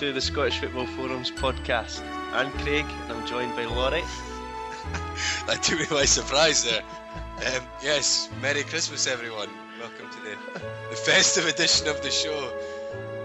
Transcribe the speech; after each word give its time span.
to 0.00 0.14
the 0.14 0.20
Scottish 0.22 0.60
Football 0.60 0.86
Forums 0.86 1.30
podcast. 1.30 2.00
I'm 2.32 2.50
Craig 2.52 2.86
and 2.86 3.12
I'm 3.12 3.26
joined 3.26 3.54
by 3.54 3.66
Laurie. 3.66 4.00
that 5.46 5.62
took 5.62 5.78
me 5.78 5.84
by 5.90 6.06
surprise 6.06 6.64
there. 6.64 6.80
Um, 6.80 7.66
yes, 7.82 8.30
Merry 8.40 8.62
Christmas, 8.62 9.06
everyone. 9.06 9.50
Welcome 9.78 10.08
to 10.10 10.20
the, 10.22 10.60
the 10.88 10.96
festive 10.96 11.46
edition 11.46 11.86
of 11.88 12.00
the 12.00 12.10
show. 12.10 12.50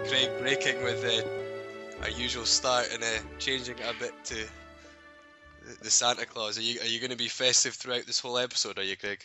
Craig 0.10 0.30
breaking 0.42 0.84
with 0.84 1.02
uh, 1.06 2.04
our 2.04 2.10
usual 2.10 2.44
start 2.44 2.90
and 2.92 3.02
uh, 3.02 3.08
changing 3.40 3.80
it 3.80 3.86
a 3.90 3.98
bit 3.98 4.14
to 4.26 4.36
the, 4.36 5.84
the 5.84 5.90
Santa 5.90 6.26
Claus. 6.26 6.58
Are 6.58 6.62
you 6.62 6.82
are 6.82 6.88
you 6.88 7.00
going 7.00 7.12
to 7.12 7.16
be 7.16 7.30
festive 7.30 7.76
throughout 7.76 8.06
this 8.06 8.20
whole 8.20 8.38
episode? 8.38 8.80
Are 8.80 8.84
you, 8.84 8.98
Craig? 8.98 9.24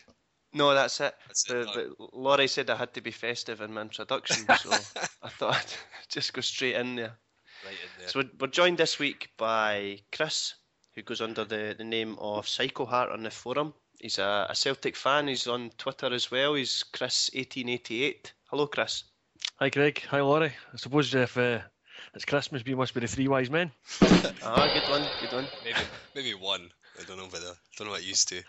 No, 0.53 0.73
that's 0.73 1.01
it. 1.01 1.13
That's 1.27 1.43
The, 1.43 1.59
it. 1.59 1.65
the, 1.73 1.95
Laurie 2.13 2.47
said 2.47 2.69
I 2.69 2.77
had 2.77 2.93
to 2.93 3.01
be 3.01 3.11
festive 3.11 3.59
in 3.59 3.73
my 3.73 3.81
introduction, 3.81 4.45
so 4.57 4.71
I 5.21 5.27
thought 5.27 5.55
I'd 5.55 5.73
just 6.07 6.31
go 6.31 6.39
straight 6.39 6.75
in 6.75 6.95
there. 6.95 7.17
Right. 8.01 8.09
So 8.09 8.19
we're, 8.19 8.29
we're 8.39 8.47
joined 8.47 8.77
this 8.77 8.99
week 8.99 9.29
by 9.37 9.99
Chris, 10.11 10.55
who 10.95 11.03
goes 11.03 11.21
under 11.21 11.45
the, 11.45 11.75
the 11.77 11.83
name 11.83 12.17
of 12.19 12.47
Psycho 12.47 12.85
Heart 12.85 13.11
on 13.11 13.23
the 13.23 13.31
forum. 13.31 13.73
He's 13.99 14.17
a, 14.17 14.47
a 14.49 14.55
Celtic 14.55 14.95
fan. 14.95 15.27
He's 15.27 15.47
on 15.47 15.69
Twitter 15.77 16.11
as 16.11 16.31
well. 16.31 16.55
He's 16.55 16.83
Chris1888. 16.93 18.31
Hello, 18.49 18.67
Chris. 18.67 19.03
Hi 19.59 19.69
Craig, 19.69 20.03
hi 20.09 20.21
Laurie. 20.21 20.53
I 20.73 20.77
suppose 20.77 21.13
if 21.13 21.37
uh, 21.37 21.59
it's 22.15 22.25
Christmas, 22.25 22.63
we 22.65 22.75
must 22.75 22.93
be 22.93 22.99
the 22.99 23.07
three 23.07 23.27
wise 23.27 23.49
men. 23.49 23.71
Ah, 24.43 24.71
good 24.73 24.89
one, 24.89 25.07
good 25.19 25.33
one. 25.33 25.47
maybe 25.63 25.77
maybe 26.15 26.33
one. 26.33 26.69
I 26.99 27.03
don't 27.03 27.17
know 27.17 27.25
whether 27.25 27.49
I 27.49 27.75
don't 27.77 27.87
know 27.87 27.91
what 27.91 28.03
used 28.03 28.27
to. 28.29 28.41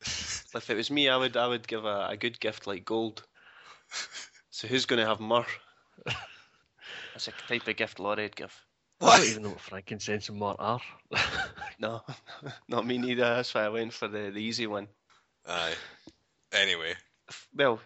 If 0.00 0.70
it 0.70 0.76
was 0.76 0.90
me, 0.90 1.08
I 1.10 1.16
would 1.16 1.36
I 1.36 1.46
would 1.46 1.68
give 1.68 1.84
a, 1.84 2.08
a 2.10 2.16
good 2.16 2.40
gift 2.40 2.66
like 2.66 2.84
gold. 2.86 3.22
So 4.50 4.66
who's 4.66 4.86
going 4.86 5.00
to 5.00 5.06
have 5.06 5.20
myrrh? 5.20 5.44
That's 7.12 7.28
a 7.28 7.32
type 7.48 7.68
of 7.68 7.76
gift 7.76 7.98
Laurie'd 7.98 8.34
give. 8.34 8.65
I 9.00 9.18
don't 9.18 9.26
even 9.28 9.42
know 9.42 9.48
what 9.50 9.60
frankincense 9.60 10.28
and 10.28 10.38
myrrh 10.38 10.56
are. 10.58 10.80
No, 11.78 12.02
not 12.68 12.86
me 12.86 12.96
neither. 12.96 13.22
That's 13.22 13.52
why 13.54 13.64
I 13.64 13.68
went 13.68 13.92
for 13.92 14.08
the, 14.08 14.30
the 14.30 14.40
easy 14.42 14.66
one. 14.66 14.88
Aye. 15.46 15.74
Anyway, 16.52 16.94
Well, 17.54 17.80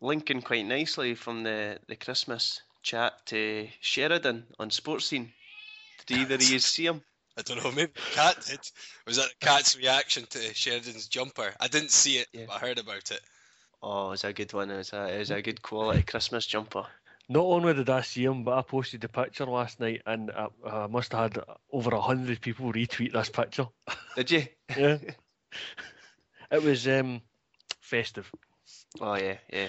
linking 0.00 0.42
quite 0.42 0.64
nicely 0.64 1.16
from 1.16 1.42
the, 1.42 1.78
the 1.88 1.96
Christmas 1.96 2.60
chat 2.84 3.14
to 3.26 3.68
Sheridan 3.80 4.44
on 4.60 4.70
Sports 4.70 5.06
Scene. 5.06 5.32
Did 6.06 6.18
either 6.18 6.34
of 6.36 6.42
you 6.42 6.58
see 6.60 6.86
him? 6.86 7.02
I 7.36 7.42
don't 7.42 7.64
know. 7.64 7.72
Maybe 7.72 7.90
Cat 8.12 8.36
did. 8.46 8.60
Was 9.06 9.16
that 9.16 9.30
Cat's 9.40 9.76
reaction 9.76 10.26
to 10.30 10.54
Sheridan's 10.54 11.08
jumper? 11.08 11.52
I 11.58 11.66
didn't 11.66 11.90
see 11.90 12.18
it, 12.18 12.28
Yeah. 12.32 12.44
but 12.46 12.56
I 12.56 12.58
heard 12.66 12.78
about 12.78 13.10
it. 13.10 13.20
Oh, 13.82 14.06
it 14.06 14.10
was 14.10 14.24
a 14.24 14.32
good 14.32 14.52
one. 14.52 14.70
It 14.70 14.76
was 14.76 14.92
a, 14.92 15.12
it 15.12 15.18
was 15.18 15.30
a 15.32 15.42
good 15.42 15.62
quality 15.62 16.02
Christmas 16.02 16.46
jumper. 16.46 16.86
Not 17.28 17.44
only 17.44 17.74
did 17.74 17.88
I 17.88 18.02
see 18.02 18.24
him, 18.24 18.44
but 18.44 18.58
I 18.58 18.62
posted 18.62 19.00
the 19.00 19.08
picture 19.08 19.46
last 19.46 19.80
night, 19.80 20.02
and 20.06 20.30
I, 20.30 20.48
I 20.66 20.86
must 20.86 21.12
have 21.12 21.32
had 21.32 21.44
over 21.72 21.94
a 21.94 22.00
hundred 22.00 22.40
people 22.40 22.72
retweet 22.72 23.12
this 23.12 23.30
picture. 23.30 23.66
Did 24.16 24.30
you? 24.30 24.46
Yeah, 24.76 24.98
it 26.50 26.62
was 26.62 26.86
um, 26.88 27.22
festive. 27.80 28.30
Oh 29.00 29.14
yeah, 29.14 29.38
yeah. 29.52 29.68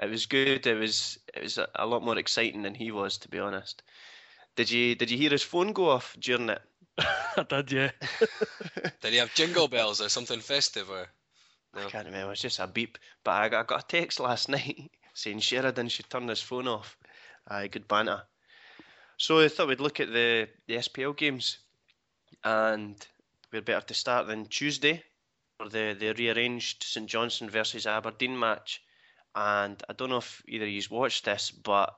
It 0.00 0.10
was 0.10 0.26
good. 0.26 0.66
It 0.66 0.74
was 0.74 1.18
it 1.34 1.42
was 1.42 1.58
a, 1.58 1.68
a 1.74 1.86
lot 1.86 2.02
more 2.02 2.18
exciting 2.18 2.62
than 2.62 2.74
he 2.74 2.90
was, 2.90 3.18
to 3.18 3.28
be 3.28 3.38
honest. 3.38 3.82
Did 4.56 4.70
you 4.70 4.94
did 4.94 5.10
you 5.10 5.18
hear 5.18 5.30
his 5.30 5.42
phone 5.42 5.72
go 5.72 5.90
off 5.90 6.16
during 6.18 6.48
it? 6.48 6.62
I 6.98 7.44
did, 7.48 7.72
yeah. 7.72 7.90
Did 9.00 9.12
he 9.12 9.16
have 9.18 9.34
jingle 9.34 9.68
bells 9.68 10.00
or 10.00 10.08
something 10.08 10.40
festive 10.40 10.90
or? 10.90 11.08
I 11.74 11.88
can't 11.88 12.06
remember. 12.06 12.26
It 12.26 12.30
was 12.30 12.40
just 12.40 12.58
a 12.58 12.66
beep. 12.66 12.98
But 13.24 13.32
I 13.32 13.48
got, 13.48 13.60
I 13.60 13.62
got 13.64 13.84
a 13.84 13.86
text 13.86 14.20
last 14.20 14.48
night 14.48 14.90
saying 15.14 15.40
Sheridan 15.40 15.88
should 15.88 16.10
turn 16.10 16.28
his 16.28 16.42
phone 16.42 16.68
off. 16.68 16.96
Aye, 17.48 17.68
good 17.68 17.88
banter. 17.88 18.22
So 19.16 19.40
I 19.40 19.48
thought 19.48 19.68
we'd 19.68 19.80
look 19.80 20.00
at 20.00 20.12
the, 20.12 20.48
the 20.66 20.76
SPL 20.76 21.16
games, 21.16 21.58
and 22.44 22.96
we're 23.52 23.62
better 23.62 23.86
to 23.86 23.94
start 23.94 24.26
than 24.26 24.46
Tuesday 24.46 25.02
for 25.58 25.68
the, 25.68 25.96
the 25.98 26.12
rearranged 26.12 26.82
St 26.82 27.08
Johnstone 27.08 27.50
versus 27.50 27.86
Aberdeen 27.86 28.38
match. 28.38 28.82
And 29.34 29.82
I 29.88 29.92
don't 29.92 30.10
know 30.10 30.18
if 30.18 30.42
either 30.46 30.64
of 30.64 30.70
you 30.70 30.82
watched 30.90 31.24
this, 31.24 31.50
but 31.50 31.94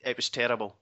it 0.00 0.16
was 0.16 0.28
terrible. 0.28 0.78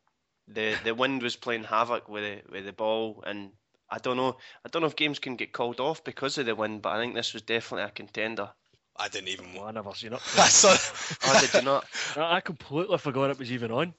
The 0.49 0.77
the 0.85 0.95
wind 0.95 1.23
was 1.23 1.37
playing 1.37 1.65
havoc 1.65 2.09
with 2.09 2.23
the, 2.23 2.53
with 2.53 2.65
the 2.65 2.73
ball, 2.73 3.23
and 3.27 3.53
I 3.91 3.99
don't 3.99 4.17
know. 4.17 4.37
I 4.65 4.69
don't 4.69 4.83
know 4.83 4.89
if 4.89 4.97
games 4.97 5.19
can 5.19 5.37
get 5.37 5.53
called 5.53 5.81
off 5.81 6.05
because 6.05 6.39
of 6.39 6.47
the 6.47 6.55
wind, 6.55 6.83
but 6.83 6.93
I 6.95 7.01
think 7.01 7.15
this 7.15 7.33
was 7.33 7.43
definitely 7.43 7.85
a 7.85 7.91
contender. 7.91 8.51
I 8.99 9.09
didn't 9.09 9.29
even. 9.29 9.55
Well, 9.55 9.65
I 9.65 9.73
never 9.73 9.95
seen 9.95 10.13
it. 10.13 10.21
I 10.39 10.49
saw. 10.49 10.77
Oh, 11.25 11.41
did 11.41 11.55
you 11.55 11.63
not? 11.63 11.87
I 12.17 12.37
I 12.37 12.41
completely 12.41 12.99
forgot 12.99 13.31
it 13.31 13.39
was 13.39 13.53
even 13.53 13.71
on. 13.71 13.95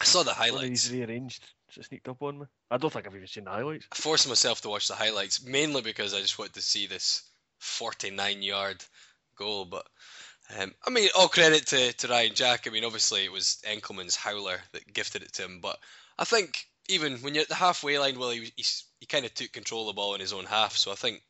I 0.00 0.04
saw 0.04 0.22
the 0.22 0.34
highlights. 0.34 0.68
these 0.68 0.92
rearranged, 0.92 1.44
it 1.76 1.84
sneaked 1.84 2.08
up 2.08 2.22
on 2.22 2.40
me. 2.40 2.46
I 2.70 2.76
don't 2.76 2.92
think 2.92 3.06
I've 3.06 3.14
even 3.14 3.28
seen 3.28 3.44
the 3.44 3.50
highlights. 3.50 3.86
I 3.92 3.94
forced 3.94 4.28
myself 4.28 4.60
to 4.62 4.68
watch 4.68 4.88
the 4.88 4.94
highlights 4.94 5.44
mainly 5.44 5.80
because 5.80 6.12
I 6.12 6.20
just 6.20 6.38
wanted 6.38 6.54
to 6.54 6.62
see 6.62 6.86
this 6.86 7.22
49 7.60 8.42
yard 8.42 8.84
goal. 9.36 9.64
But 9.64 9.86
um, 10.58 10.74
I 10.84 10.90
mean, 10.90 11.08
all 11.16 11.28
credit 11.28 11.66
to, 11.68 11.92
to 11.92 12.08
Ryan 12.08 12.34
Jack. 12.34 12.66
I 12.66 12.70
mean, 12.70 12.84
obviously 12.84 13.24
it 13.24 13.32
was 13.32 13.62
Enckelman's 13.64 14.16
howler 14.16 14.58
that 14.72 14.92
gifted 14.92 15.22
it 15.22 15.32
to 15.34 15.44
him. 15.44 15.60
But 15.60 15.78
I 16.18 16.24
think 16.24 16.66
even 16.88 17.18
when 17.18 17.34
you're 17.34 17.42
at 17.42 17.48
the 17.48 17.54
halfway 17.54 17.98
line, 17.98 18.18
well, 18.18 18.30
he 18.30 18.52
he, 18.56 18.64
he 19.00 19.06
kind 19.06 19.24
of 19.24 19.32
took 19.34 19.52
control 19.52 19.88
of 19.88 19.94
the 19.94 20.00
ball 20.00 20.14
in 20.14 20.20
his 20.20 20.32
own 20.32 20.46
half. 20.46 20.76
So 20.76 20.90
I 20.90 20.96
think 20.96 21.22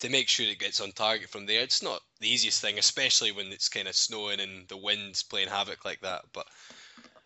to 0.00 0.08
make 0.08 0.28
sure 0.28 0.46
it 0.46 0.58
gets 0.58 0.80
on 0.80 0.92
target 0.92 1.28
from 1.28 1.46
there, 1.46 1.62
it's 1.62 1.82
not 1.82 2.00
the 2.20 2.28
easiest 2.28 2.60
thing, 2.60 2.78
especially 2.78 3.32
when 3.32 3.46
it's 3.46 3.68
kind 3.68 3.88
of 3.88 3.94
snowing 3.94 4.40
and 4.40 4.68
the 4.68 4.76
wind's 4.76 5.22
playing 5.22 5.48
havoc 5.48 5.84
like 5.84 6.00
that. 6.00 6.22
But 6.32 6.46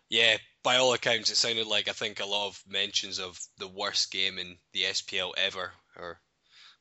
yeah, 0.09 0.37
by 0.63 0.77
all 0.77 0.93
accounts, 0.93 1.29
it 1.29 1.35
sounded 1.35 1.67
like 1.67 1.87
I 1.87 1.93
think 1.93 2.19
a 2.19 2.25
lot 2.25 2.47
of 2.47 2.63
mentions 2.67 3.19
of 3.19 3.39
the 3.57 3.67
worst 3.67 4.11
game 4.11 4.37
in 4.37 4.57
the 4.73 4.83
SPL 4.83 5.31
ever, 5.37 5.71
or 5.97 6.19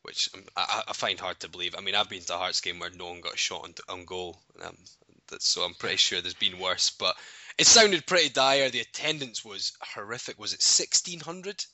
which 0.03 0.31
I, 0.57 0.83
I 0.89 0.93
find 0.93 1.19
hard 1.19 1.41
to 1.41 1.49
believe. 1.49 1.75
I 1.77 1.81
mean, 1.81 1.95
I've 1.95 2.09
been 2.09 2.23
to 2.23 2.35
a 2.35 2.39
Hearts 2.39 2.61
game 2.61 2.79
where 2.79 2.91
no 2.91 3.09
one 3.09 3.21
got 3.21 3.39
shot 3.39 3.65
on, 3.65 3.75
on 3.89 4.05
goal, 4.05 4.41
um, 4.63 4.77
that's, 5.29 5.51
so 5.51 5.63
I'm 5.63 5.75
pretty 5.75 5.97
sure 5.97 6.21
there's 6.21 6.35
been 6.35 6.59
worse. 6.59 6.91
But 6.91 7.17
it 7.59 7.67
sounded 7.67 8.07
pretty 8.07 8.31
dire. 8.31 8.71
The 8.71 8.81
attendance 8.81 9.45
was 9.45 9.73
horrific. 9.83 10.39
Was 10.39 10.53
it 10.53 10.63
1600? 10.63 11.65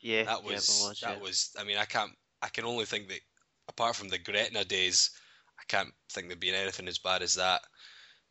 Yeah, 0.00 0.24
That 0.24 0.40
yeah, 0.44 0.52
was, 0.52 0.68
was, 0.82 1.00
that 1.00 1.16
yeah. 1.16 1.22
was. 1.22 1.50
I 1.58 1.64
mean, 1.64 1.78
I 1.78 1.84
can't. 1.84 2.12
I 2.42 2.48
can 2.48 2.64
only 2.64 2.84
think 2.84 3.08
that 3.08 3.20
apart 3.68 3.96
from 3.96 4.08
the 4.08 4.18
Gretna 4.18 4.64
days, 4.64 5.10
I 5.58 5.62
can't 5.68 5.92
think 6.10 6.28
there'd 6.28 6.40
been 6.40 6.54
anything 6.54 6.88
as 6.88 6.98
bad 6.98 7.22
as 7.22 7.34
that. 7.34 7.62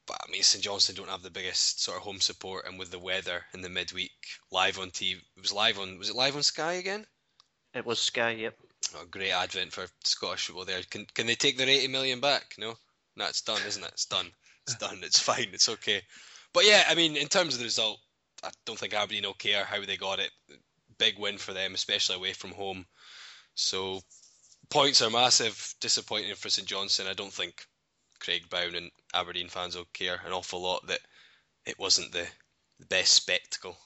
But 0.07 0.17
I 0.25 0.31
mean, 0.31 0.43
St 0.43 0.63
Johnstone 0.63 0.95
don't 0.95 1.09
have 1.09 1.23
the 1.23 1.31
biggest 1.31 1.81
sort 1.83 1.97
of 1.97 2.03
home 2.03 2.19
support, 2.19 2.67
and 2.67 2.77
with 2.77 2.91
the 2.91 2.99
weather 2.99 3.43
in 3.53 3.61
the 3.61 3.69
midweek, 3.69 4.11
live 4.51 4.77
on 4.77 4.91
TV, 4.91 5.17
it 5.17 5.41
was 5.41 5.51
live 5.51 5.79
on. 5.79 5.97
Was 5.97 6.09
it 6.09 6.15
live 6.15 6.35
on 6.35 6.43
Sky 6.43 6.73
again? 6.73 7.05
It 7.73 7.85
was 7.85 7.99
Sky, 7.99 8.31
yep. 8.31 8.55
Oh, 8.95 9.05
great 9.09 9.31
advent 9.31 9.73
for 9.73 9.87
Scottish 10.03 10.45
football 10.45 10.65
there. 10.65 10.81
Can 10.89 11.05
can 11.15 11.25
they 11.25 11.35
take 11.35 11.57
their 11.57 11.67
80 11.67 11.87
million 11.87 12.19
back? 12.19 12.53
No, 12.57 12.75
no, 13.15 13.25
it's 13.25 13.41
done, 13.41 13.61
isn't 13.67 13.83
it? 13.83 13.91
It's 13.93 14.05
done. 14.05 14.31
It's 14.67 14.75
done. 14.75 14.99
It's 15.01 15.19
fine. 15.31 15.49
It's 15.53 15.69
okay. 15.69 16.01
But 16.53 16.65
yeah, 16.65 16.83
I 16.87 16.95
mean, 16.95 17.17
in 17.17 17.27
terms 17.27 17.55
of 17.55 17.59
the 17.59 17.65
result, 17.65 17.99
I 18.43 18.51
don't 18.65 18.77
think 18.77 18.93
Aberdeen 18.93 19.23
will 19.23 19.33
care 19.33 19.65
how 19.65 19.83
they 19.83 19.97
got 19.97 20.19
it. 20.19 20.31
Big 20.99 21.17
win 21.17 21.37
for 21.37 21.53
them, 21.53 21.73
especially 21.73 22.15
away 22.15 22.33
from 22.33 22.51
home. 22.51 22.85
So 23.55 24.01
points 24.69 25.01
are 25.01 25.09
massive. 25.09 25.75
Disappointing 25.79 26.35
for 26.35 26.49
St 26.49 26.67
Johnstone. 26.67 27.07
I 27.07 27.13
don't 27.13 27.33
think 27.33 27.65
Craig 28.19 28.49
Brown 28.49 28.75
and 28.75 28.91
Aberdeen 29.13 29.49
fans 29.49 29.75
will 29.75 29.87
care 29.93 30.19
an 30.25 30.31
awful 30.31 30.61
lot 30.61 30.87
that 30.87 31.01
it 31.65 31.77
wasn't 31.79 32.11
the, 32.11 32.27
the 32.79 32.85
best 32.85 33.13
spectacle. 33.13 33.77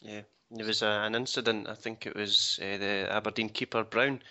Yeah, 0.00 0.22
there 0.50 0.66
was 0.66 0.82
a, 0.82 0.86
an 0.86 1.14
incident. 1.14 1.68
I 1.68 1.74
think 1.74 2.06
it 2.06 2.16
was 2.16 2.58
uh, 2.60 2.78
the 2.78 3.08
Aberdeen 3.10 3.48
keeper 3.48 3.84
Brown. 3.84 4.22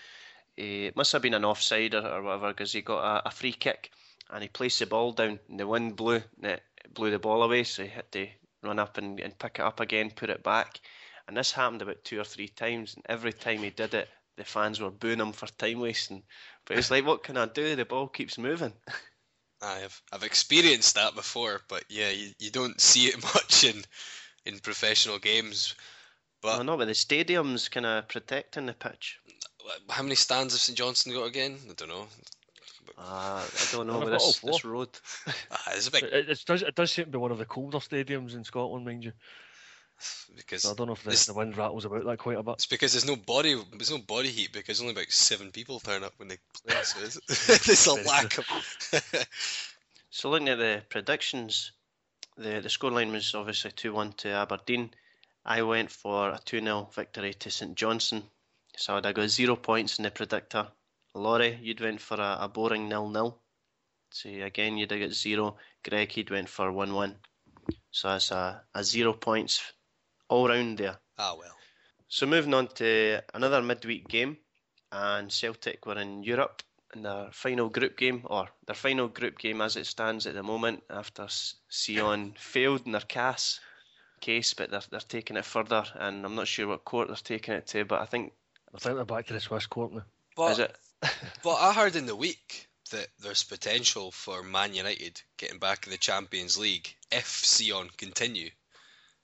Uh, 0.60 0.90
it 0.90 0.96
must 0.96 1.12
have 1.14 1.22
been 1.22 1.34
an 1.34 1.46
offside 1.46 1.96
or, 1.96 2.06
or 2.06 2.22
whatever 2.22 2.50
because 2.50 2.74
he 2.74 2.82
got 2.82 3.04
a, 3.04 3.30
a 3.30 3.32
free 3.32 3.54
kick 3.54 3.92
and 4.30 4.44
he 4.44 4.50
placed 4.50 4.80
the 4.80 4.86
ball 4.86 5.14
down 5.14 5.40
and 5.50 5.60
the 5.60 5.68
wind 5.68 5.96
blew 5.96 6.22
and 6.42 6.52
it 6.52 6.64
blew 6.94 7.12
the 7.12 7.20
ball 7.20 7.44
away. 7.44 7.64
So 7.64 7.84
he 7.84 7.90
had 7.90 8.12
to 8.12 8.28
run 8.64 8.80
up 8.80 8.98
and, 8.98 9.20
and 9.20 9.38
pick 9.40 9.60
it 9.60 9.66
up 9.66 9.80
again, 9.80 10.12
put 10.12 10.30
it 10.30 10.44
back. 10.44 10.80
And 11.28 11.38
this 11.38 11.52
happened 11.52 11.82
about 11.82 12.04
two 12.04 12.20
or 12.20 12.26
three 12.26 12.50
times. 12.50 12.96
And 12.96 13.06
every 13.08 13.34
time 13.34 13.60
he 13.60 13.70
did 13.70 13.94
it, 13.94 14.10
the 14.42 14.50
fans 14.50 14.80
were 14.80 14.90
booing 14.92 15.20
him 15.20 15.32
for 15.34 15.48
time 15.48 15.80
wasting. 15.80 16.24
But 16.66 16.78
it's 16.78 16.92
like, 16.92 17.06
what 17.06 17.24
can 17.24 17.38
I 17.38 17.46
do? 17.46 17.76
The 17.76 17.86
ball 17.86 18.08
keeps 18.08 18.38
moving. 18.38 18.74
I've 19.62 20.02
I've 20.12 20.24
experienced 20.24 20.96
that 20.96 21.14
before, 21.16 21.62
but 21.68 21.84
yeah, 21.90 22.10
you, 22.10 22.32
you 22.40 22.50
don't 22.50 22.82
see 22.82 23.06
it 23.08 23.22
much 23.36 23.64
in 23.64 23.84
in 24.46 24.60
professional 24.60 25.20
games. 25.20 25.76
But 26.42 26.56
Well, 26.58 26.64
not 26.64 26.78
with 26.80 26.88
the 26.88 26.96
stadiums 26.96 27.70
kind 27.70 27.86
of 27.86 28.08
protecting 28.08 28.66
the 28.66 28.74
pitch. 28.74 29.20
how 29.90 30.02
many 30.02 30.16
stands 30.16 30.54
have 30.54 30.62
St 30.62 30.78
Johnstone 30.78 31.14
got 31.14 31.26
again? 31.26 31.60
I 31.70 31.74
don't 31.74 31.90
know. 31.90 32.08
Uh, 32.98 33.46
I 33.46 33.66
don't 33.72 33.88
know 33.88 33.94
Well, 33.94 34.02
with 34.02 34.10
they've 34.10 34.20
got 34.20 34.26
this, 34.26 34.40
this 34.40 34.66
road. 34.66 34.90
Ah, 35.52 35.72
it's 35.76 35.88
a 35.88 35.92
big 35.92 36.04
It, 36.04 36.30
it 36.30 36.44
does 36.46 36.62
it 36.64 36.76
does 36.76 36.92
seem 36.92 37.06
to 37.06 37.12
be 37.12 37.18
one 37.18 37.32
of 37.32 37.38
the 37.38 37.46
colder 37.46 37.78
stadiums 37.80 38.34
in 38.36 38.44
Scotland, 38.44 38.86
mind 38.86 39.04
you. 39.04 39.12
Because 40.36 40.66
I 40.66 40.74
don't 40.74 40.88
know 40.88 40.94
if 40.94 41.04
the, 41.04 41.10
This- 41.12 41.26
the 41.26 41.34
wind 41.34 41.58
rattles 41.58 41.86
about 41.86 42.06
that 42.06 42.18
quite 42.18 42.38
a 42.38 42.44
bit. 42.44 42.54
it's 42.56 42.66
because 42.66 42.94
there's 42.94 43.06
no 43.06 43.16
body 43.16 43.56
there's 43.72 43.92
no 43.92 44.00
body 44.00 44.30
heat 44.30 44.52
because 44.54 44.82
only 44.82 44.94
about 44.94 45.12
seven 45.12 45.52
people 45.52 45.80
turn 45.80 46.04
up 46.04 46.14
when 46.18 46.28
they 46.30 46.38
play. 46.66 46.76
So 46.84 47.00
it's, 47.02 47.66
there's 47.66 47.88
a 47.88 47.94
lack 48.08 48.38
of. 48.38 48.46
So 50.14 50.30
looking 50.30 50.50
at 50.50 50.58
the 50.58 50.84
predictions, 50.90 51.72
the 52.36 52.60
the 52.62 52.68
scoreline 52.70 53.12
was 53.14 53.34
obviously 53.34 53.72
two 53.72 53.94
one 53.94 54.12
to 54.18 54.30
Aberdeen. 54.30 54.92
I 55.46 55.62
went 55.62 55.90
for 55.90 56.30
a 56.32 56.40
two 56.44 56.60
0 56.60 56.90
victory 56.94 57.34
to 57.34 57.50
St 57.50 57.76
Johnstone. 57.76 58.24
So 58.76 58.96
I 58.98 59.12
got 59.14 59.30
zero 59.30 59.56
points 59.56 59.98
in 60.00 60.04
the 60.04 60.12
predictor. 60.12 60.68
Laurie, 61.14 61.58
you'd 61.62 61.80
went 61.82 62.02
for 62.02 62.16
a, 62.20 62.38
a 62.42 62.48
boring 62.50 62.90
nil 62.90 63.10
nil. 63.10 63.38
So 64.12 64.30
again, 64.30 64.78
you'd 64.78 64.92
have 64.92 65.00
got 65.00 65.14
zero. 65.14 65.56
Greg, 65.88 66.12
he'd 66.12 66.30
went 66.30 66.50
for 66.50 66.72
one 66.72 66.94
one. 66.94 67.16
So 67.92 68.10
that's 68.10 68.32
a, 68.32 68.62
a 68.76 68.84
zero 68.84 69.14
points 69.14 69.62
all 70.32 70.48
round 70.48 70.78
there. 70.78 70.98
Ah 71.18 71.36
well. 71.38 71.56
So 72.08 72.26
moving 72.26 72.54
on 72.54 72.68
to 72.76 73.22
another 73.34 73.62
midweek 73.62 74.08
game, 74.08 74.38
and 74.92 75.32
Celtic 75.32 75.86
were 75.86 76.00
in 76.00 76.24
Europe 76.24 76.64
in 76.96 77.04
their 77.04 77.30
final 77.32 77.70
group 77.70 77.98
game, 77.98 78.22
or 78.26 78.48
their 78.66 78.76
final 78.76 79.08
group 79.08 79.38
game 79.38 79.62
as 79.62 79.76
it 79.76 79.86
stands 79.86 80.26
at 80.26 80.34
the 80.34 80.44
moment, 80.44 80.84
after 80.90 81.28
Sion 81.70 82.34
failed 82.38 82.86
in 82.86 82.94
their 82.94 83.02
CAS 83.02 83.60
case, 84.20 84.54
but 84.54 84.72
they're, 84.72 84.82
they're 84.90 85.00
taking 85.00 85.38
it 85.38 85.46
further, 85.46 85.86
and 85.96 86.26
I'm 86.26 86.36
not 86.36 86.48
sure 86.48 86.68
what 86.68 86.86
court 86.86 87.08
they're 87.08 87.18
taking 87.18 87.54
it 87.54 87.68
to, 87.68 87.86
but 87.86 88.02
I 88.02 88.06
think 88.06 88.34
I 88.74 88.80
think 88.80 88.96
they're 88.96 89.06
back 89.06 89.28
to 89.28 89.34
the 89.34 89.40
Swiss 89.40 89.66
court 89.66 89.94
now. 89.94 90.04
But, 90.36 90.52
is 90.54 90.60
it? 90.60 90.76
but 91.44 91.56
I 91.56 91.74
heard 91.74 91.96
in 91.96 92.06
the 92.06 92.16
week 92.16 92.68
that 92.92 93.08
there's 93.20 93.44
potential 93.44 94.12
for 94.12 94.44
Man 94.44 94.74
United 94.74 95.22
getting 95.38 95.60
back 95.60 95.86
in 95.86 95.92
the 95.92 95.98
Champions 95.98 96.58
League 96.58 96.96
if 97.12 97.44
Sion 97.46 97.90
continue, 97.98 98.50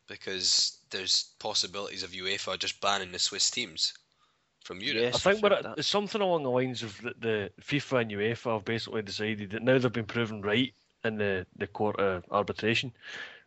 because 0.07 0.79
there's 0.89 1.31
possibilities 1.39 2.03
of 2.03 2.11
UEFA 2.11 2.57
just 2.57 2.79
banning 2.81 3.11
the 3.11 3.19
Swiss 3.19 3.49
teams 3.49 3.93
from 4.63 4.81
Europe. 4.81 5.01
Yes. 5.01 5.15
I 5.15 5.33
think 5.33 5.45
I've 5.45 5.51
we're 5.51 5.71
at, 5.71 5.77
it's 5.77 5.87
something 5.87 6.21
along 6.21 6.43
the 6.43 6.51
lines 6.51 6.83
of 6.83 6.99
the, 7.01 7.13
the 7.19 7.51
FIFA 7.61 8.01
and 8.01 8.11
UEFA 8.11 8.53
have 8.53 8.65
basically 8.65 9.01
decided 9.01 9.51
that 9.51 9.63
now 9.63 9.77
they've 9.77 9.91
been 9.91 10.05
proven 10.05 10.41
right 10.41 10.73
in 11.03 11.17
the, 11.17 11.45
the 11.57 11.67
court 11.67 11.99
of 11.99 12.23
arbitration 12.31 12.91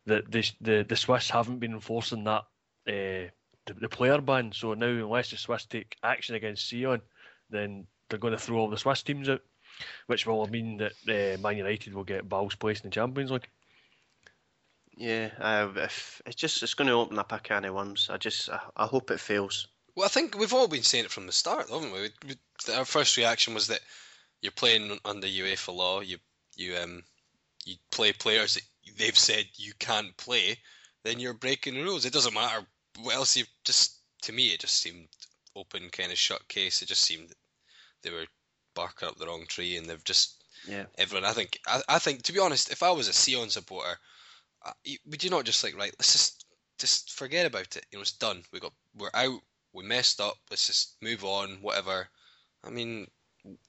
that 0.07 0.31
the, 0.31 0.51
the 0.61 0.87
the 0.89 0.97
Swiss 0.97 1.29
haven't 1.29 1.59
been 1.59 1.73
enforcing 1.73 2.25
that 2.25 2.45
uh, 2.89 3.29
the, 3.67 3.75
the 3.81 3.89
player 3.89 4.21
ban. 4.21 4.53
So 4.53 4.75
now 4.75 4.87
unless 4.87 5.31
the 5.31 5.37
Swiss 5.37 5.67
take 5.67 5.97
action 6.03 6.35
against 6.35 6.67
Sion, 6.67 7.01
then 7.51 7.87
they're 8.09 8.19
going 8.19 8.33
to 8.33 8.39
throw 8.39 8.59
all 8.59 8.71
the 8.71 8.79
Swiss 8.79 9.03
teams 9.03 9.29
out, 9.29 9.43
which 10.07 10.27
will 10.27 10.47
mean 10.47 10.79
that 10.79 10.93
uh, 11.09 11.41
Man 11.41 11.59
United 11.59 11.95
will 11.95 12.05
get 12.05 12.29
Basel's 12.29 12.55
place 12.55 12.81
in 12.81 12.91
the 12.91 12.95
Champions 12.95 13.31
League. 13.31 13.49
Yeah, 15.01 15.31
I, 15.41 15.63
if 15.85 16.21
it's 16.27 16.37
just 16.37 16.63
it's 16.63 16.75
going 16.75 16.89
to 16.89 16.93
open 16.95 17.19
up 17.19 17.33
a 17.33 17.39
can 17.39 17.65
of 17.65 17.75
worms. 17.75 18.09
I 18.11 18.19
just 18.19 18.51
I, 18.51 18.61
I 18.77 18.87
hope 18.87 19.11
it 19.11 19.19
fails. 19.19 19.67
Well, 19.97 20.05
I 20.05 20.09
think 20.11 20.37
we've 20.39 20.53
all 20.53 20.69
been 20.69 20.83
saying 20.83 21.07
it 21.07 21.11
from 21.11 21.25
the 21.27 21.33
start, 21.33 21.71
haven't 21.71 21.91
we? 21.91 22.01
We- 22.03 22.11
we- 22.69 22.75
Our 22.75 22.85
first 22.85 23.17
reaction 23.17 23.55
was 23.55 23.69
that 23.69 23.81
you're 24.43 24.53
playing 24.53 24.99
under 25.07 25.27
UEFA 25.27 25.75
law. 25.75 26.01
You 26.01 26.19
you 26.55 26.77
um 26.77 27.03
you 27.65 27.77
play 27.91 28.13
players 28.13 28.55
that 28.55 28.63
they've 28.99 29.17
said 29.19 29.47
you 29.57 29.73
can't 29.79 30.15
play, 30.19 30.59
then 31.03 31.19
you're 31.19 31.33
breaking 31.33 31.75
the 31.75 31.83
rules. 31.83 32.05
It 32.05 32.13
doesn't 32.13 32.35
matter 32.35 32.67
what 33.01 33.15
else 33.15 33.37
you 33.37 33.45
just. 33.65 33.97
To 34.25 34.33
me, 34.33 34.49
it 34.49 34.61
just 34.61 34.83
seemed 34.83 35.09
open, 35.57 35.89
kind 35.89 36.13
of 36.13 36.19
shut 36.19 36.47
case. 36.49 36.83
It 36.83 36.89
just 36.89 37.03
seemed 37.05 37.31
that 37.31 37.39
they 38.03 38.11
were 38.11 38.27
barking 38.75 39.09
up 39.09 39.17
the 39.17 39.27
wrong 39.27 39.47
tree, 39.49 39.79
and 39.79 39.87
they've 39.87 40.05
just 40.05 40.45
Yeah. 40.69 40.85
everyone. 40.99 41.25
I 41.25 41.33
think 41.33 41.59
I, 41.67 41.81
I 41.89 41.99
think 41.99 42.23
to 42.25 42.35
be 42.35 42.39
honest, 42.39 42.71
if 42.71 42.83
I 42.83 42.91
was 42.91 43.09
a 43.09 43.15
Sion 43.15 43.49
supporter, 43.49 43.97
would 45.07 45.23
you 45.25 45.31
not 45.31 45.45
just 45.45 45.63
like 45.65 45.77
right? 45.77 45.95
Let's 45.99 46.13
just 46.13 46.47
just 46.79 47.13
forget 47.13 47.47
about 47.47 47.77
it. 47.77 47.87
You 47.91 47.99
know, 47.99 48.03
it's 48.03 48.13
done. 48.13 48.43
We 48.53 48.61
got 48.61 48.73
we're 48.97 49.11
out. 49.15 49.41
We 49.73 49.85
messed 49.85 50.21
up. 50.21 50.37
Let's 50.51 50.67
just 50.67 50.97
move 51.03 51.25
on. 51.25 51.59
Whatever. 51.61 52.09
I 52.65 52.71
mean, 52.71 53.07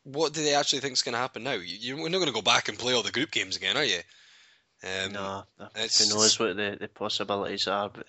what 0.04 0.34
do 0.34 0.44
they 0.44 0.56
actually 0.56 0.80
think 0.80 0.94
is 0.94 1.04
going 1.04 1.14
to 1.14 1.20
happen 1.20 1.44
now? 1.44 1.54
You, 1.54 1.96
you're 1.96 2.10
not 2.10 2.18
going 2.18 2.26
to 2.28 2.34
go 2.34 2.42
back 2.42 2.68
and 2.68 2.78
play 2.78 2.94
all 2.94 3.04
the 3.04 3.12
group 3.12 3.32
games 3.32 3.56
again, 3.56 3.78
are 3.78 3.86
you? 3.86 4.00
Um, 4.84 5.14
no, 5.14 5.44
it's- 5.76 6.00
who 6.10 6.16
knows 6.18 6.40
what 6.40 6.58
the, 6.58 6.78
the 6.80 6.88
possibilities 6.88 7.68
are, 7.68 7.90
but 7.90 8.08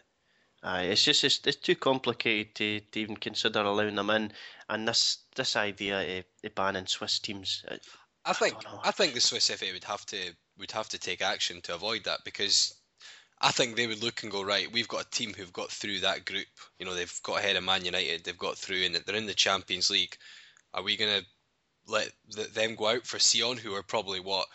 aye, 0.62 0.84
it's 0.84 1.04
just 1.04 1.22
it's, 1.22 1.40
it's 1.46 1.56
too 1.56 1.76
complicated 1.76 2.54
to, 2.56 2.80
to 2.80 3.00
even 3.00 3.16
consider 3.16 3.60
allowing 3.60 3.94
them 3.96 4.10
in. 4.10 4.32
And 4.68 4.88
this 4.88 5.18
this 5.36 5.54
idea 5.54 6.18
of, 6.20 6.24
of 6.44 6.54
banning 6.54 6.86
Swiss 6.86 7.18
teams, 7.18 7.62
it, 7.70 7.82
I 8.24 8.32
think 8.32 8.60
don't. 8.62 8.80
I 8.86 8.90
think 8.90 9.12
the 9.12 9.20
Swiss 9.20 9.50
FA 9.50 9.66
would 9.72 9.84
have 9.84 10.06
to 10.06 10.16
would 10.58 10.70
have 10.72 10.88
to 10.90 10.98
take 10.98 11.22
action 11.22 11.60
to 11.62 11.74
avoid 11.74 12.04
that 12.04 12.20
because 12.24 12.74
I 13.40 13.50
think 13.50 13.74
they 13.74 13.86
would 13.86 14.02
look 14.02 14.22
and 14.22 14.30
go 14.30 14.42
right. 14.42 14.70
We've 14.72 14.88
got 14.88 15.06
a 15.06 15.10
team 15.10 15.34
who've 15.34 15.52
got 15.52 15.70
through 15.70 16.00
that 16.00 16.24
group. 16.24 16.46
You 16.78 16.86
know, 16.86 16.94
they've 16.94 17.20
got 17.24 17.40
ahead 17.40 17.56
of 17.56 17.64
Man 17.64 17.84
United. 17.84 18.24
They've 18.24 18.38
got 18.38 18.56
through, 18.56 18.84
and 18.84 18.94
they're 18.94 19.16
in 19.16 19.26
the 19.26 19.34
Champions 19.34 19.90
League. 19.90 20.16
Are 20.74 20.82
we 20.82 20.96
gonna 20.96 21.22
let 21.86 22.12
them 22.54 22.76
go 22.76 22.88
out 22.88 23.06
for 23.06 23.18
Sion, 23.18 23.56
who 23.56 23.74
are 23.74 23.82
probably 23.82 24.20
what 24.20 24.46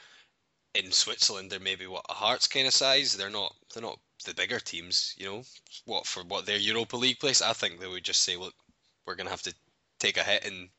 in 0.73 0.91
Switzerland 0.91 1.51
they're 1.51 1.59
maybe 1.59 1.87
what 1.87 2.05
a 2.09 2.13
Hearts 2.13 2.47
kind 2.47 2.67
of 2.67 2.73
size. 2.73 3.13
They're 3.13 3.29
not 3.29 3.53
they're 3.73 3.83
not 3.83 3.99
the 4.25 4.33
bigger 4.33 4.59
teams. 4.59 5.13
You 5.17 5.25
know, 5.25 5.43
what 5.85 6.05
for 6.05 6.23
what 6.23 6.45
their 6.45 6.57
Europa 6.57 6.95
League 6.95 7.19
place. 7.19 7.41
I 7.41 7.53
think 7.53 7.79
they 7.79 7.87
would 7.87 8.03
just 8.03 8.23
say, 8.23 8.37
look, 8.37 8.53
we're 9.05 9.15
gonna 9.15 9.29
have 9.29 9.43
to 9.43 9.53
take 9.99 10.17
a 10.17 10.23
hit 10.23 10.45
and 10.45 10.69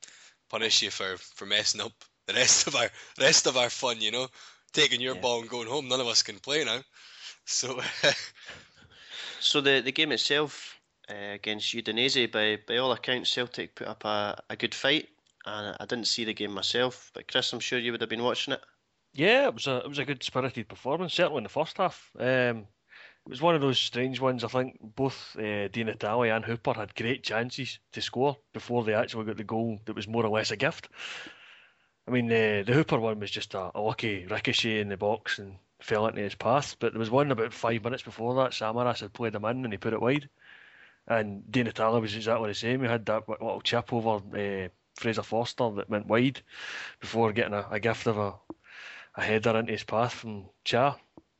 punish 0.48 0.82
you 0.82 0.90
for 0.90 1.18
for 1.18 1.46
messing 1.46 1.80
up 1.80 1.92
the 2.26 2.32
rest 2.34 2.66
of 2.66 2.76
our 2.76 2.88
rest 3.18 3.46
of 3.46 3.56
our 3.56 3.70
fun. 3.70 4.00
You 4.00 4.12
know, 4.12 4.28
taking 4.72 5.00
your 5.00 5.14
Yeah. 5.14 5.20
ball 5.20 5.40
and 5.40 5.48
going 5.50 5.68
home. 5.68 5.88
None 5.88 6.00
of 6.00 6.06
us 6.06 6.22
can 6.22 6.38
play 6.38 6.64
now. 6.64 6.80
So 7.44 7.80
So 9.40 9.60
the, 9.60 9.80
the 9.80 9.92
game 9.92 10.12
itself 10.12 10.78
uh, 11.10 11.14
against 11.34 11.74
Udinese, 11.74 12.30
by 12.30 12.58
by 12.66 12.78
all 12.78 12.92
accounts, 12.92 13.30
Celtic 13.30 13.74
put 13.74 13.86
up 13.86 14.04
a, 14.04 14.42
a 14.50 14.56
good 14.56 14.74
fight. 14.74 15.08
And 15.46 15.76
I 15.80 15.86
didn't 15.86 16.08
see 16.08 16.24
the 16.24 16.34
game 16.34 16.52
myself, 16.52 17.10
but 17.14 17.28
Chris, 17.28 17.52
I'm 17.52 17.60
sure 17.60 17.78
you 17.78 17.92
would 17.92 18.00
have 18.00 18.10
been 18.10 18.24
watching 18.24 18.54
it. 18.54 18.60
Yeah, 19.14 19.46
it 19.46 19.54
was 19.54 19.66
a 19.66 19.78
it 19.78 19.88
was 19.88 19.98
a 19.98 20.04
good 20.04 20.22
spirited 20.22 20.68
performance, 20.68 21.14
certainly 21.14 21.38
in 21.38 21.44
the 21.44 21.48
first 21.48 21.78
half. 21.78 22.10
Um, 22.18 22.66
it 23.26 23.30
was 23.30 23.40
one 23.40 23.54
of 23.54 23.60
those 23.60 23.78
strange 23.78 24.20
ones. 24.20 24.44
I 24.44 24.48
think 24.48 24.78
both 24.80 25.36
uh, 25.36 25.68
Di 25.68 25.84
Natale 25.84 26.30
and 26.34 26.44
Hooper 26.44 26.74
had 26.74 26.94
great 26.94 27.22
chances 27.22 27.78
to 27.92 28.02
score 28.02 28.36
before 28.52 28.84
they 28.84 28.94
actually 28.94 29.24
got 29.24 29.36
the 29.36 29.44
goal 29.44 29.80
that 29.86 29.96
was 29.96 30.08
more 30.08 30.24
or 30.24 30.30
less 30.30 30.50
a 30.50 30.56
gift. 30.56 30.88
I 32.08 32.10
mean, 32.10 32.32
uh, 32.32 32.62
the 32.64 32.72
Hooper 32.72 32.98
one 32.98 33.20
was 33.20 33.30
just 33.30 33.52
a, 33.52 33.70
a 33.74 33.80
lucky 33.82 34.24
ricochet 34.24 34.80
in 34.80 34.88
the 34.88 34.96
box 34.96 35.38
and 35.38 35.56
fell 35.78 36.06
into 36.06 36.22
his 36.22 36.34
path. 36.34 36.76
But 36.78 36.94
there 36.94 36.98
was 36.98 37.10
one 37.10 37.30
about 37.30 37.52
five 37.52 37.84
minutes 37.84 38.02
before 38.02 38.34
that. 38.36 38.52
Samaras 38.52 39.00
had 39.00 39.12
played 39.12 39.34
him 39.34 39.44
in 39.44 39.64
and 39.64 39.72
he 39.74 39.76
put 39.76 39.92
it 39.92 40.00
wide. 40.00 40.26
And 41.06 41.50
Di 41.52 41.62
Natale 41.62 42.00
was 42.00 42.16
exactly 42.16 42.48
the 42.48 42.54
same. 42.54 42.80
He 42.80 42.88
had 42.88 43.04
that 43.06 43.28
little 43.28 43.60
chip 43.60 43.92
over 43.92 44.22
uh, 44.34 44.68
Fraser 44.94 45.22
Forster 45.22 45.70
that 45.72 45.90
went 45.90 46.06
wide 46.06 46.40
before 46.98 47.32
getting 47.32 47.52
a, 47.52 47.66
a 47.70 47.78
gift 47.78 48.06
of 48.06 48.16
a, 48.16 48.32
a 49.14 49.22
header 49.22 49.58
into 49.58 49.72
his 49.72 49.84
path 49.84 50.14
from 50.14 50.46
Cha. 50.64 50.96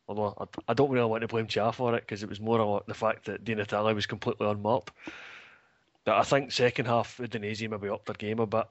Although 0.07 0.35
I, 0.39 0.73
I 0.73 0.75
don't 0.75 0.91
really 0.91 1.09
want 1.09 1.23
to 1.23 1.29
blame 1.29 1.47
Cha 1.47 1.71
for 1.71 1.95
it 1.95 2.03
because 2.03 2.23
it 2.23 2.29
was 2.29 2.41
more 2.41 2.83
the 2.87 2.93
fact 2.93 3.25
that 3.25 3.43
Di 3.43 3.55
Natale 3.55 3.95
was 3.95 4.05
completely 4.05 4.47
unmarked. 4.47 4.91
But 6.05 6.17
I 6.17 6.25
think 6.25 6.53
second 6.53 6.85
half 6.87 7.17
Udinese 7.17 7.71
maybe 7.71 7.89
upped 7.89 8.05
their 8.05 8.15
game 8.15 8.39
a 8.39 8.47
bit. 8.47 8.67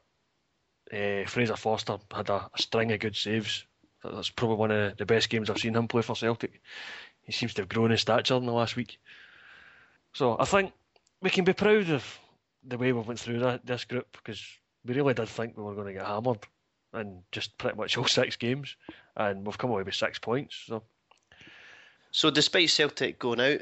Uh, 0.91 1.27
Fraser 1.27 1.56
Forster 1.56 1.98
had 2.13 2.29
a, 2.29 2.50
a 2.53 2.62
string 2.62 2.91
of 2.91 3.00
good 3.00 3.15
saves. 3.15 3.65
That's 4.03 4.29
probably 4.29 4.58
one 4.58 4.72
of 4.72 4.98
the 4.98 5.06
best 5.06 5.29
games 5.29 5.50
I've 5.50 5.58
seen 5.58 5.75
him 5.75 5.88
play 5.88 6.01
for 6.01 6.15
Celtic. 6.15 6.62
He 7.24 7.32
seems 7.32 7.53
to 7.56 7.63
have 7.63 7.70
grown 7.70 7.91
in 7.91 7.98
stature 7.98 8.36
in 8.36 8.46
the 8.46 8.53
last 8.53 8.75
week. 8.75 9.00
So 10.13 10.38
I 10.39 10.46
think 10.46 10.72
we 11.22 11.29
can 11.29 11.44
be 11.44 11.53
proud 11.53 11.89
of 11.89 12.20
the 12.63 12.77
way 12.77 12.94
we 12.94 13.01
went 13.01 13.20
through 13.20 13.39
that, 13.39 13.65
this 13.65 13.86
group 13.86 14.08
because 14.15 14.41
we 14.86 14.94
really 14.94 15.13
did 15.13 15.27
think 15.27 15.58
we 15.58 15.63
were 15.63 15.75
going 15.75 15.88
to 15.88 15.94
get 15.94 16.06
hammered 16.06 16.39
in 16.94 17.22
just 17.32 17.58
pretty 17.58 17.77
much 17.77 17.98
all 17.98 18.06
six 18.06 18.36
games, 18.36 18.75
and 19.15 19.46
we've 19.46 19.58
come 19.58 19.72
away 19.72 19.84
with 19.84 19.96
six 19.96 20.20
points. 20.20 20.63
So 20.67 20.84
So 22.12 22.32
despite 22.32 22.70
Celtic 22.70 23.20
going 23.20 23.41
out, 23.41 23.62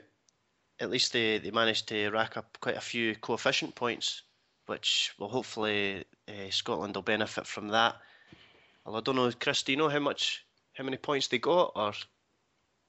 at 0.80 0.90
least 0.90 1.14
they, 1.14 1.40
they 1.40 1.52
managed 1.52 1.88
to 1.90 2.10
rack 2.10 2.38
up 2.38 2.58
quite 2.62 2.78
a 2.78 2.82
few 2.82 3.16
coefficient 3.16 3.76
points, 3.76 4.22
which 4.68 5.14
will 5.20 5.30
hopefully 5.30 6.06
uh, 6.28 6.50
Scotland 6.50 6.96
will 6.96 7.04
benefit 7.04 7.46
from 7.48 7.70
that. 7.70 7.96
Well, 8.86 8.98
I 8.98 9.02
don't 9.02 9.16
know, 9.16 9.32
Chris, 9.40 9.64
do 9.64 9.72
you 9.72 9.78
know 9.78 9.90
how 9.90 10.00
much, 10.00 10.46
how 10.74 10.84
many 10.84 10.98
points 10.98 11.28
they 11.28 11.40
got, 11.40 11.72
or 11.76 11.94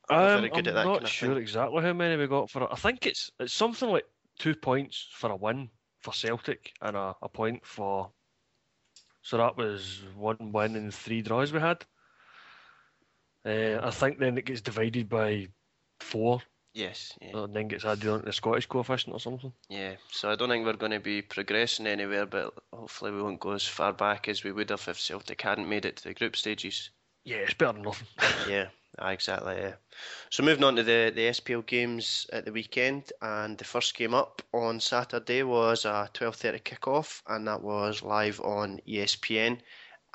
Um, 0.09 0.51
I'm 0.53 0.83
not 0.83 0.85
kind 0.95 1.05
of 1.05 1.09
sure 1.09 1.35
thing? 1.35 1.43
exactly 1.43 1.83
how 1.83 1.93
many 1.93 2.17
we 2.17 2.27
got 2.29 2.51
for 2.51 2.63
it. 2.63 2.69
I 2.71 2.77
think 2.77 3.07
it's 3.07 3.31
it's 3.41 3.53
something 3.53 3.89
like 3.89 4.05
two 4.39 4.55
points 4.55 5.09
for 5.13 5.31
a 5.31 5.37
win 5.37 5.71
for 6.01 6.13
Celtic 6.13 6.73
and 6.81 6.97
a, 6.97 7.15
a 7.23 7.29
point 7.29 7.67
for. 7.67 8.13
So 9.23 9.39
that 9.39 9.57
was 9.57 10.03
one 10.17 10.53
win 10.53 10.77
and 10.77 10.95
three 10.95 11.23
draws 11.23 11.53
we 11.53 11.61
had. 11.61 11.85
Uh, 13.45 13.81
I 13.83 13.91
think 13.91 14.19
then 14.19 14.39
it 14.39 14.45
gets 14.45 14.61
divided 14.61 15.09
by 15.09 15.49
four 16.01 16.41
Yes, 16.77 17.15
yeah, 17.23 17.35
and 17.39 17.57
then 17.57 17.69
gets 17.69 17.87
added 17.87 18.07
on 18.07 18.21
to 18.21 18.27
the 18.27 18.35
Scottish 18.35 18.67
coefficient 18.67 19.15
or 19.15 19.19
something. 19.19 19.51
yeah. 19.71 19.97
So 20.11 20.31
I 20.31 20.37
don't 20.37 20.51
think 20.51 20.67
we're 20.67 20.75
going 20.75 20.93
to 20.93 21.01
be 21.01 21.23
progressing 21.23 21.87
anywhere, 21.87 22.27
but 22.27 22.53
hopefully 22.71 23.13
we 23.13 23.23
won't 23.23 23.41
go 23.41 23.53
as 23.53 23.67
far 23.67 23.95
back 23.95 24.29
as 24.29 24.45
we 24.45 24.53
would 24.53 24.69
have 24.69 24.87
if 24.87 25.01
Celtic 25.01 25.41
hadn't 25.41 25.71
made 25.71 25.87
it 25.87 25.97
to 25.97 26.05
the 26.05 26.13
group 26.13 26.37
stages. 26.37 26.91
Yeah, 27.25 27.39
it's 27.39 27.55
better 27.55 27.73
than 27.73 27.83
nothing. 27.83 28.07
yeah, 28.51 28.67
exactly. 29.01 29.57
Yeah. 29.57 29.77
So 30.29 30.43
moving 30.43 30.65
on 30.65 30.77
to 30.77 30.83
the 30.83 31.13
the 31.15 31.29
SPL 31.29 31.65
games 31.65 32.27
at 32.31 32.45
the 32.45 32.53
weekend, 32.53 33.11
and 33.23 33.57
the 33.57 33.65
first 33.65 33.97
game 33.97 34.13
up 34.13 34.43
on 34.53 34.79
Saturday 34.79 35.45
was 35.45 35.87
a 35.87 36.11
twelve 36.13 36.37
thirty 36.37 36.59
kickoff, 36.59 37.23
and 37.27 37.49
that 37.49 37.63
was 37.63 38.03
live 38.03 38.39
on 38.43 38.81
ESPN, 38.87 39.61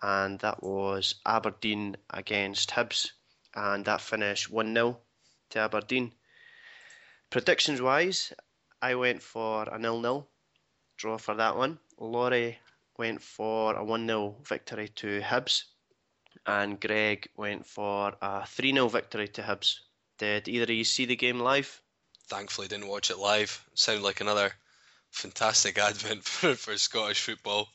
and 0.04 0.40
that 0.42 0.62
was 0.62 1.16
Aberdeen 1.26 1.98
against 2.12 2.70
Hibs, 2.70 3.14
and 3.56 3.84
that 3.86 4.02
finished 4.02 4.52
one 4.52 4.76
0 4.76 5.00
to 5.50 5.60
Aberdeen. 5.60 6.14
Predictions 7.32 7.82
wise, 7.82 8.34
I 8.82 8.96
went 8.96 9.24
for 9.24 9.64
a 9.70 9.80
nil-nil 9.80 10.28
draw 10.98 11.18
for 11.18 11.34
that 11.36 11.56
one. 11.56 11.80
Laurie 11.98 12.60
went 12.98 13.22
for 13.22 13.74
a 13.74 13.84
1 13.86 14.06
0 14.06 14.36
victory 14.44 14.90
to 14.90 15.22
Hibs, 15.22 15.64
and 16.46 16.78
Greg 16.78 17.30
went 17.38 17.66
for 17.66 18.14
a 18.22 18.46
3 18.46 18.74
0 18.74 18.90
victory 18.90 19.30
to 19.30 19.44
Hibs. 19.44 19.80
Did 20.18 20.50
either 20.50 20.66
of 20.66 20.70
you 20.72 20.84
see 20.84 21.06
the 21.06 21.16
game 21.16 21.40
live? 21.40 21.82
Thankfully, 22.28 22.68
didn't 22.68 22.90
watch 22.90 23.10
it 23.10 23.18
live. 23.18 23.66
Sounded 23.76 24.04
like 24.04 24.20
another 24.20 24.52
fantastic 25.12 25.78
advent 25.78 26.24
for, 26.26 26.54
for 26.56 26.78
Scottish 26.78 27.22
football. 27.22 27.70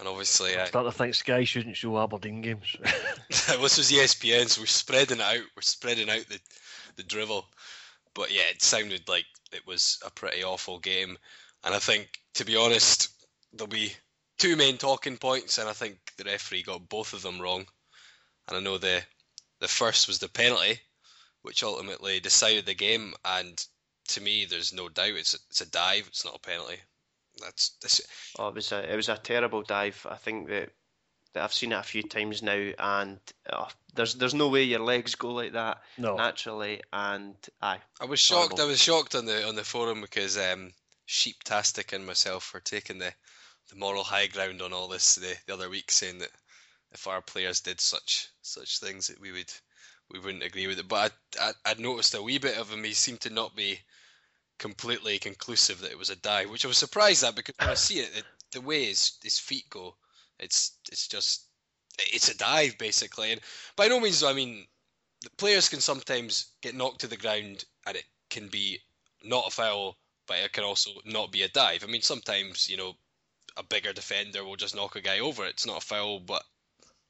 And 0.00 0.08
obviously, 0.08 0.58
I 0.58 0.64
start 0.64 0.86
to 0.86 0.92
think 0.92 1.14
Sky 1.14 1.44
shouldn't 1.44 1.76
show 1.76 2.02
Aberdeen 2.02 2.40
games. 2.40 2.74
this 3.30 3.78
was 3.78 3.92
ESPN, 3.92 4.48
so 4.48 4.62
we're 4.62 4.66
spreading 4.66 5.18
it 5.18 5.22
out. 5.22 5.44
We're 5.54 5.62
spreading 5.62 6.10
out 6.10 6.26
the, 6.28 6.40
the 6.96 7.04
drivel. 7.04 7.44
But 8.14 8.32
yeah, 8.32 8.48
it 8.50 8.62
sounded 8.62 9.08
like 9.08 9.26
it 9.52 9.66
was 9.66 9.98
a 10.04 10.10
pretty 10.10 10.44
awful 10.44 10.78
game. 10.78 11.16
And 11.64 11.74
I 11.74 11.78
think, 11.78 12.08
to 12.34 12.44
be 12.44 12.56
honest, 12.56 13.08
there'll 13.52 13.68
be 13.68 13.92
two 14.38 14.56
main 14.56 14.78
talking 14.78 15.16
points, 15.16 15.58
and 15.58 15.68
I 15.68 15.72
think 15.72 15.98
the 16.16 16.24
referee 16.24 16.62
got 16.62 16.88
both 16.88 17.12
of 17.12 17.22
them 17.22 17.40
wrong. 17.40 17.66
And 18.48 18.56
I 18.56 18.60
know 18.60 18.78
the 18.78 19.02
the 19.60 19.68
first 19.68 20.06
was 20.06 20.18
the 20.18 20.28
penalty, 20.28 20.78
which 21.42 21.62
ultimately 21.62 22.20
decided 22.20 22.66
the 22.66 22.74
game. 22.74 23.14
And 23.24 23.64
to 24.08 24.20
me, 24.20 24.44
there's 24.44 24.72
no 24.72 24.88
doubt 24.88 25.08
it's 25.08 25.34
a, 25.34 25.38
it's 25.48 25.60
a 25.62 25.70
dive. 25.70 26.04
It's 26.08 26.24
not 26.24 26.36
a 26.36 26.40
penalty. 26.40 26.76
That's, 27.40 27.76
that's 27.80 28.00
oh, 28.38 28.48
it 28.48 28.54
was 28.54 28.72
a 28.72 28.92
it 28.92 28.96
was 28.96 29.08
a 29.08 29.16
terrible 29.16 29.62
dive. 29.62 30.06
I 30.08 30.16
think 30.16 30.48
that, 30.48 30.70
I've 31.36 31.52
seen 31.52 31.72
it 31.72 31.76
a 31.76 31.82
few 31.82 32.02
times 32.02 32.42
now, 32.42 32.70
and 32.78 33.18
oh, 33.52 33.68
there's 33.94 34.14
there's 34.14 34.34
no 34.34 34.48
way 34.48 34.62
your 34.62 34.80
legs 34.80 35.14
go 35.14 35.30
like 35.30 35.52
that 35.52 35.82
no. 35.98 36.16
naturally. 36.16 36.82
And 36.92 37.34
aye, 37.60 37.80
I 38.00 38.04
was 38.04 38.20
shocked. 38.20 38.52
Horrible. 38.52 38.62
I 38.62 38.68
was 38.68 38.82
shocked 38.82 39.14
on 39.14 39.26
the 39.26 39.46
on 39.46 39.56
the 39.56 39.64
forum 39.64 40.00
because 40.00 40.36
um, 40.38 40.72
Sheeptastic 41.08 41.92
and 41.92 42.06
myself 42.06 42.52
were 42.52 42.60
taking 42.60 42.98
the 42.98 43.12
the 43.70 43.76
moral 43.76 44.04
high 44.04 44.26
ground 44.26 44.62
on 44.62 44.72
all 44.72 44.88
this 44.88 45.16
the, 45.16 45.34
the 45.46 45.54
other 45.54 45.70
week, 45.70 45.90
saying 45.90 46.18
that 46.18 46.30
if 46.92 47.06
our 47.06 47.22
players 47.22 47.60
did 47.60 47.80
such 47.80 48.28
such 48.42 48.78
things, 48.78 49.08
that 49.08 49.20
we 49.20 49.32
would 49.32 49.52
we 50.10 50.18
wouldn't 50.18 50.44
agree 50.44 50.66
with 50.66 50.78
it. 50.78 50.88
But 50.88 51.12
I, 51.40 51.52
I 51.64 51.70
would 51.70 51.80
noticed 51.80 52.14
a 52.14 52.22
wee 52.22 52.38
bit 52.38 52.58
of 52.58 52.70
him. 52.70 52.84
He 52.84 52.94
seemed 52.94 53.20
to 53.22 53.30
not 53.30 53.56
be 53.56 53.80
completely 54.58 55.18
conclusive 55.18 55.80
that 55.80 55.90
it 55.90 55.98
was 55.98 56.10
a 56.10 56.16
dive, 56.16 56.50
which 56.50 56.64
I 56.64 56.68
was 56.68 56.78
surprised 56.78 57.24
at 57.24 57.34
because 57.34 57.54
when 57.58 57.70
I 57.70 57.74
see 57.74 57.98
it, 57.98 58.24
the 58.52 58.60
way 58.60 58.84
his, 58.84 59.18
his 59.22 59.38
feet 59.38 59.68
go, 59.68 59.96
it's 60.38 60.78
it's 60.90 61.08
just 61.08 61.46
it's 61.98 62.28
a 62.28 62.36
dive 62.36 62.76
basically. 62.78 63.32
And 63.32 63.40
by 63.76 63.88
no 63.88 64.00
means, 64.00 64.22
I 64.22 64.32
mean, 64.32 64.66
the 65.22 65.30
players 65.38 65.68
can 65.68 65.80
sometimes 65.80 66.52
get 66.62 66.74
knocked 66.74 67.00
to 67.00 67.06
the 67.06 67.16
ground 67.16 67.64
and 67.86 67.96
it 67.96 68.04
can 68.30 68.48
be 68.48 68.80
not 69.24 69.46
a 69.46 69.50
foul, 69.50 69.96
but 70.26 70.38
it 70.38 70.52
can 70.52 70.64
also 70.64 70.90
not 71.04 71.32
be 71.32 71.42
a 71.42 71.48
dive. 71.48 71.84
I 71.84 71.86
mean, 71.86 72.02
sometimes 72.02 72.68
you 72.68 72.76
know 72.76 72.94
a 73.56 73.62
bigger 73.62 73.92
defender 73.92 74.44
will 74.44 74.56
just 74.56 74.74
knock 74.74 74.96
a 74.96 75.00
guy 75.00 75.20
over. 75.20 75.44
It's 75.44 75.66
not 75.66 75.82
a 75.82 75.86
foul, 75.86 76.20
but 76.20 76.42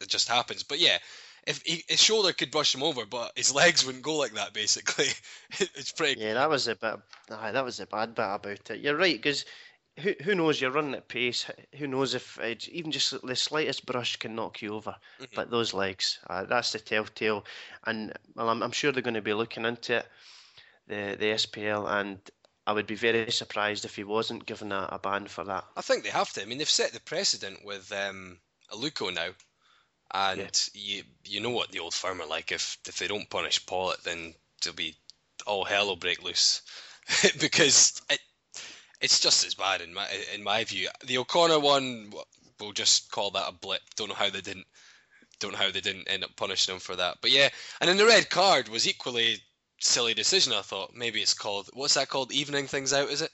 it 0.01 0.09
just 0.09 0.29
happens. 0.29 0.63
But 0.63 0.79
yeah, 0.79 0.99
if 1.47 1.63
he, 1.65 1.85
his 1.89 2.03
shoulder 2.03 2.33
could 2.33 2.51
brush 2.51 2.75
him 2.75 2.83
over, 2.83 3.05
but 3.07 3.33
his 3.37 3.55
legs 3.55 3.85
wouldn't 3.85 4.05
go 4.05 4.17
like 4.17 4.35
that. 4.35 4.53
Basically, 4.53 5.09
it's 5.51 5.93
pretty. 5.93 6.21
Yeah, 6.21 6.35
that 6.35 6.51
was 6.51 6.69
a 6.69 6.75
bit. 6.75 6.97
Aye, 7.31 7.53
that 7.53 7.65
was 7.65 7.81
a 7.81 7.87
bad 7.87 8.15
bit 8.15 8.25
about 8.25 8.71
it. 8.71 8.81
You're 8.81 8.97
right 8.97 9.17
because 9.17 9.45
who 9.99 10.15
who 10.23 10.35
knows? 10.35 10.61
You're 10.61 10.71
running 10.71 10.95
at 10.95 11.09
pace. 11.09 11.47
Who 11.77 11.87
knows 11.87 12.15
if 12.15 12.39
even 12.69 12.91
just 12.91 13.15
the 13.27 13.37
slightest 13.37 13.87
brush 13.87 14.17
can 14.17 14.35
knock 14.35 14.63
you 14.63 14.75
over? 14.75 14.97
Mm-hmm. 15.21 15.35
But 15.35 15.51
those 15.51 15.73
legs, 15.73 16.19
uh, 16.29 16.45
that's 16.45 16.73
the 16.73 16.81
telltale. 16.81 17.45
And 17.87 18.13
well, 18.35 18.49
I'm, 18.49 18.63
I'm 18.63 18.73
sure 18.73 18.93
they're 18.93 19.03
going 19.03 19.15
to 19.15 19.23
be 19.23 19.35
looking 19.35 19.65
into 19.65 19.97
it, 19.97 20.07
the 20.89 21.17
the 21.19 21.33
SPL, 21.33 21.89
and 21.89 22.19
I 22.67 22.73
would 22.73 22.87
be 22.87 22.97
very 22.97 23.31
surprised 23.31 23.85
if 23.85 23.95
he 23.95 24.05
wasn't 24.05 24.47
given 24.47 24.73
a, 24.73 24.89
a 24.93 24.99
ban 24.99 25.27
for 25.29 25.45
that. 25.45 25.65
I 25.77 25.83
think 25.83 26.03
they 26.03 26.11
have 26.11 26.33
to. 26.33 26.43
I 26.43 26.47
mean, 26.47 26.59
they've 26.59 26.69
set 26.69 26.93
the 26.93 27.01
precedent 27.01 27.65
with 27.65 27.93
um, 27.93 28.39
Aluko 28.73 29.15
now, 29.15 29.31
and 30.13 30.41
yeah. 30.41 30.49
you 30.75 31.03
you 31.25 31.41
know 31.41 31.51
what 31.51 31.71
the 31.71 31.81
old 31.81 31.95
firm 31.95 32.21
are 32.21 32.27
like. 32.29 32.51
If 32.53 32.79
if 32.89 32.99
they 32.99 33.07
don't 33.07 33.31
punish 33.31 33.65
Pawlett, 33.65 34.03
then 34.03 34.35
there'll 34.63 34.75
be 34.75 34.97
all 35.47 35.65
hell 35.65 35.87
will 35.87 35.97
break 35.97 36.23
loose 36.23 36.63
because 37.41 38.01
it, 38.11 38.19
it's 39.01 39.21
just 39.21 39.47
as 39.47 39.55
bad 39.55 39.81
in 39.81 39.93
my 39.95 40.07
in 40.35 40.43
my 40.43 40.65
view. 40.65 40.89
The 41.05 41.19
O'Connor 41.19 41.61
one, 41.61 42.13
we'll 42.61 42.73
just 42.73 43.11
call 43.11 43.31
that 43.33 43.49
a 43.49 43.53
blip. 43.53 43.83
Don't 43.97 44.09
know 44.09 44.15
how 44.15 44.31
they 44.31 44.41
didn't 44.41 44.67
don't 45.41 45.53
know 45.53 45.59
how 45.59 45.71
they 45.71 45.81
didn't 45.81 46.09
end 46.09 46.25
up 46.25 46.37
punishing 46.37 46.75
him 46.75 46.81
for 46.81 46.97
that. 46.97 47.19
But 47.21 47.31
yeah, 47.31 47.49
and 47.81 47.89
then 47.89 47.97
the 47.97 48.07
red 48.07 48.31
card 48.31 48.69
was 48.69 48.87
equally 48.89 49.43
silly 49.81 50.15
decision. 50.15 50.53
I 50.53 50.63
thought 50.63 50.95
maybe 50.95 51.21
it's 51.21 51.35
called 51.35 51.71
what's 51.75 51.95
that 51.95 52.09
called? 52.09 52.33
Evening 52.33 52.67
things 52.67 52.93
out, 52.93 53.11
is 53.11 53.23
it? 53.23 53.31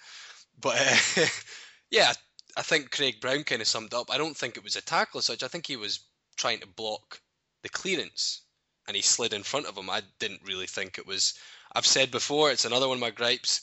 But 0.60 0.76
uh, 1.16 1.26
yeah, 1.90 2.12
I 2.56 2.62
think 2.62 2.90
Craig 2.90 3.20
Brown 3.20 3.44
kind 3.44 3.62
of 3.62 3.68
summed 3.68 3.94
up. 3.94 4.10
I 4.10 4.18
don't 4.18 4.36
think 4.36 4.56
it 4.56 4.64
was 4.64 4.76
a 4.76 4.82
tackle 4.82 5.18
as 5.18 5.26
such. 5.26 5.42
I 5.42 5.48
think 5.48 5.66
he 5.66 5.76
was 5.76 6.00
trying 6.36 6.60
to 6.60 6.66
block 6.66 7.20
the 7.62 7.68
clearance, 7.68 8.42
and 8.86 8.96
he 8.96 9.02
slid 9.02 9.32
in 9.32 9.42
front 9.42 9.66
of 9.66 9.76
him. 9.76 9.90
I 9.90 10.02
didn't 10.18 10.42
really 10.44 10.66
think 10.66 10.98
it 10.98 11.06
was. 11.06 11.34
I've 11.72 11.86
said 11.86 12.10
before, 12.10 12.50
it's 12.50 12.64
another 12.64 12.88
one 12.88 12.96
of 12.96 13.00
my 13.00 13.10
gripes. 13.10 13.60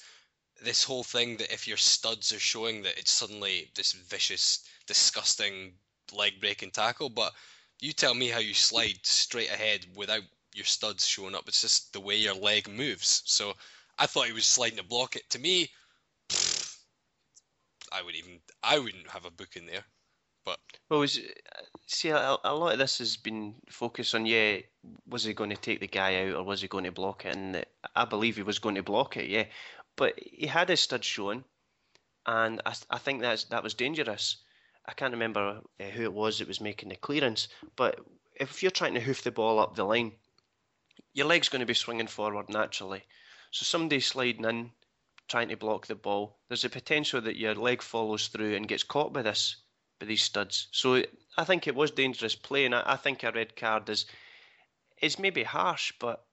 This 0.62 0.84
whole 0.84 1.04
thing 1.04 1.38
that 1.38 1.54
if 1.54 1.68
your 1.68 1.78
studs 1.78 2.34
are 2.34 2.40
showing 2.40 2.82
that 2.84 2.98
it's 2.98 3.12
suddenly 3.12 3.70
this 3.76 3.94
vicious, 3.94 4.64
disgusting 4.88 5.74
leg 6.14 6.40
breaking 6.40 6.72
tackle, 6.72 7.10
but 7.10 7.34
you 7.80 7.94
tell 7.94 8.14
me 8.14 8.28
how 8.28 8.40
you 8.40 8.54
slide 8.54 9.00
straight 9.04 9.50
ahead 9.50 9.86
without 9.96 10.24
your 10.54 10.66
studs 10.66 11.06
showing 11.06 11.36
up. 11.36 11.48
It's 11.48 11.62
just 11.62 11.94
the 11.94 12.00
way 12.00 12.16
your 12.16 12.34
leg 12.34 12.68
moves. 12.68 13.22
So 13.26 13.54
I 14.00 14.08
thought 14.08 14.28
he 14.28 14.34
was 14.34 14.46
sliding 14.46 14.78
to 14.78 14.84
block 14.84 15.16
it. 15.16 15.30
To 15.30 15.40
me, 15.40 15.70
pfft, 16.30 16.78
I 17.92 18.02
would 18.02 18.16
even 18.16 18.40
I 18.64 18.80
wouldn't 18.80 19.10
have 19.10 19.26
a 19.26 19.32
book 19.32 19.56
in 19.56 19.66
there. 19.66 19.84
But 20.46 20.60
well, 20.90 21.02
was 21.02 21.20
see 21.88 22.10
a, 22.10 22.38
a, 22.44 22.56
lot 22.56 22.72
of 22.72 22.80
this 22.80 23.00
has 23.00 23.18
been 23.18 23.56
focused 23.70 24.16
on 24.16 24.26
yeah, 24.26 24.60
was 25.08 25.26
he 25.26 25.34
going 25.34 25.50
to 25.50 25.58
take 25.58 25.82
the 25.82 25.88
guy 25.88 26.24
out 26.24 26.36
or 26.36 26.44
was 26.44 26.62
he 26.62 26.70
going 26.70 26.86
to 26.86 26.92
block 26.92 27.26
it? 27.26 27.36
And 27.36 27.66
I 27.96 28.06
believe 28.06 28.38
he 28.38 28.44
was 28.44 28.60
going 28.60 28.76
to 28.76 28.84
block 28.84 29.18
it, 29.18 29.30
yeah. 29.30 29.46
But 29.98 30.14
he 30.18 30.48
had 30.48 30.70
his 30.70 30.80
stud 30.80 31.04
showing, 31.04 31.44
and 32.26 32.62
I, 32.66 32.74
I 32.90 32.98
think 32.98 33.22
that's 33.22 33.44
that 33.46 33.64
was 33.64 33.74
dangerous. 33.74 34.38
I 34.86 34.94
can't 34.94 35.12
remember 35.12 35.60
uh, 35.80 35.84
who 35.84 36.04
it 36.04 36.14
was 36.14 36.40
that 36.40 36.48
was 36.48 36.62
making 36.62 36.90
the 36.90 36.96
clearance, 36.96 37.50
but 37.76 38.00
if 38.36 38.64
you're 38.64 38.72
trying 38.72 38.94
to 38.94 39.02
hoof 39.02 39.24
the 39.24 39.32
ball 39.32 39.60
up 39.60 39.76
the 39.76 39.84
line 39.84 40.14
your 41.18 41.26
leg's 41.26 41.50
going 41.50 41.62
to 41.62 41.66
be 41.66 41.74
swinging 41.74 42.06
forward 42.06 42.48
naturally. 42.48 43.04
So 43.50 43.64
somebody 43.64 44.00
sliding 44.00 44.46
in, 44.46 44.70
trying 45.28 45.50
to 45.50 45.58
block 45.58 45.88
the 45.88 45.96
ball, 45.96 46.38
there's 46.48 46.64
a 46.64 46.70
potential 46.70 47.20
that 47.22 47.38
your 47.38 47.56
leg 47.56 47.82
follows 47.82 48.28
through 48.28 48.56
and 48.56 48.68
gets 48.68 48.84
caught 48.84 49.14
by 49.14 49.24
this, 49.24 49.56
by 50.00 50.06
these 50.06 50.22
studs. 50.22 50.68
So 50.72 51.04
I 51.36 51.44
think 51.44 51.66
it 51.66 51.74
was 51.74 51.90
dangerous 51.90 52.36
play, 52.36 52.66
and 52.66 52.76
I, 52.76 52.84
I 52.86 52.96
think 52.98 53.24
a 53.24 53.32
red 53.32 53.56
card 53.56 53.90
is 53.90 54.06
is 55.02 55.18
maybe 55.18 55.44
harsh, 55.44 55.92
but 56.00 56.24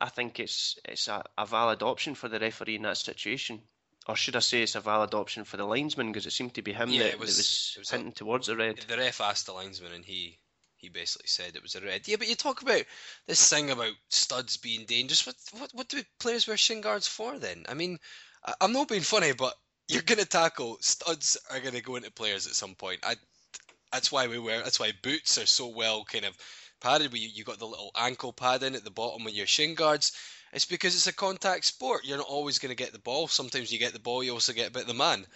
I 0.00 0.08
think 0.08 0.38
it's 0.38 0.78
it's 0.84 1.08
a, 1.08 1.24
a 1.36 1.46
valid 1.46 1.82
option 1.82 2.14
for 2.14 2.28
the 2.28 2.38
referee 2.38 2.76
in 2.76 2.82
that 2.82 2.96
situation. 2.96 3.62
Or 4.06 4.16
should 4.16 4.36
I 4.36 4.40
say 4.40 4.62
it's 4.62 4.74
a 4.74 4.80
valid 4.80 5.12
option 5.12 5.44
for 5.44 5.58
the 5.58 5.66
linesman 5.66 6.12
because 6.12 6.26
it 6.26 6.32
seemed 6.32 6.54
to 6.54 6.62
be 6.62 6.72
him 6.72 6.88
yeah, 6.88 7.04
that, 7.04 7.18
was, 7.18 7.36
that 7.36 7.40
was, 7.40 7.76
was 7.78 7.90
hinting 7.90 8.12
a, 8.12 8.14
towards 8.14 8.46
the 8.46 8.56
red. 8.56 8.78
The 8.78 8.96
ref 8.96 9.20
asked 9.20 9.46
the 9.46 9.52
linesman 9.52 9.92
and 9.92 10.04
he 10.04 10.38
he 10.76 10.88
basically 10.88 11.26
said 11.26 11.56
it 11.56 11.62
was 11.62 11.74
a 11.74 11.80
red. 11.80 12.06
Yeah, 12.06 12.16
but 12.16 12.28
you 12.28 12.36
talk 12.36 12.62
about 12.62 12.84
this 13.26 13.48
thing 13.50 13.70
about 13.70 13.92
studs 14.08 14.56
being 14.56 14.86
dangerous. 14.86 15.26
What 15.26 15.36
what 15.58 15.70
what 15.74 15.88
do 15.88 16.02
players 16.20 16.46
wear 16.46 16.56
shin 16.56 16.80
guards 16.80 17.06
for 17.06 17.38
then? 17.38 17.66
I 17.68 17.74
mean, 17.74 17.98
I, 18.46 18.54
I'm 18.60 18.72
not 18.72 18.88
being 18.88 19.02
funny, 19.02 19.32
but 19.32 19.54
you're 19.88 20.02
gonna 20.02 20.24
tackle 20.24 20.78
studs 20.80 21.36
are 21.50 21.60
gonna 21.60 21.80
go 21.80 21.96
into 21.96 22.10
players 22.10 22.46
at 22.46 22.54
some 22.54 22.74
point. 22.74 23.00
I 23.02 23.16
that's 23.92 24.12
why 24.12 24.26
we 24.26 24.38
wear 24.38 24.62
that's 24.62 24.80
why 24.80 24.92
boots 25.02 25.36
are 25.38 25.46
so 25.46 25.68
well 25.68 26.04
kind 26.04 26.24
of 26.24 26.36
padded. 26.80 27.12
We 27.12 27.20
you 27.20 27.44
got 27.44 27.58
the 27.58 27.66
little 27.66 27.90
ankle 27.96 28.32
padding 28.32 28.74
at 28.74 28.84
the 28.84 28.90
bottom 28.90 29.26
of 29.26 29.32
your 29.32 29.46
shin 29.46 29.74
guards. 29.74 30.12
It's 30.52 30.64
because 30.64 30.94
it's 30.94 31.06
a 31.06 31.12
contact 31.12 31.64
sport. 31.66 32.04
You're 32.04 32.18
not 32.18 32.26
always 32.26 32.58
going 32.58 32.70
to 32.70 32.82
get 32.82 32.92
the 32.92 32.98
ball. 32.98 33.28
Sometimes 33.28 33.70
you 33.70 33.78
get 33.78 33.92
the 33.92 33.98
ball, 33.98 34.24
you 34.24 34.32
also 34.32 34.52
get 34.52 34.68
a 34.68 34.72
bit 34.72 34.82
of 34.82 34.88
the 34.88 34.94
man. 34.94 35.26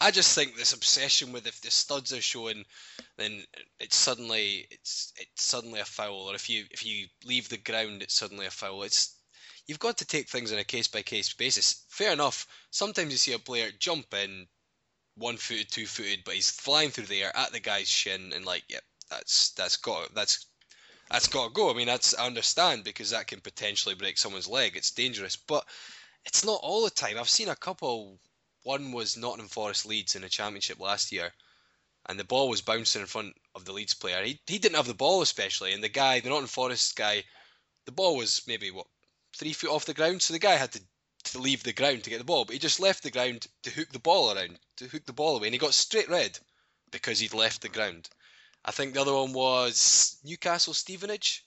I 0.00 0.10
just 0.12 0.34
think 0.34 0.54
this 0.54 0.72
obsession 0.72 1.32
with 1.32 1.46
if 1.46 1.60
the 1.60 1.70
studs 1.70 2.12
are 2.12 2.20
showing, 2.20 2.64
then 3.16 3.42
it's 3.80 3.96
suddenly 3.96 4.68
it's 4.70 5.12
it's 5.16 5.42
suddenly 5.42 5.80
a 5.80 5.84
foul, 5.84 6.30
or 6.30 6.34
if 6.34 6.48
you 6.48 6.66
if 6.70 6.86
you 6.86 7.06
leave 7.24 7.48
the 7.48 7.56
ground, 7.56 8.02
it's 8.02 8.14
suddenly 8.14 8.46
a 8.46 8.50
foul. 8.50 8.84
It's 8.84 9.16
you've 9.66 9.80
got 9.80 9.98
to 9.98 10.04
take 10.04 10.28
things 10.28 10.52
on 10.52 10.58
a 10.58 10.64
case 10.64 10.86
by 10.86 11.02
case 11.02 11.34
basis. 11.34 11.84
Fair 11.88 12.12
enough. 12.12 12.46
Sometimes 12.70 13.10
you 13.10 13.18
see 13.18 13.32
a 13.32 13.40
player 13.40 13.70
jump 13.76 14.14
in, 14.14 14.46
one 15.16 15.36
footed, 15.36 15.70
two 15.70 15.86
footed, 15.86 16.22
but 16.24 16.34
he's 16.34 16.50
flying 16.50 16.90
through 16.90 17.06
the 17.06 17.22
air 17.24 17.36
at 17.36 17.52
the 17.52 17.60
guy's 17.60 17.88
shin, 17.88 18.32
and 18.32 18.44
like, 18.44 18.62
yep, 18.68 18.84
yeah, 19.10 19.16
that's 19.16 19.50
that's 19.50 19.76
got 19.78 20.14
that's 20.14 20.46
that's 21.10 21.28
got 21.28 21.48
to 21.48 21.52
go. 21.52 21.70
I 21.70 21.74
mean, 21.74 21.86
that's 21.86 22.16
I 22.16 22.26
understand 22.26 22.84
because 22.84 23.10
that 23.10 23.26
can 23.26 23.40
potentially 23.40 23.94
break 23.94 24.18
someone's 24.18 24.48
leg. 24.48 24.76
It's 24.76 24.90
dangerous, 24.90 25.36
but 25.36 25.64
it's 26.24 26.44
not 26.44 26.60
all 26.62 26.84
the 26.84 26.90
time. 26.90 27.18
I've 27.18 27.28
seen 27.28 27.48
a 27.48 27.56
couple 27.56 28.18
one 28.62 28.92
was 28.92 29.16
Nottingham 29.16 29.48
Forest 29.48 29.86
Leeds 29.86 30.14
in 30.14 30.22
the 30.22 30.28
Championship 30.28 30.80
last 30.80 31.12
year, 31.12 31.32
and 32.08 32.18
the 32.18 32.24
ball 32.24 32.48
was 32.48 32.60
bouncing 32.60 33.00
in 33.00 33.06
front 33.06 33.34
of 33.54 33.64
the 33.64 33.72
Leeds 33.72 33.94
player. 33.94 34.22
He, 34.22 34.40
he 34.46 34.58
didn't 34.58 34.76
have 34.76 34.86
the 34.86 34.94
ball 34.94 35.22
especially, 35.22 35.72
and 35.72 35.82
the 35.82 35.88
guy, 35.88 36.20
the 36.20 36.28
Nottingham 36.28 36.48
Forest 36.48 36.96
guy, 36.96 37.24
the 37.86 37.92
ball 37.92 38.16
was 38.16 38.42
maybe 38.46 38.70
what 38.70 38.86
three 39.34 39.52
feet 39.52 39.70
off 39.70 39.86
the 39.86 39.94
ground, 39.94 40.20
so 40.20 40.32
the 40.34 40.38
guy 40.38 40.56
had 40.56 40.72
to 40.72 40.80
to 41.24 41.38
leave 41.38 41.62
the 41.62 41.72
ground 41.72 42.04
to 42.04 42.10
get 42.10 42.18
the 42.18 42.24
ball, 42.24 42.44
but 42.44 42.52
he 42.52 42.58
just 42.58 42.80
left 42.80 43.02
the 43.02 43.10
ground 43.10 43.46
to 43.62 43.70
hook 43.70 43.88
the 43.92 43.98
ball 43.98 44.32
around, 44.32 44.58
to 44.76 44.86
hook 44.86 45.04
the 45.04 45.12
ball 45.12 45.36
away, 45.36 45.48
and 45.48 45.54
he 45.54 45.58
got 45.58 45.74
straight 45.74 46.08
red 46.08 46.38
because 46.90 47.18
he'd 47.18 47.34
left 47.34 47.60
the 47.60 47.68
ground. 47.68 48.08
I 48.68 48.70
think 48.70 48.92
the 48.92 49.00
other 49.00 49.14
one 49.14 49.32
was 49.32 50.18
Newcastle 50.24 50.74
Stevenage, 50.74 51.42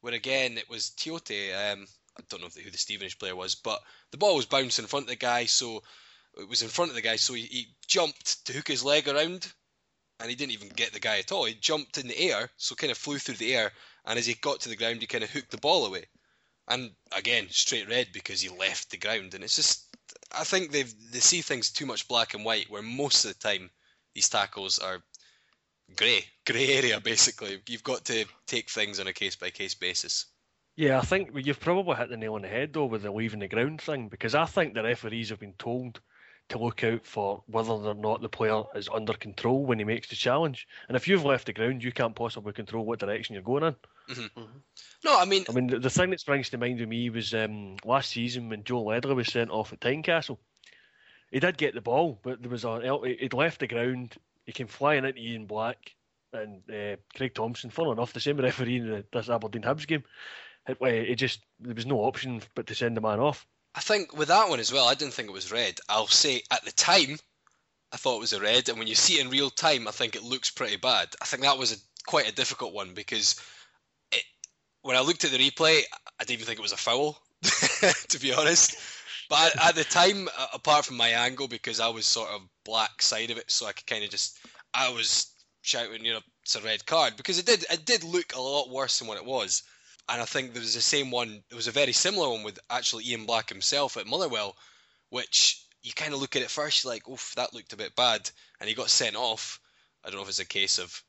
where 0.00 0.14
again 0.14 0.56
it 0.56 0.70
was 0.70 0.90
Tiote. 0.96 1.52
Um, 1.52 1.86
I 2.18 2.22
don't 2.30 2.40
know 2.40 2.48
who 2.48 2.70
the 2.70 2.78
Stevenage 2.78 3.18
player 3.18 3.36
was, 3.36 3.56
but 3.56 3.78
the 4.10 4.16
ball 4.16 4.36
was 4.36 4.46
bouncing 4.46 4.84
in 4.84 4.88
front 4.88 5.04
of 5.04 5.10
the 5.10 5.16
guy, 5.16 5.44
so 5.44 5.82
it 6.38 6.48
was 6.48 6.62
in 6.62 6.70
front 6.70 6.90
of 6.90 6.94
the 6.94 7.02
guy, 7.02 7.16
so 7.16 7.34
he, 7.34 7.42
he 7.42 7.74
jumped 7.86 8.46
to 8.46 8.54
hook 8.54 8.68
his 8.68 8.82
leg 8.82 9.06
around, 9.06 9.52
and 10.18 10.30
he 10.30 10.34
didn't 10.34 10.54
even 10.54 10.70
get 10.70 10.94
the 10.94 10.98
guy 10.98 11.18
at 11.18 11.30
all. 11.30 11.44
He 11.44 11.52
jumped 11.52 11.98
in 11.98 12.08
the 12.08 12.18
air, 12.18 12.48
so 12.56 12.74
kind 12.74 12.90
of 12.90 12.96
flew 12.96 13.18
through 13.18 13.34
the 13.34 13.54
air, 13.54 13.70
and 14.06 14.18
as 14.18 14.24
he 14.24 14.32
got 14.32 14.60
to 14.60 14.70
the 14.70 14.76
ground, 14.76 15.02
he 15.02 15.06
kind 15.06 15.24
of 15.24 15.30
hooked 15.30 15.50
the 15.50 15.58
ball 15.58 15.84
away. 15.84 16.06
And 16.68 16.92
again, 17.12 17.48
straight 17.50 17.90
red 17.90 18.08
because 18.14 18.40
he 18.40 18.48
left 18.48 18.90
the 18.90 18.96
ground, 18.96 19.34
and 19.34 19.44
it's 19.44 19.56
just 19.56 19.94
I 20.32 20.44
think 20.44 20.70
they 20.70 20.84
they 20.84 21.20
see 21.20 21.42
things 21.42 21.70
too 21.70 21.84
much 21.84 22.08
black 22.08 22.32
and 22.32 22.46
white, 22.46 22.70
where 22.70 22.80
most 22.80 23.26
of 23.26 23.34
the 23.34 23.46
time 23.46 23.70
these 24.14 24.30
tackles 24.30 24.78
are 24.78 25.02
grey, 25.94 26.24
grey 26.44 26.72
area 26.74 27.00
basically. 27.00 27.60
You've 27.68 27.84
got 27.84 28.04
to 28.06 28.24
take 28.46 28.70
things 28.70 29.00
on 29.00 29.06
a 29.06 29.12
case 29.12 29.36
by 29.36 29.50
case 29.50 29.74
basis. 29.74 30.26
Yeah, 30.76 30.98
I 30.98 31.02
think 31.02 31.30
you've 31.34 31.60
probably 31.60 31.96
hit 31.96 32.10
the 32.10 32.16
nail 32.16 32.34
on 32.34 32.42
the 32.42 32.48
head 32.48 32.72
though 32.72 32.86
with 32.86 33.02
the 33.02 33.10
leaving 33.10 33.40
the 33.40 33.48
ground 33.48 33.80
thing 33.80 34.08
because 34.08 34.34
I 34.34 34.44
think 34.44 34.74
the 34.74 34.82
referees 34.82 35.30
have 35.30 35.40
been 35.40 35.54
told 35.58 36.00
to 36.48 36.58
look 36.58 36.84
out 36.84 37.04
for 37.04 37.42
whether 37.46 37.70
or 37.70 37.94
not 37.94 38.20
the 38.20 38.28
player 38.28 38.62
is 38.74 38.88
under 38.88 39.14
control 39.14 39.64
when 39.64 39.78
he 39.78 39.84
makes 39.84 40.08
the 40.08 40.16
challenge. 40.16 40.68
And 40.88 40.96
if 40.96 41.08
you've 41.08 41.24
left 41.24 41.46
the 41.46 41.52
ground, 41.52 41.82
you 41.82 41.90
can't 41.92 42.14
possibly 42.14 42.52
control 42.52 42.84
what 42.84 43.00
direction 43.00 43.34
you're 43.34 43.42
going 43.42 43.64
in. 43.64 43.74
Mm-hmm. 44.10 44.40
Mm-hmm. 44.40 44.58
No, 45.04 45.18
I 45.18 45.24
mean, 45.24 45.44
I 45.48 45.52
mean, 45.52 45.66
the, 45.66 45.78
the, 45.80 45.90
thing 45.90 46.10
that 46.10 46.20
springs 46.20 46.50
to 46.50 46.58
mind 46.58 46.78
with 46.78 46.88
me 46.88 47.10
was 47.10 47.34
um, 47.34 47.76
last 47.84 48.10
season 48.10 48.48
when 48.48 48.62
Joe 48.62 48.84
Ledley 48.84 49.14
was 49.14 49.26
sent 49.28 49.50
off 49.50 49.72
at 49.72 49.80
Tynecastle. 49.80 50.38
He 51.32 51.40
did 51.40 51.58
get 51.58 51.74
the 51.74 51.80
ball, 51.80 52.20
but 52.22 52.40
there 52.40 52.50
was 52.50 52.64
a 52.64 53.00
he'd 53.18 53.34
left 53.34 53.58
the 53.58 53.66
ground. 53.66 54.14
He 54.46 54.52
came 54.52 54.68
flying 54.68 55.04
into 55.04 55.20
Ian 55.20 55.46
Black 55.46 55.94
and 56.32 56.62
uh, 56.70 56.96
Craig 57.14 57.34
Thomson. 57.34 57.70
Funnily 57.70 57.94
enough, 57.94 58.12
the 58.12 58.20
same 58.20 58.38
referee 58.38 58.76
in 58.76 59.04
this 59.12 59.28
Aberdeen 59.28 59.62
Hibs 59.62 59.86
game. 59.86 60.04
It, 60.68 60.78
it 60.80 61.16
just 61.16 61.40
there 61.60 61.74
was 61.74 61.86
no 61.86 62.00
option 62.00 62.42
but 62.54 62.66
to 62.68 62.74
send 62.74 62.96
the 62.96 63.00
man 63.00 63.20
off. 63.20 63.46
I 63.74 63.80
think 63.80 64.16
with 64.16 64.28
that 64.28 64.48
one 64.48 64.60
as 64.60 64.72
well, 64.72 64.88
I 64.88 64.94
didn't 64.94 65.14
think 65.14 65.28
it 65.28 65.32
was 65.32 65.52
red. 65.52 65.78
I'll 65.88 66.06
say 66.06 66.42
at 66.50 66.64
the 66.64 66.72
time, 66.72 67.18
I 67.92 67.96
thought 67.96 68.16
it 68.16 68.20
was 68.20 68.32
a 68.32 68.40
red, 68.40 68.68
and 68.68 68.78
when 68.78 68.88
you 68.88 68.94
see 68.94 69.18
it 69.18 69.24
in 69.24 69.30
real 69.30 69.50
time, 69.50 69.86
I 69.86 69.90
think 69.90 70.16
it 70.16 70.22
looks 70.22 70.50
pretty 70.50 70.76
bad. 70.76 71.08
I 71.20 71.26
think 71.26 71.42
that 71.42 71.58
was 71.58 71.72
a, 71.72 71.76
quite 72.06 72.28
a 72.28 72.34
difficult 72.34 72.72
one 72.72 72.94
because 72.94 73.40
it, 74.12 74.22
when 74.82 74.96
I 74.96 75.00
looked 75.00 75.24
at 75.24 75.30
the 75.30 75.38
replay, 75.38 75.82
I 76.18 76.24
didn't 76.24 76.32
even 76.40 76.46
think 76.46 76.58
it 76.58 76.62
was 76.62 76.72
a 76.72 76.76
foul, 76.76 77.20
to 77.42 78.18
be 78.20 78.32
honest. 78.32 78.76
But 79.28 79.60
at, 79.60 79.74
the 79.74 79.84
time, 79.84 80.28
apart 80.54 80.84
from 80.84 80.96
my 80.96 81.08
angle, 81.08 81.48
because 81.48 81.80
I 81.80 81.88
was 81.88 82.06
sort 82.06 82.30
of 82.30 82.42
black 82.64 83.02
side 83.02 83.30
of 83.30 83.38
it, 83.38 83.50
so 83.50 83.66
I 83.66 83.72
could 83.72 83.86
kind 83.86 84.04
of 84.04 84.10
just, 84.10 84.38
I 84.72 84.90
was 84.90 85.32
shouting, 85.62 86.04
you 86.04 86.12
know, 86.12 86.20
it's 86.42 86.54
a 86.54 86.60
red 86.60 86.86
card 86.86 87.16
because 87.16 87.38
it 87.38 87.46
did, 87.46 87.64
it 87.70 87.84
did 87.84 88.04
look 88.04 88.34
a 88.34 88.40
lot 88.40 88.70
worse 88.70 88.98
than 88.98 89.08
what 89.08 89.18
it 89.18 89.24
was 89.24 89.64
and 90.08 90.22
I 90.22 90.24
think 90.24 90.52
there 90.52 90.60
was 90.60 90.74
the 90.74 90.80
same 90.80 91.10
one. 91.10 91.42
There 91.48 91.56
was 91.56 91.66
a 91.66 91.72
very 91.72 91.92
similar 91.92 92.30
one 92.30 92.42
with 92.42 92.58
actually 92.70 93.04
Ian 93.06 93.26
Black 93.26 93.48
himself 93.48 93.96
at 93.96 94.06
Motherwell, 94.06 94.56
which 95.10 95.62
you 95.82 95.92
kind 95.92 96.14
of 96.14 96.20
look 96.20 96.36
at 96.36 96.42
it 96.42 96.50
first, 96.50 96.84
you're 96.84 96.92
like, 96.92 97.08
oof, 97.08 97.32
that 97.36 97.54
looked 97.54 97.72
a 97.72 97.76
bit 97.76 97.96
bad, 97.96 98.28
and 98.60 98.68
he 98.68 98.74
got 98.74 98.90
sent 98.90 99.16
off. 99.16 99.60
I 100.04 100.08
don't 100.08 100.16
know 100.16 100.22
if 100.22 100.28
it's 100.28 100.38
a 100.38 100.44
case 100.44 100.78
of 100.78 101.02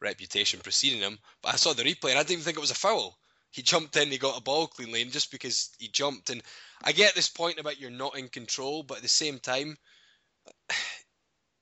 reputation 0.00 0.60
preceding 0.60 1.00
him, 1.00 1.18
but 1.42 1.54
I 1.54 1.56
saw 1.56 1.72
the 1.72 1.84
replay 1.84 2.10
and 2.10 2.18
I 2.18 2.22
didn't 2.22 2.32
even 2.32 2.44
think 2.44 2.56
it 2.56 2.60
was 2.60 2.70
a 2.70 2.74
foul. 2.74 3.18
He 3.50 3.62
jumped 3.62 3.96
in, 3.96 4.10
he 4.10 4.18
got 4.18 4.38
a 4.38 4.42
ball 4.42 4.66
cleanly, 4.66 5.02
and 5.02 5.12
just 5.12 5.30
because 5.30 5.70
he 5.78 5.88
jumped, 5.88 6.30
and 6.30 6.42
I 6.84 6.92
get 6.92 7.14
this 7.14 7.28
point 7.28 7.58
about 7.58 7.80
you're 7.80 7.90
not 7.90 8.18
in 8.18 8.28
control, 8.28 8.82
but 8.82 8.98
at 8.98 9.02
the 9.02 9.08
same 9.08 9.38
time, 9.38 9.76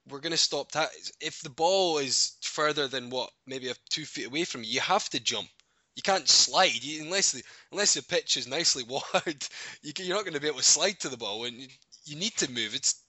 we're 0.08 0.20
going 0.20 0.32
to 0.32 0.38
stop 0.38 0.72
that. 0.72 0.90
If 1.20 1.40
the 1.40 1.50
ball 1.50 1.98
is 1.98 2.36
further 2.42 2.88
than 2.88 3.10
what, 3.10 3.30
maybe 3.46 3.68
a 3.68 3.74
two 3.90 4.04
feet 4.04 4.26
away 4.26 4.44
from 4.44 4.62
you, 4.62 4.70
you 4.70 4.80
have 4.80 5.08
to 5.10 5.20
jump 5.20 5.48
you 5.96 6.02
can't 6.02 6.28
slide 6.28 6.82
you, 6.82 7.02
unless 7.02 7.32
the 7.32 7.42
unless 7.72 7.94
the 7.94 8.02
pitch 8.02 8.36
is 8.36 8.46
nicely 8.46 8.84
watered. 8.88 9.46
You 9.82 9.92
are 10.06 10.16
not 10.16 10.24
going 10.24 10.34
to 10.34 10.40
be 10.40 10.46
able 10.46 10.58
to 10.58 10.64
slide 10.64 11.00
to 11.00 11.08
the 11.08 11.16
ball, 11.16 11.44
and 11.44 11.56
you, 11.56 11.68
you, 12.04 12.16
need 12.16 12.36
to 12.38 12.50
move. 12.50 12.74
It's 12.74 13.02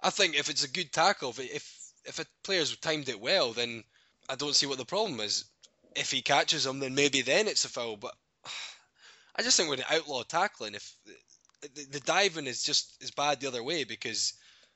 I 0.00 0.10
think 0.10 0.36
if 0.36 0.48
it's 0.48 0.64
a 0.64 0.70
good 0.70 0.92
tackle, 0.92 1.34
if 1.38 1.92
if 2.04 2.18
a 2.18 2.26
player's 2.44 2.76
timed 2.76 3.08
it 3.08 3.20
well, 3.20 3.52
then 3.52 3.84
I 4.28 4.36
don't 4.36 4.54
see 4.54 4.66
what 4.66 4.78
the 4.78 4.84
problem 4.84 5.18
is. 5.20 5.44
If 5.96 6.12
he 6.12 6.22
catches 6.22 6.66
him, 6.66 6.78
then 6.78 6.94
maybe 6.94 7.22
then 7.22 7.48
it's 7.48 7.64
a 7.64 7.68
foul. 7.68 7.96
But 7.96 8.14
I 9.36 9.42
just 9.42 9.56
think 9.56 9.68
we're 9.68 9.76
going 9.76 9.88
to 9.88 9.94
outlaw 9.96 10.22
tackling. 10.22 10.74
If 10.74 10.94
the, 11.62 12.00
diving 12.00 12.46
is 12.46 12.62
just 12.62 13.02
as 13.02 13.10
bad 13.10 13.40
the 13.40 13.48
other 13.48 13.62
way 13.62 13.84
because 13.84 14.34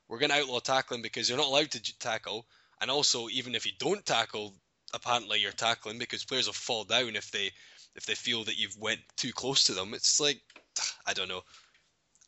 we're 0.08 0.18
going 0.18 0.30
to 0.30 0.38
outlaw 0.38 0.60
tackling 0.60 1.02
because 1.02 1.28
you're 1.28 1.38
not 1.38 1.46
allowed 1.46 1.70
to 1.72 1.98
tackle, 1.98 2.46
and 2.80 2.90
also 2.90 3.28
even 3.28 3.54
if 3.54 3.66
you 3.66 3.72
don't 3.78 4.04
tackle, 4.04 4.54
apparently 4.92 5.40
you're 5.40 5.52
tackling 5.52 5.98
because 5.98 6.24
players 6.24 6.46
will 6.46 6.52
fall 6.54 6.84
down 6.84 7.16
if 7.16 7.30
they 7.30 7.50
if 7.94 8.06
they 8.06 8.14
feel 8.14 8.44
that 8.44 8.58
you've 8.58 8.76
went 8.78 9.00
too 9.16 9.32
close 9.32 9.64
to 9.64 9.72
them. 9.72 9.94
It's 9.94 10.20
like 10.20 10.40
I 11.06 11.12
don't 11.12 11.28
know. 11.28 11.42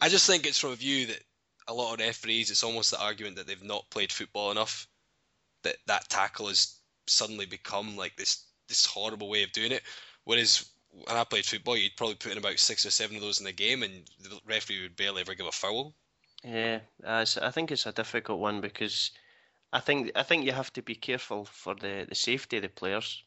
I 0.00 0.08
just 0.08 0.26
think 0.26 0.46
it's 0.46 0.58
from 0.58 0.72
a 0.72 0.76
view 0.76 1.06
that 1.06 1.22
a 1.68 1.74
lot 1.74 1.94
of 1.94 2.00
referees, 2.00 2.50
it's 2.50 2.62
almost 2.62 2.90
the 2.90 3.02
argument 3.02 3.36
that 3.36 3.46
they've 3.46 3.62
not 3.62 3.90
played 3.90 4.12
football 4.12 4.50
enough. 4.50 4.86
That 5.62 5.76
that 5.86 6.08
tackle 6.08 6.48
has 6.48 6.76
suddenly 7.06 7.46
become 7.46 7.96
like 7.96 8.16
this 8.16 8.44
this 8.68 8.86
horrible 8.86 9.28
way 9.28 9.42
of 9.42 9.52
doing 9.52 9.72
it. 9.72 9.82
Whereas 10.24 10.66
when 11.04 11.16
I 11.16 11.24
played 11.24 11.44
football, 11.44 11.76
you'd 11.76 11.96
probably 11.96 12.16
put 12.16 12.32
in 12.32 12.38
about 12.38 12.58
six 12.58 12.86
or 12.86 12.90
seven 12.90 13.16
of 13.16 13.22
those 13.22 13.38
in 13.38 13.44
the 13.44 13.52
game, 13.52 13.82
and 13.82 14.08
the 14.20 14.40
referee 14.46 14.82
would 14.82 14.96
barely 14.96 15.20
ever 15.20 15.34
give 15.34 15.46
a 15.46 15.52
foul. 15.52 15.94
Yeah, 16.42 16.80
uh, 17.04 17.24
I 17.42 17.50
think 17.50 17.70
it's 17.70 17.86
a 17.86 17.92
difficult 17.92 18.40
one 18.40 18.60
because 18.60 19.10
I 19.72 19.80
think 19.80 20.12
I 20.14 20.22
think 20.22 20.44
you 20.44 20.52
have 20.52 20.72
to 20.74 20.82
be 20.82 20.94
careful 20.94 21.44
for 21.44 21.74
the, 21.74 22.06
the 22.08 22.14
safety 22.14 22.56
of 22.56 22.62
the 22.62 22.68
players. 22.68 23.24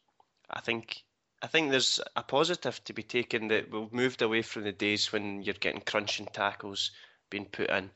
I 0.50 0.62
think 0.62 1.04
I 1.42 1.48
think 1.48 1.70
there's 1.70 2.00
a 2.16 2.24
positive 2.24 2.84
to 2.86 2.94
be 2.94 3.04
taken 3.04 3.48
that 3.50 3.72
we've 3.72 3.94
moved 3.94 4.22
away 4.22 4.42
from 4.42 4.64
the 4.64 4.72
days 4.72 5.12
when 5.12 5.42
you're 5.42 5.54
getting 5.54 5.82
crunching 5.82 6.28
tackles 6.28 6.92
being 7.30 7.46
put 7.46 7.70
in. 7.70 7.92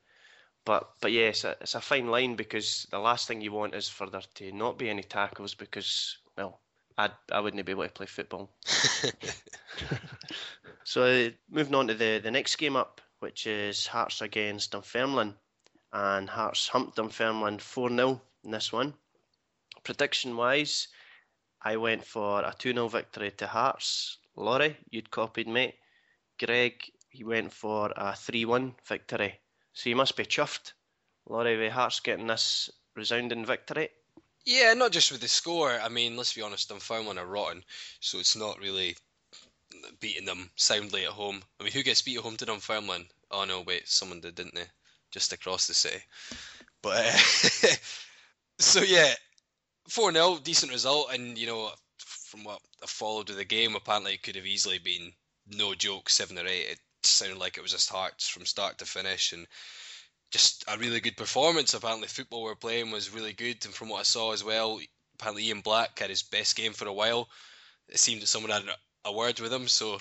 But 0.65 0.93
but 1.01 1.11
yes, 1.11 1.43
yeah, 1.43 1.55
it's, 1.59 1.75
a 1.75 1.81
fine 1.81 2.07
line 2.07 2.35
because 2.35 2.87
the 2.89 2.99
last 2.99 3.27
thing 3.27 3.41
you 3.41 3.51
want 3.51 3.75
is 3.75 3.89
for 3.89 4.09
there 4.09 4.21
to 4.35 4.51
not 4.51 4.77
be 4.77 4.89
any 4.89 5.03
tackles 5.03 5.55
because 5.55 6.17
I 6.97 7.09
I 7.31 7.39
wouldn't 7.39 7.65
be 7.65 7.71
able 7.71 7.83
to 7.83 7.89
play 7.89 8.05
football. 8.05 8.49
so 10.83 11.29
moving 11.49 11.75
on 11.75 11.87
to 11.87 11.93
the 11.93 12.19
the 12.19 12.31
next 12.31 12.55
game 12.57 12.75
up, 12.75 13.01
which 13.19 13.47
is 13.47 13.87
Hearts 13.87 14.21
against 14.21 14.71
Dunfermline, 14.71 15.35
and 15.91 16.29
Hearts 16.29 16.67
humped 16.67 16.97
Dunfermline 16.97 17.59
four 17.59 17.89
0 17.89 18.21
in 18.43 18.51
this 18.51 18.71
one. 18.71 18.93
Prediction 19.83 20.37
wise, 20.37 20.87
I 21.61 21.77
went 21.77 22.05
for 22.05 22.41
a 22.41 22.53
2 22.57 22.73
0 22.73 22.87
victory 22.87 23.31
to 23.31 23.47
Hearts. 23.47 24.17
Laurie, 24.35 24.77
you'd 24.89 25.11
copied 25.11 25.47
me. 25.47 25.77
Greg, 26.39 26.91
he 27.09 27.23
went 27.23 27.53
for 27.53 27.93
a 27.95 28.15
3 28.15 28.45
1 28.45 28.75
victory. 28.85 29.39
So 29.73 29.89
you 29.89 29.95
must 29.95 30.15
be 30.15 30.25
chuffed, 30.25 30.73
Laurie, 31.25 31.57
with 31.57 31.71
Hearts 31.71 31.99
getting 31.99 32.27
this 32.27 32.69
resounding 32.95 33.45
victory. 33.45 33.89
Yeah, 34.45 34.73
not 34.73 34.91
just 34.93 35.11
with 35.11 35.19
the 35.21 35.27
score. 35.27 35.79
I 35.81 35.89
mean, 35.89 36.15
let's 36.15 36.33
be 36.33 36.41
honest, 36.41 36.69
Dunfermline 36.69 37.17
are 37.17 37.25
rotten, 37.25 37.63
so 37.99 38.19
it's 38.19 38.35
not 38.35 38.59
really 38.59 38.95
beating 39.99 40.25
them 40.25 40.49
soundly 40.55 41.03
at 41.05 41.11
home. 41.11 41.43
I 41.59 41.63
mean, 41.63 41.73
who 41.73 41.83
gets 41.83 42.01
beat 42.01 42.17
at 42.17 42.23
home 42.23 42.37
to 42.37 42.45
Dunfermline? 42.45 43.07
Oh 43.31 43.45
no, 43.45 43.61
wait, 43.61 43.87
someone 43.87 44.21
did, 44.21 44.35
didn't 44.35 44.55
they? 44.55 44.65
Just 45.11 45.33
across 45.33 45.67
the 45.67 45.73
city. 45.73 46.01
But 46.81 47.05
uh, 47.05 47.75
so 48.59 48.81
yeah, 48.81 49.13
four 49.89 50.11
0 50.13 50.39
decent 50.43 50.71
result, 50.71 51.13
and 51.13 51.37
you 51.37 51.47
know 51.47 51.71
from 51.99 52.43
what 52.43 52.61
I 52.83 52.87
followed 52.87 53.29
of 53.29 53.37
the 53.37 53.45
game, 53.45 53.75
apparently 53.75 54.13
it 54.13 54.23
could 54.23 54.35
have 54.35 54.45
easily 54.47 54.79
been 54.79 55.13
no 55.47 55.75
joke 55.75 56.09
seven 56.09 56.37
or 56.37 56.47
eight. 56.47 56.71
It 56.71 56.79
sounded 57.03 57.39
like 57.39 57.57
it 57.57 57.61
was 57.63 57.71
just 57.73 57.89
Hearts 57.89 58.27
from 58.27 58.45
start 58.45 58.77
to 58.79 58.85
finish, 58.85 59.33
and 59.33 59.47
just 60.33 60.65
a 60.67 60.77
really 60.77 60.99
good 60.99 61.15
performance. 61.15 61.73
Apparently, 61.73 62.07
the 62.07 62.13
football 62.13 62.43
we're 62.43 62.55
playing 62.55 62.91
was 62.91 63.13
really 63.13 63.33
good, 63.33 63.63
and 63.65 63.73
from 63.73 63.87
what 63.87 63.99
I 63.99 64.03
saw 64.03 64.33
as 64.33 64.43
well, 64.43 64.79
apparently 65.15 65.45
Ian 65.45 65.61
Black 65.61 65.97
had 65.97 66.09
his 66.09 66.23
best 66.23 66.57
game 66.57 66.73
for 66.73 66.87
a 66.87 66.93
while. 66.93 67.29
It 67.87 67.99
seemed 67.99 68.21
that 68.21 68.27
someone 68.27 68.51
had 68.51 68.63
a 69.05 69.13
word 69.13 69.39
with 69.39 69.53
him, 69.53 69.67
so 69.67 69.99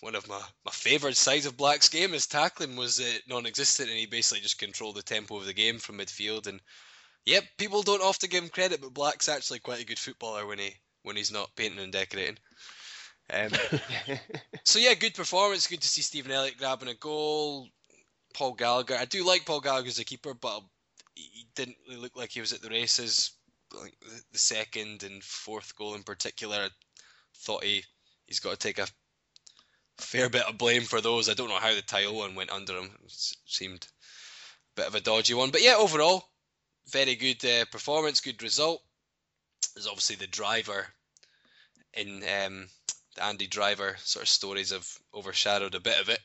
one 0.00 0.14
of 0.14 0.28
my, 0.28 0.40
my 0.64 0.72
favourite 0.72 1.16
sides 1.16 1.46
of 1.46 1.56
Black's 1.56 1.88
game 1.88 2.14
is 2.14 2.26
tackling 2.26 2.74
was 2.74 2.98
uh, 2.98 3.18
non-existent, 3.28 3.90
and 3.90 3.98
he 3.98 4.06
basically 4.06 4.40
just 4.40 4.58
controlled 4.58 4.96
the 4.96 5.02
tempo 5.02 5.36
of 5.36 5.46
the 5.46 5.52
game 5.52 5.78
from 5.78 5.98
midfield 5.98 6.46
and 6.46 6.60
Yep, 7.26 7.44
people 7.58 7.82
don't 7.82 8.02
often 8.02 8.30
give 8.30 8.42
him 8.42 8.50
credit, 8.50 8.80
but 8.80 8.94
Black's 8.94 9.28
actually 9.28 9.58
quite 9.58 9.82
a 9.82 9.86
good 9.86 9.98
footballer 9.98 10.46
when 10.46 10.58
he 10.58 10.74
when 11.02 11.16
he's 11.16 11.32
not 11.32 11.54
painting 11.56 11.80
and 11.80 11.92
decorating. 11.92 12.38
Um, 13.32 13.50
so 14.64 14.78
yeah, 14.78 14.94
good 14.94 15.14
performance. 15.14 15.66
Good 15.66 15.82
to 15.82 15.88
see 15.88 16.02
Stephen 16.02 16.32
Elliott 16.32 16.58
grabbing 16.58 16.88
a 16.88 16.94
goal. 16.94 17.68
Paul 18.34 18.56
Gallacher. 18.56 18.96
I 18.96 19.04
do 19.04 19.26
like 19.26 19.46
Paul 19.46 19.60
Gallacher 19.60 19.88
as 19.88 19.98
a 19.98 20.04
keeper, 20.04 20.34
but 20.34 20.62
he 21.14 21.46
didn't 21.54 21.76
really 21.88 22.00
look 22.00 22.16
like 22.16 22.30
he 22.30 22.40
was 22.40 22.52
at 22.52 22.62
the 22.62 22.70
races. 22.70 23.32
Like 23.72 23.94
the 24.32 24.38
second 24.38 25.04
and 25.04 25.22
fourth 25.22 25.76
goal 25.76 25.94
in 25.94 26.02
particular, 26.02 26.56
I 26.56 26.68
thought 27.36 27.62
he 27.62 27.84
he's 28.26 28.40
got 28.40 28.50
to 28.50 28.56
take 28.56 28.78
a 28.78 28.88
fair 29.98 30.28
bit 30.28 30.48
of 30.48 30.58
blame 30.58 30.82
for 30.82 31.00
those. 31.00 31.28
I 31.28 31.34
don't 31.34 31.48
know 31.48 31.56
how 31.56 31.74
the 31.74 31.82
Tile 31.82 32.14
one 32.14 32.34
went 32.34 32.50
under 32.50 32.76
him. 32.76 32.90
It 33.04 33.34
seemed 33.46 33.86
a 33.86 34.80
bit 34.80 34.86
of 34.86 34.94
a 34.94 35.00
dodgy 35.00 35.34
one. 35.34 35.50
But 35.50 35.62
yeah, 35.62 35.74
overall, 35.78 36.24
very 36.90 37.14
good 37.14 37.44
uh, 37.44 37.64
performance, 37.66 38.20
good 38.20 38.42
result. 38.42 38.82
There's 39.74 39.86
obviously 39.86 40.16
the 40.16 40.26
driver 40.26 40.86
in 41.94 42.22
um, 42.22 42.68
the 43.14 43.24
Andy 43.24 43.46
Driver 43.46 43.96
sort 44.00 44.24
of 44.24 44.28
stories 44.28 44.70
have 44.70 44.88
overshadowed 45.14 45.74
a 45.74 45.80
bit 45.80 46.00
of 46.00 46.08
it. 46.08 46.20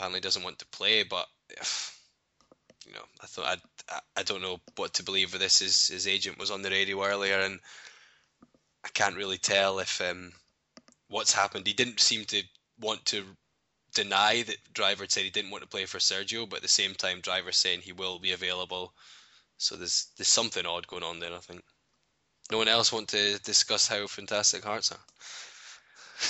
Apparently 0.00 0.20
doesn't 0.22 0.44
want 0.44 0.58
to 0.58 0.66
play, 0.68 1.02
but 1.02 1.28
you 2.86 2.94
know, 2.94 3.04
I 3.20 3.26
thought 3.26 3.60
I 3.90 4.00
I 4.16 4.22
don't 4.22 4.40
know 4.40 4.58
what 4.76 4.94
to 4.94 5.02
believe 5.02 5.34
of 5.34 5.40
this. 5.40 5.58
His 5.58 5.88
his 5.88 6.06
agent 6.06 6.38
was 6.38 6.50
on 6.50 6.62
the 6.62 6.70
radio 6.70 7.04
earlier, 7.04 7.38
and 7.38 7.60
I 8.82 8.88
can't 8.94 9.14
really 9.14 9.36
tell 9.36 9.78
if 9.78 10.00
um, 10.00 10.32
what's 11.08 11.34
happened. 11.34 11.66
He 11.66 11.74
didn't 11.74 12.00
seem 12.00 12.24
to 12.24 12.42
want 12.80 13.04
to 13.06 13.26
deny 13.92 14.40
that 14.40 14.72
Driver 14.72 15.04
said 15.06 15.24
he 15.24 15.28
didn't 15.28 15.50
want 15.50 15.64
to 15.64 15.68
play 15.68 15.84
for 15.84 15.98
Sergio, 15.98 16.48
but 16.48 16.56
at 16.56 16.62
the 16.62 16.68
same 16.68 16.94
time, 16.94 17.20
Driver 17.20 17.52
saying 17.52 17.82
he 17.82 17.92
will 17.92 18.18
be 18.18 18.32
available. 18.32 18.94
So 19.58 19.76
there's 19.76 20.06
there's 20.16 20.28
something 20.28 20.64
odd 20.64 20.86
going 20.86 21.02
on 21.02 21.20
there. 21.20 21.34
I 21.34 21.40
think. 21.40 21.62
No 22.50 22.56
one 22.56 22.68
else 22.68 22.90
want 22.90 23.08
to 23.08 23.38
discuss 23.40 23.86
how 23.86 24.06
fantastic 24.06 24.64
Hearts 24.64 24.92
are. 24.92 25.04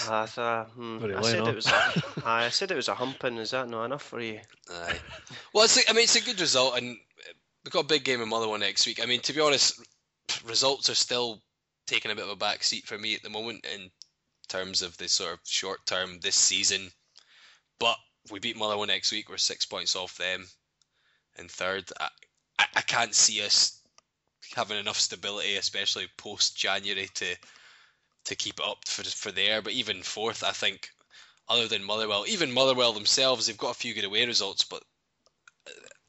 I 0.09 0.26
thought, 0.26 0.70
hmm, 0.70 0.98
I 1.16 1.22
said 1.22 1.46
it 1.46 1.55
was. 1.55 1.66
A, 1.66 1.92
I 2.24 2.48
said 2.48 2.70
it 2.70 2.76
was 2.76 2.88
a 2.88 2.94
humping. 2.94 3.37
Is 3.38 3.50
that 3.50 3.68
not 3.68 3.85
enough 3.85 4.03
for 4.03 4.20
you? 4.20 4.40
Aye. 4.70 4.98
Well, 5.53 5.64
it's. 5.64 5.76
A, 5.76 5.90
I 5.90 5.92
mean, 5.92 6.05
it's 6.05 6.16
a 6.16 6.22
good 6.22 6.40
result, 6.40 6.76
and 6.76 6.96
we've 7.64 7.72
got 7.72 7.85
a 7.85 7.88
big 7.88 8.05
game 8.05 8.22
in 8.22 8.29
Motherwell 8.29 8.59
next 8.59 8.87
week. 8.87 9.00
I 9.03 9.07
mean, 9.07 9.20
to 9.20 9.33
be 9.33 9.40
honest, 9.40 9.81
results 10.46 10.88
are 10.90 10.94
still 10.94 11.42
taking 11.87 12.11
a 12.11 12.14
bit 12.14 12.24
of 12.24 12.31
a 12.31 12.37
back 12.37 12.62
seat 12.62 12.87
for 12.87 12.96
me 12.96 13.14
at 13.14 13.22
the 13.22 13.31
moment 13.31 13.66
in 13.74 13.90
terms 14.48 14.83
of 14.83 14.96
the 14.96 15.09
sort 15.09 15.35
of 15.35 15.40
short 15.44 15.85
term 15.87 16.20
this 16.20 16.37
season. 16.37 16.90
But 17.79 17.96
if 18.24 18.31
we 18.31 18.38
beat 18.38 18.57
Motherwell 18.57 18.87
next 18.87 19.12
week, 19.12 19.29
we're 19.29 19.38
six 19.38 19.64
points 19.64 19.96
off 19.96 20.16
them 20.16 20.46
in 21.38 21.48
third. 21.48 21.90
I, 21.98 22.09
I, 22.59 22.66
I 22.76 22.81
can't 22.83 23.14
see 23.14 23.44
us 23.44 23.81
having 24.55 24.79
enough 24.79 24.98
stability, 24.98 25.57
especially 25.57 26.07
post 26.16 26.57
January, 26.57 27.09
to 27.14 27.37
to 28.24 28.37
keep 28.37 28.61
it 28.61 28.66
up 28.66 28.87
for 28.87 29.02
for 29.04 29.33
there. 29.33 29.62
But 29.62 29.72
even 29.72 30.02
fourth, 30.02 30.44
I 30.44 30.52
think, 30.52 30.90
other 31.48 31.68
than 31.68 31.85
Motherwell, 31.85 32.24
even 32.28 32.52
Motherwell 32.52 32.92
themselves, 32.92 33.46
they've 33.46 33.56
got 33.56 33.72
a 33.72 33.78
few 33.78 33.94
good 33.94 34.04
away 34.04 34.26
results, 34.26 34.64
but 34.64 34.83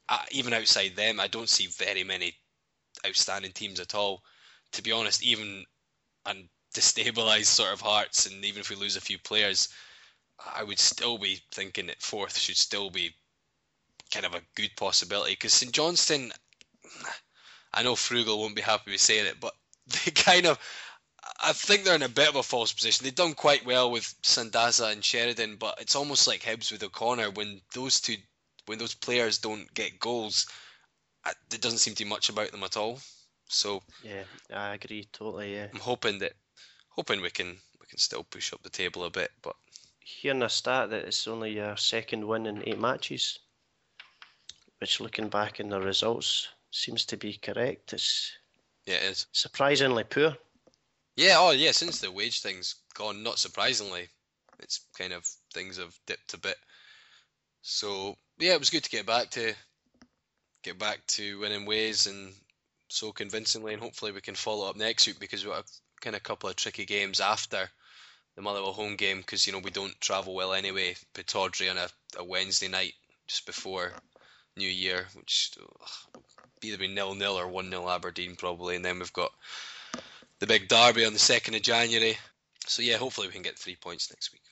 uh, 0.08 0.24
even 0.30 0.52
outside 0.52 0.94
them, 0.94 1.18
I 1.20 1.26
don't 1.26 1.48
see 1.48 1.66
very 1.66 2.04
many 2.04 2.34
outstanding 3.06 3.52
teams 3.52 3.80
at 3.80 3.94
all. 3.94 4.22
To 4.72 4.82
be 4.82 4.92
honest, 4.92 5.22
even 5.22 5.64
and 6.26 6.48
destabilised 6.74 7.46
sort 7.46 7.72
of 7.72 7.80
Hearts, 7.80 8.26
and 8.26 8.44
even 8.44 8.60
if 8.60 8.70
we 8.70 8.76
lose 8.76 8.96
a 8.96 9.00
few 9.00 9.18
players, 9.18 9.68
I 10.54 10.62
would 10.62 10.78
still 10.78 11.18
be 11.18 11.40
thinking 11.50 11.86
that 11.86 12.02
fourth 12.02 12.38
should 12.38 12.56
still 12.56 12.90
be 12.90 13.14
kind 14.12 14.26
of 14.26 14.34
a 14.34 14.42
good 14.54 14.70
possibility 14.76 15.32
because 15.32 15.54
St 15.54 15.72
Johnstone. 15.72 16.32
I 17.74 17.82
know 17.82 17.96
Frugal 17.96 18.38
won't 18.38 18.54
be 18.54 18.60
happy 18.60 18.90
with 18.90 19.00
saying 19.00 19.24
it, 19.24 19.40
but 19.40 19.54
they 19.86 20.10
kind 20.10 20.46
of 20.46 20.58
I 21.40 21.52
think 21.52 21.84
they're 21.84 21.94
in 21.94 22.02
a 22.02 22.08
bit 22.08 22.28
of 22.28 22.36
a 22.36 22.42
false 22.42 22.72
position. 22.72 23.04
They've 23.04 23.14
done 23.14 23.34
quite 23.34 23.64
well 23.64 23.90
with 23.90 24.14
Sandaza 24.22 24.92
and 24.92 25.04
Sheridan, 25.04 25.56
but 25.56 25.80
it's 25.80 25.96
almost 25.96 26.26
like 26.26 26.42
Hibs 26.42 26.72
with 26.72 26.82
O'Connor 26.82 27.30
when 27.30 27.60
those 27.74 28.00
two, 28.00 28.16
when 28.66 28.78
those 28.78 28.94
players 28.94 29.38
don't 29.38 29.72
get 29.74 30.00
goals, 30.00 30.46
it 31.26 31.60
doesn't 31.60 31.78
seem 31.78 31.94
to 31.94 32.04
be 32.04 32.10
much 32.10 32.28
about 32.28 32.50
them 32.50 32.64
at 32.64 32.76
all. 32.76 33.00
So 33.48 33.82
yeah, 34.02 34.24
I 34.52 34.74
agree 34.74 35.08
totally. 35.12 35.54
Yeah, 35.54 35.66
I'm 35.72 35.80
hoping 35.80 36.18
that, 36.20 36.32
hoping 36.88 37.20
we 37.20 37.30
can 37.30 37.48
we 37.80 37.86
can 37.86 37.98
still 37.98 38.24
push 38.24 38.52
up 38.52 38.62
the 38.62 38.70
table 38.70 39.04
a 39.04 39.10
bit, 39.10 39.30
but 39.42 39.54
hearing 40.00 40.42
a 40.42 40.48
stat 40.48 40.90
that 40.90 41.04
it's 41.04 41.28
only 41.28 41.52
your 41.52 41.76
second 41.76 42.26
win 42.26 42.46
in 42.46 42.66
eight 42.66 42.80
matches, 42.80 43.38
which 44.78 45.00
looking 45.00 45.28
back 45.28 45.60
in 45.60 45.68
the 45.68 45.80
results 45.80 46.48
seems 46.70 47.04
to 47.06 47.16
be 47.16 47.34
correct. 47.34 47.92
It's 47.92 48.32
yeah, 48.86 48.96
it 48.96 49.04
is 49.04 49.26
surprisingly 49.32 50.04
poor. 50.04 50.36
Yeah, 51.16 51.36
oh 51.38 51.50
yeah, 51.50 51.72
since 51.72 52.00
the 52.00 52.10
wage 52.10 52.40
thing's 52.40 52.76
gone, 52.94 53.22
not 53.22 53.38
surprisingly, 53.38 54.08
it's 54.58 54.86
kind 54.96 55.12
of 55.12 55.24
things 55.52 55.76
have 55.76 55.94
dipped 56.06 56.34
a 56.34 56.38
bit. 56.38 56.56
So 57.62 58.16
yeah, 58.38 58.54
it 58.54 58.58
was 58.58 58.70
good 58.70 58.84
to 58.84 58.90
get 58.90 59.06
back 59.06 59.30
to 59.30 59.54
get 60.62 60.78
back 60.78 61.04
to 61.08 61.40
winning 61.40 61.66
ways 61.66 62.06
and 62.06 62.32
so 62.88 63.12
convincingly, 63.12 63.72
and 63.72 63.82
hopefully 63.82 64.12
we 64.12 64.20
can 64.20 64.34
follow 64.34 64.68
up 64.68 64.76
next 64.76 65.06
week 65.06 65.18
because 65.18 65.44
we've 65.44 65.52
got 65.52 65.64
a 65.64 66.00
kind 66.00 66.16
of 66.16 66.22
couple 66.22 66.48
of 66.48 66.56
tricky 66.56 66.84
games 66.84 67.20
after 67.20 67.68
the 68.36 68.42
Motherwell 68.42 68.72
home 68.72 68.96
game 68.96 69.18
because 69.18 69.46
you 69.46 69.52
know 69.52 69.58
we 69.58 69.70
don't 69.70 70.00
travel 70.00 70.34
well 70.34 70.52
anyway. 70.52 70.94
Pittodrie 71.14 71.70
on 71.70 71.78
a, 71.78 71.88
a 72.18 72.24
Wednesday 72.24 72.68
night 72.68 72.94
just 73.26 73.46
before 73.46 73.92
New 74.56 74.68
Year, 74.68 75.06
which 75.14 75.52
ugh, 75.60 76.22
either 76.62 76.78
be 76.78 76.88
nil 76.88 77.14
nil 77.14 77.38
or 77.38 77.48
one 77.48 77.70
0 77.70 77.88
Aberdeen 77.88 78.36
probably, 78.36 78.76
and 78.76 78.84
then 78.84 78.98
we've 78.98 79.12
got 79.12 79.32
the 80.42 80.46
big 80.48 80.66
derby 80.66 81.04
on 81.04 81.12
the 81.12 81.20
2nd 81.20 81.54
of 81.54 81.62
January. 81.62 82.18
So, 82.66 82.82
yeah, 82.82 82.96
hopefully 82.96 83.28
we 83.28 83.32
can 83.32 83.42
get 83.42 83.56
three 83.56 83.76
points 83.76 84.10
next 84.10 84.32
week. 84.32 84.42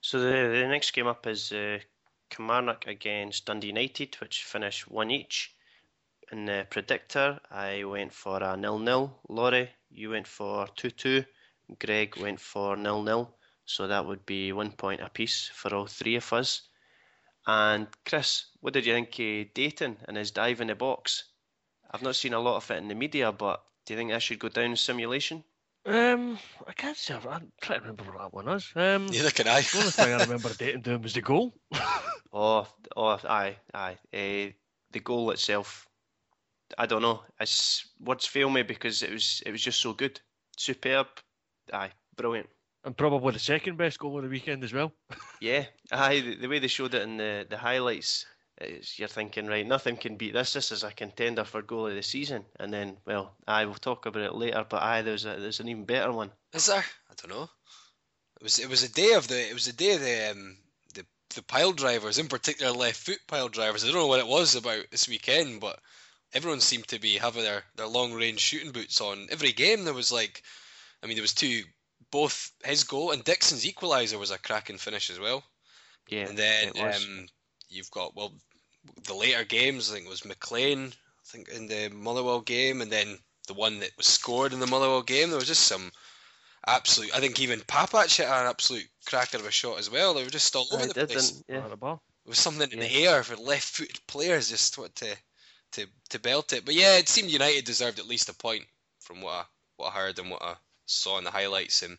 So, 0.00 0.20
the, 0.20 0.60
the 0.60 0.68
next 0.68 0.92
game 0.92 1.08
up 1.08 1.26
is 1.26 1.50
uh, 1.50 1.80
Kilmarnock 2.30 2.86
against 2.86 3.46
Dundee 3.46 3.66
United, 3.66 4.14
which 4.20 4.44
finished 4.44 4.88
one 4.88 5.10
each. 5.10 5.56
In 6.30 6.44
the 6.44 6.68
predictor, 6.70 7.40
I 7.50 7.82
went 7.82 8.14
for 8.14 8.40
a 8.40 8.56
nil 8.56 8.78
nil. 8.78 9.18
Laurie, 9.28 9.70
you 9.90 10.10
went 10.10 10.28
for 10.28 10.68
2 10.76 10.90
2. 10.92 11.24
Greg 11.80 12.16
went 12.16 12.40
for 12.40 12.76
nil 12.76 13.02
nil. 13.02 13.34
So, 13.64 13.88
that 13.88 14.06
would 14.06 14.24
be 14.24 14.52
one 14.52 14.70
point 14.70 15.00
apiece 15.00 15.50
for 15.52 15.74
all 15.74 15.88
three 15.88 16.14
of 16.14 16.32
us. 16.32 16.62
And 17.44 17.88
Chris, 18.06 18.44
what 18.60 18.72
did 18.72 18.86
you 18.86 18.94
think 18.94 19.18
of 19.18 19.52
Dayton 19.52 19.96
and 20.06 20.16
his 20.16 20.30
dive 20.30 20.60
in 20.60 20.68
the 20.68 20.76
box? 20.76 21.24
I've 21.90 22.02
not 22.02 22.14
seen 22.14 22.34
a 22.34 22.40
lot 22.40 22.58
of 22.58 22.70
it 22.70 22.76
in 22.76 22.86
the 22.86 22.94
media, 22.94 23.32
but 23.32 23.64
do 23.88 23.94
you 23.94 23.98
think 23.98 24.10
that 24.10 24.22
should 24.22 24.38
go 24.38 24.50
down 24.50 24.66
in 24.66 24.76
simulation? 24.76 25.42
Um, 25.86 26.38
I 26.66 26.72
can't 26.74 26.94
say. 26.94 27.14
I'm 27.14 27.50
trying 27.62 27.80
to 27.80 27.86
remember 27.86 28.04
what 28.04 28.18
that 28.18 28.34
one 28.34 28.44
was. 28.44 28.70
Um, 28.76 29.06
Neither 29.06 29.30
can 29.30 29.48
I. 29.48 29.62
the 29.62 29.78
only 29.78 29.90
thing 29.90 30.12
I 30.12 30.22
remember 30.24 30.52
Dayton 30.52 30.82
doing 30.82 31.00
was 31.00 31.14
the 31.14 31.22
goal. 31.22 31.54
oh, 32.34 32.68
oh, 32.94 33.18
aye, 33.26 33.56
aye. 33.72 33.96
Uh, 34.12 34.52
the 34.92 35.00
goal 35.02 35.30
itself, 35.30 35.88
I 36.76 36.84
don't 36.84 37.00
know. 37.00 37.22
It's 37.40 37.88
words 37.98 38.26
fail 38.26 38.50
me 38.50 38.62
because 38.62 39.02
it 39.02 39.10
was 39.10 39.42
it 39.46 39.52
was 39.52 39.62
just 39.62 39.80
so 39.80 39.94
good, 39.94 40.20
superb, 40.58 41.06
aye, 41.72 41.92
brilliant. 42.14 42.50
And 42.84 42.94
probably 42.94 43.32
the 43.32 43.38
second 43.38 43.78
best 43.78 43.98
goal 43.98 44.18
of 44.18 44.24
the 44.24 44.28
weekend 44.28 44.64
as 44.64 44.74
well. 44.74 44.92
yeah, 45.40 45.64
aye. 45.90 46.20
The, 46.20 46.34
the 46.34 46.48
way 46.48 46.58
they 46.58 46.68
showed 46.68 46.94
it 46.94 47.00
in 47.00 47.16
the 47.16 47.46
the 47.48 47.56
highlights, 47.56 48.26
it's, 48.60 48.98
you're 48.98 49.08
thinking, 49.08 49.46
right, 49.46 49.66
nothing 49.66 49.96
can 49.96 50.16
beat 50.16 50.34
this. 50.34 50.52
This 50.52 50.72
is 50.72 50.84
a 50.84 50.90
contender 50.90 51.44
for 51.44 51.62
goal 51.62 51.86
of 51.86 51.94
the 51.94 52.02
season. 52.02 52.44
And 52.58 52.72
then, 52.72 52.96
well, 53.06 53.34
I 53.46 53.64
will 53.64 53.74
talk 53.74 54.06
about 54.06 54.22
it 54.22 54.34
later. 54.34 54.64
But 54.68 54.82
aye, 54.82 55.02
there's 55.02 55.24
a, 55.24 55.36
there's 55.38 55.60
an 55.60 55.68
even 55.68 55.84
better 55.84 56.12
one. 56.12 56.30
Is 56.52 56.66
there? 56.66 56.84
I 57.10 57.14
don't 57.16 57.36
know. 57.36 57.48
It 58.40 58.42
was 58.42 58.58
it 58.60 58.68
was 58.68 58.84
a 58.84 58.92
day 58.92 59.14
of 59.14 59.26
the 59.26 59.48
it 59.48 59.54
was 59.54 59.66
a 59.66 59.72
day 59.72 59.94
of 59.94 60.00
the 60.00 60.30
um, 60.30 60.56
the 60.94 61.04
the 61.34 61.42
pile 61.42 61.72
drivers, 61.72 62.18
in 62.18 62.28
particular 62.28 62.72
left 62.72 63.04
foot 63.04 63.18
pile 63.26 63.48
drivers. 63.48 63.82
I 63.82 63.88
don't 63.88 63.96
know 63.96 64.06
what 64.06 64.20
it 64.20 64.28
was 64.28 64.54
about 64.54 64.84
this 64.90 65.08
weekend, 65.08 65.60
but 65.60 65.80
everyone 66.34 66.60
seemed 66.60 66.86
to 66.88 67.00
be 67.00 67.16
having 67.16 67.42
their, 67.42 67.64
their 67.76 67.86
long 67.86 68.12
range 68.12 68.40
shooting 68.40 68.72
boots 68.72 69.00
on. 69.00 69.26
Every 69.30 69.52
game 69.52 69.84
there 69.84 69.94
was 69.94 70.12
like, 70.12 70.42
I 71.02 71.06
mean, 71.06 71.16
there 71.16 71.22
was 71.22 71.34
two, 71.34 71.62
both 72.10 72.52
his 72.64 72.84
goal 72.84 73.12
and 73.12 73.24
Dixon's 73.24 73.64
equaliser 73.64 74.18
was 74.18 74.30
a 74.30 74.38
cracking 74.38 74.78
finish 74.78 75.10
as 75.10 75.18
well. 75.18 75.42
Yeah, 76.08 76.28
and 76.28 76.38
then 76.38 76.72
um, 76.80 77.26
you've 77.68 77.90
got 77.90 78.16
well 78.16 78.32
the 79.04 79.14
later 79.14 79.44
games. 79.44 79.90
I 79.90 79.94
think 79.94 80.06
it 80.06 80.10
was 80.10 80.24
McLean. 80.24 80.86
I 80.88 81.26
think 81.26 81.48
in 81.48 81.66
the 81.66 81.90
Motherwell 81.90 82.40
game, 82.40 82.80
and 82.80 82.90
then 82.90 83.18
the 83.46 83.54
one 83.54 83.80
that 83.80 83.96
was 83.96 84.06
scored 84.06 84.52
in 84.52 84.60
the 84.60 84.66
Motherwell 84.66 85.02
game. 85.02 85.30
There 85.30 85.38
was 85.38 85.48
just 85.48 85.64
some 85.64 85.90
absolute. 86.66 87.14
I 87.16 87.20
think 87.20 87.40
even 87.40 87.60
Papac 87.60 88.14
hit 88.16 88.26
an 88.26 88.46
absolute 88.46 88.88
cracker 89.06 89.38
of 89.38 89.46
a 89.46 89.50
shot 89.50 89.78
as 89.78 89.90
well. 89.90 90.14
They 90.14 90.22
were 90.22 90.30
just 90.30 90.54
all 90.54 90.68
over 90.72 90.86
the 90.86 91.06
place. 91.06 91.42
Yeah. 91.48 91.62
There 91.68 91.98
was 92.26 92.38
something 92.38 92.70
in 92.70 92.78
yeah. 92.78 92.84
the 92.84 93.06
air 93.06 93.22
for 93.22 93.36
left-footed 93.36 94.06
players 94.06 94.50
just 94.50 94.78
what 94.78 94.94
to 94.96 95.16
to 95.72 95.86
to 96.10 96.18
belt 96.18 96.52
it. 96.52 96.64
But 96.64 96.74
yeah, 96.74 96.98
it 96.98 97.08
seemed 97.08 97.30
United 97.30 97.64
deserved 97.64 97.98
at 97.98 98.06
least 98.06 98.28
a 98.28 98.34
point 98.34 98.64
from 99.00 99.20
what 99.22 99.32
I, 99.32 99.44
what 99.76 99.88
I 99.88 99.98
heard 99.98 100.18
and 100.18 100.30
what 100.30 100.42
I 100.42 100.54
saw 100.86 101.18
in 101.18 101.24
the 101.24 101.30
highlights. 101.30 101.82
And 101.82 101.98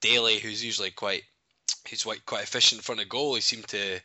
Daly, 0.00 0.38
who's 0.38 0.64
usually 0.64 0.90
quite 0.90 1.22
he's 1.86 2.02
quite 2.04 2.26
quite 2.26 2.42
efficient 2.42 2.80
in 2.80 2.82
front 2.82 3.00
of 3.00 3.08
goal, 3.08 3.34
he 3.34 3.40
seemed 3.40 3.68
to 3.68 4.00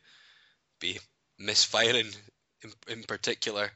be 0.79 0.99
misfiring 1.39 2.11
in, 2.63 2.71
in 2.87 3.03
particular. 3.03 3.71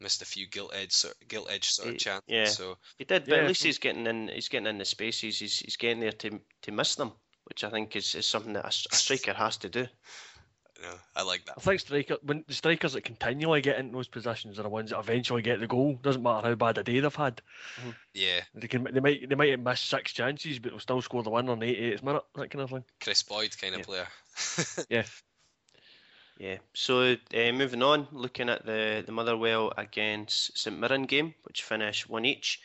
Missed 0.00 0.22
a 0.22 0.26
few 0.26 0.48
gilt 0.48 0.74
edge 0.74 0.92
sort 0.92 1.14
gilt 1.28 1.48
edge 1.48 1.68
sort 1.68 1.90
of 1.90 1.98
chances. 1.98 2.24
Yeah, 2.26 2.46
so 2.46 2.78
he 2.98 3.04
did, 3.04 3.26
but 3.26 3.36
yeah. 3.36 3.42
at 3.42 3.48
least 3.48 3.62
he's 3.62 3.78
getting 3.78 4.06
in. 4.08 4.26
He's 4.26 4.48
getting 4.48 4.66
in 4.66 4.78
the 4.78 4.84
spaces. 4.84 5.38
He's 5.38 5.60
he's 5.60 5.76
getting 5.76 6.00
there 6.00 6.10
to 6.10 6.40
to 6.62 6.72
miss 6.72 6.96
them, 6.96 7.12
which 7.44 7.62
I 7.62 7.70
think 7.70 7.94
is, 7.94 8.12
is 8.16 8.26
something 8.26 8.54
that 8.54 8.64
a, 8.64 8.68
a 8.68 8.96
striker 8.96 9.32
has 9.32 9.56
to 9.58 9.68
do. 9.68 9.86
know, 10.82 10.94
I 11.14 11.22
like 11.22 11.44
that. 11.44 11.54
I 11.58 11.60
think 11.60 11.78
striker 11.78 12.16
when 12.22 12.44
the 12.48 12.54
strikers 12.54 12.94
that 12.94 13.04
continually 13.04 13.60
get 13.60 13.78
into 13.78 13.94
those 13.94 14.08
positions 14.08 14.58
are 14.58 14.64
the 14.64 14.68
ones 14.68 14.90
that 14.90 14.98
eventually 14.98 15.42
get 15.42 15.60
the 15.60 15.68
goal. 15.68 15.96
Doesn't 16.02 16.24
matter 16.24 16.48
how 16.48 16.54
bad 16.56 16.78
a 16.78 16.82
day 16.82 16.98
they've 16.98 17.14
had. 17.14 17.40
Mm-hmm. 17.80 17.90
Yeah, 18.14 18.40
They 18.56 18.66
can 18.66 18.88
they 18.92 19.00
might 19.00 19.28
they 19.28 19.36
might 19.36 19.60
miss 19.60 19.80
six 19.80 20.12
chances, 20.12 20.58
but 20.58 20.72
they'll 20.72 20.80
still 20.80 21.02
score 21.02 21.22
the 21.22 21.30
winner 21.30 21.52
in 21.52 21.60
the 21.60 21.66
88th 21.66 22.02
minute. 22.02 22.22
That 22.34 22.50
kind 22.50 22.62
of 22.62 22.70
thing. 22.70 22.84
Kris 23.00 23.22
Boyd 23.22 23.56
kind 23.60 23.74
of 23.74 23.80
Yeah. 23.80 23.84
player. 23.84 24.06
Yeah. 24.90 25.04
Yeah. 26.38 26.58
So 26.74 27.12
uh, 27.12 27.52
moving 27.52 27.82
on, 27.82 28.08
looking 28.12 28.48
at 28.48 28.66
the 28.66 29.02
the 29.06 29.12
Motherwell 29.12 29.72
against 29.76 30.58
St 30.58 30.78
Mirren 30.78 31.04
game, 31.04 31.34
which 31.44 31.62
finished 31.62 32.08
one 32.08 32.24
each. 32.24 32.60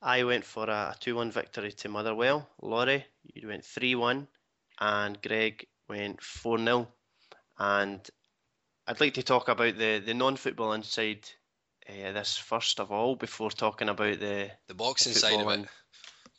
I 0.00 0.24
went 0.24 0.44
for 0.44 0.68
a 0.68 0.96
two 0.98 1.14
one 1.14 1.30
victory 1.30 1.72
to 1.72 1.88
Motherwell. 1.88 2.48
Laurie, 2.60 3.06
you 3.34 3.46
went 3.46 3.64
three 3.64 3.94
one, 3.94 4.26
and 4.80 5.20
Greg 5.22 5.66
went 5.88 6.20
four 6.22 6.58
0 6.58 6.88
And 7.58 8.08
I'd 8.88 9.00
like 9.00 9.14
to 9.14 9.22
talk 9.22 9.48
about 9.48 9.78
the 9.78 10.02
the 10.04 10.14
non 10.14 10.36
football 10.36 10.72
inside. 10.72 11.28
Uh, 11.88 12.12
this 12.12 12.36
first 12.36 12.78
of 12.78 12.92
all, 12.92 13.16
before 13.16 13.50
talking 13.50 13.88
about 13.88 14.18
the 14.18 14.50
the 14.66 14.74
boxing 14.74 15.12
side 15.12 15.40
of 15.40 15.48
it. 15.48 15.68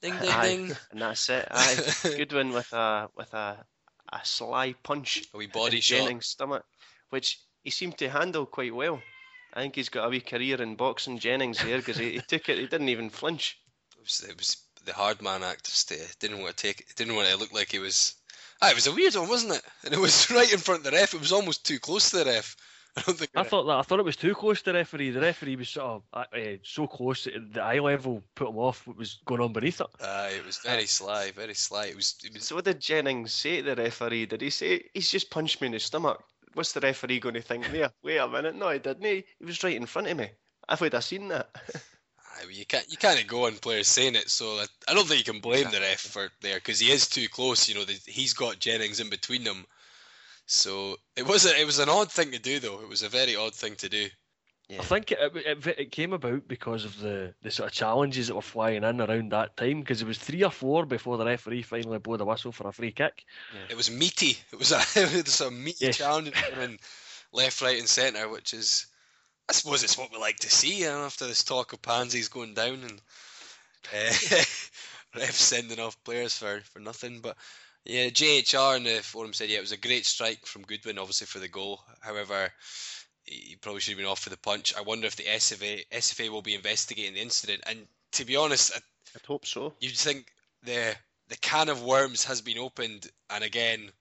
Ding 0.02 0.18
ding 0.20 0.30
Aye, 0.32 0.48
ding. 0.48 0.76
and 0.92 1.02
that's 1.02 1.30
it. 1.30 1.48
Aye, 1.50 1.94
Goodwin 2.18 2.52
with 2.52 2.72
a 2.74 3.10
with 3.16 3.34
a 3.34 3.66
a 4.12 4.20
sly 4.24 4.74
punch 4.84 5.24
A 5.34 5.38
wee 5.38 5.48
body 5.48 5.78
in 5.78 5.82
shot. 5.82 5.98
Jennings' 5.98 6.28
stomach, 6.28 6.66
which 7.10 7.40
he 7.64 7.70
seemed 7.70 7.98
to 8.00 8.10
handle 8.10 8.46
quite 8.46 8.74
well. 8.76 9.02
I 9.54 9.62
think 9.62 9.76
he's 9.76 9.90
got 9.90 10.06
a 10.06 10.10
wee 10.10 10.20
career 10.20 10.62
in 10.62 10.76
boxing, 10.76 11.20
Jennings 11.20 11.62
here, 11.62 11.78
because 11.78 11.98
he, 11.98 12.14
he 12.14 12.20
took 12.20 12.50
it. 12.50 12.58
He 12.58 12.66
didn't 12.68 12.90
even 12.90 13.10
flinch. 13.10 13.58
It 13.98 14.02
was, 14.04 14.26
it 14.28 14.38
was 14.38 14.58
the 14.86 14.94
hard 14.94 15.22
man 15.22 15.44
act. 15.44 15.66
Just 15.66 15.92
uh, 15.92 15.96
didn't 16.20 16.42
want 16.42 16.58
to 16.58 16.62
take. 16.68 16.82
it. 16.82 16.96
Didn't 16.96 17.16
want 17.16 17.28
to 17.30 17.38
look 17.38 17.54
like 17.54 17.72
he 17.72 17.80
was. 17.80 18.16
Ah, 18.62 18.70
it 18.70 18.76
was 18.76 18.88
a 18.88 18.92
weird 18.92 19.16
one, 19.16 19.30
wasn't 19.30 19.54
it? 19.54 19.62
And 19.86 19.94
it 19.94 20.00
was 20.00 20.30
right 20.32 20.52
in 20.52 20.60
front 20.60 20.80
of 20.80 20.92
the 20.92 20.98
ref. 20.98 21.14
It 21.14 21.20
was 21.20 21.32
almost 21.32 21.66
too 21.66 21.80
close 21.80 22.10
to 22.10 22.18
the 22.18 22.26
ref. 22.26 22.56
I 22.98 23.02
don't 23.02 23.18
think. 23.18 23.32
I 23.36 23.44
thought 23.44 23.64
that 23.64 23.80
I 23.80 23.82
thought 23.82 24.00
it 24.00 24.06
was 24.06 24.16
too 24.16 24.36
close 24.36 24.62
to 24.62 24.72
the 24.72 24.78
referee. 24.78 25.10
The 25.10 25.22
referee 25.22 25.56
was 25.56 25.70
sort 25.70 25.88
of 25.88 26.04
uh, 26.14 26.26
uh, 26.36 26.58
so 26.64 26.86
close 26.86 27.24
that 27.24 27.54
the 27.54 27.62
eye 27.62 27.80
level 27.80 28.22
put 28.36 28.50
him 28.50 28.58
off 28.58 28.86
what 28.86 28.98
was 28.98 29.20
going 29.26 29.42
on 29.42 29.52
beneath 29.52 29.82
it. 29.82 29.88
Aye, 30.00 30.34
it 30.38 30.46
was 30.46 30.60
very 30.60 30.86
sly, 30.86 31.32
very 31.32 31.56
sly. 31.56 31.86
It 31.88 31.96
was. 31.96 32.16
It 32.24 32.34
was 32.34 32.46
So 32.46 32.56
what 32.56 32.66
did 32.66 32.80
Jennings 32.80 33.34
say 33.34 33.62
to 33.62 33.76
the 33.76 33.82
referee? 33.82 34.28
Did 34.28 34.42
he 34.42 34.52
say 34.52 34.84
he's 34.94 35.10
just 35.10 35.32
punched 35.32 35.60
me 35.60 35.68
in 35.68 35.74
the 35.74 35.80
stomach? 35.80 36.24
What's 36.54 36.74
the 36.74 36.82
referee 36.82 37.20
going 37.20 37.34
to 37.34 37.42
think 37.42 37.72
there? 37.72 37.90
Wait 38.04 38.18
a 38.18 38.28
minute, 38.28 38.56
no, 38.56 38.70
he 38.70 38.78
didn't. 38.78 39.04
He, 39.04 39.24
he 39.40 39.46
was 39.46 39.64
right 39.64 39.76
in 39.76 39.88
front 39.88 40.08
of 40.08 40.18
me. 40.18 40.30
I 40.70 40.78
would 40.80 40.94
have 40.94 41.04
seen 41.04 41.30
that. 41.30 41.50
aye, 41.76 42.44
well, 42.44 42.52
you 42.52 42.66
can't. 42.66 42.86
You 42.92 42.98
can't 42.98 43.26
go 43.28 43.48
on 43.48 43.56
players 43.56 43.88
saying 43.88 44.16
it. 44.16 44.30
So 44.30 44.46
I, 44.60 44.66
I 44.88 44.94
don't 44.94 45.08
think 45.08 45.26
you 45.26 45.34
can 45.34 45.42
blame 45.42 45.72
the 45.72 45.80
ref 45.80 46.00
for 46.00 46.30
there 46.42 46.56
because 46.56 46.80
he 46.80 46.92
is 46.92 47.08
too 47.08 47.28
close. 47.28 47.68
You 47.68 47.76
know, 47.76 47.86
the, 47.86 48.00
he's 48.06 48.34
got 48.34 48.60
Jennings 48.60 49.00
in 49.00 49.10
between 49.10 49.44
them. 49.44 49.66
So 50.46 50.98
it 51.16 51.26
was 51.26 51.46
a, 51.46 51.60
it 51.60 51.66
was 51.66 51.80
an 51.80 51.90
odd 51.90 52.12
thing 52.12 52.32
to 52.32 52.40
do 52.40 52.60
though. 52.60 52.82
It 52.82 52.90
was 52.90 53.02
a 53.04 53.10
very 53.10 53.36
odd 53.36 53.54
thing 53.56 53.76
to 53.76 53.90
do. 53.90 54.08
Yeah. 54.70 54.80
I 54.80 54.84
think 54.84 55.12
it, 55.12 55.20
it, 55.36 55.68
it 55.78 55.92
came 55.92 56.14
about 56.14 56.48
because 56.48 56.86
of 56.86 57.00
the, 57.00 57.34
the 57.42 57.52
sort 57.52 57.70
of 57.70 57.76
challenges 57.76 58.28
that 58.28 58.36
were 58.36 58.42
flying 58.42 58.84
in 58.84 59.02
around 59.02 59.32
that 59.32 59.58
time 59.58 59.82
because 59.82 60.02
it 60.02 60.08
was 60.08 60.18
three 60.18 60.44
or 60.44 60.52
four 60.52 60.86
before 60.86 61.18
the 61.18 61.26
referee 61.26 61.62
finally 61.62 62.00
blew 62.00 62.18
the 62.18 62.26
whistle 62.26 62.52
for 62.52 62.68
a 62.68 62.72
free 62.72 62.92
kick. 62.92 63.26
It 63.70 63.76
was 63.78 63.92
meaty. 63.92 64.38
It 64.52 64.58
was 64.58 64.72
a 64.72 64.80
it 64.96 65.26
was 65.26 65.42
a 65.42 65.52
meaty 65.52 65.86
Yes. 65.86 65.98
challenge 65.98 66.32
in 66.60 66.78
left, 67.32 67.62
right, 67.62 67.80
and 67.80 67.88
centre, 67.90 68.30
which 68.30 68.54
is 68.54 68.88
I 69.50 69.54
suppose 69.54 69.84
it's 69.84 69.98
what 69.98 70.12
we 70.12 70.18
like 70.18 70.38
to 70.38 70.50
see. 70.50 70.80
You 70.80 70.88
know, 70.88 71.06
after 71.06 71.28
this 71.28 71.44
talk 71.44 71.74
of 71.74 71.82
pansies 71.82 72.30
going 72.30 72.54
down 72.54 72.84
and 72.84 72.92
uh, 73.94 74.12
refs 75.16 75.34
sending 75.34 75.80
off 75.80 76.02
players 76.04 76.38
for, 76.38 76.62
for 76.62 76.80
nothing. 76.80 77.20
But 77.20 77.38
yeah, 77.86 78.08
JHR 78.08 78.78
in 78.78 78.84
the 78.84 79.02
forum 79.04 79.34
said 79.34 79.50
yeah, 79.50 79.58
it 79.58 79.62
was 79.62 79.72
a 79.72 79.78
great 79.78 80.06
strike 80.06 80.46
from 80.46 80.64
Goodwin, 80.64 80.98
obviously 80.98 81.28
for 81.28 81.40
the 81.40 81.48
goal. 81.48 81.82
However, 82.02 82.52
he 83.26 83.58
probably 83.62 83.82
should 83.82 83.92
have 83.92 83.98
been 83.98 84.08
off 84.08 84.20
for 84.20 84.30
the 84.30 84.38
punch. 84.38 84.74
I 84.76 84.82
wonder 84.82 85.08
if 85.08 85.16
the 85.16 85.24
SFA 85.24 85.86
SFA 85.90 86.30
will 86.30 86.42
be 86.42 86.56
investigating 86.56 87.14
the 87.14 87.22
incident. 87.22 87.64
And 87.68 87.88
to 88.14 88.26
be 88.26 88.36
honest, 88.36 88.72
I 88.76 88.80
I'd 89.16 89.26
hope 89.26 89.46
so. 89.46 89.74
you'd 89.80 89.98
think 89.98 90.32
the 90.64 90.96
the 91.30 91.38
can 91.38 91.70
of 91.70 91.84
worms 91.84 92.24
has 92.26 92.42
been 92.42 92.58
opened, 92.58 93.10
and 93.30 93.44
again, 93.44 93.92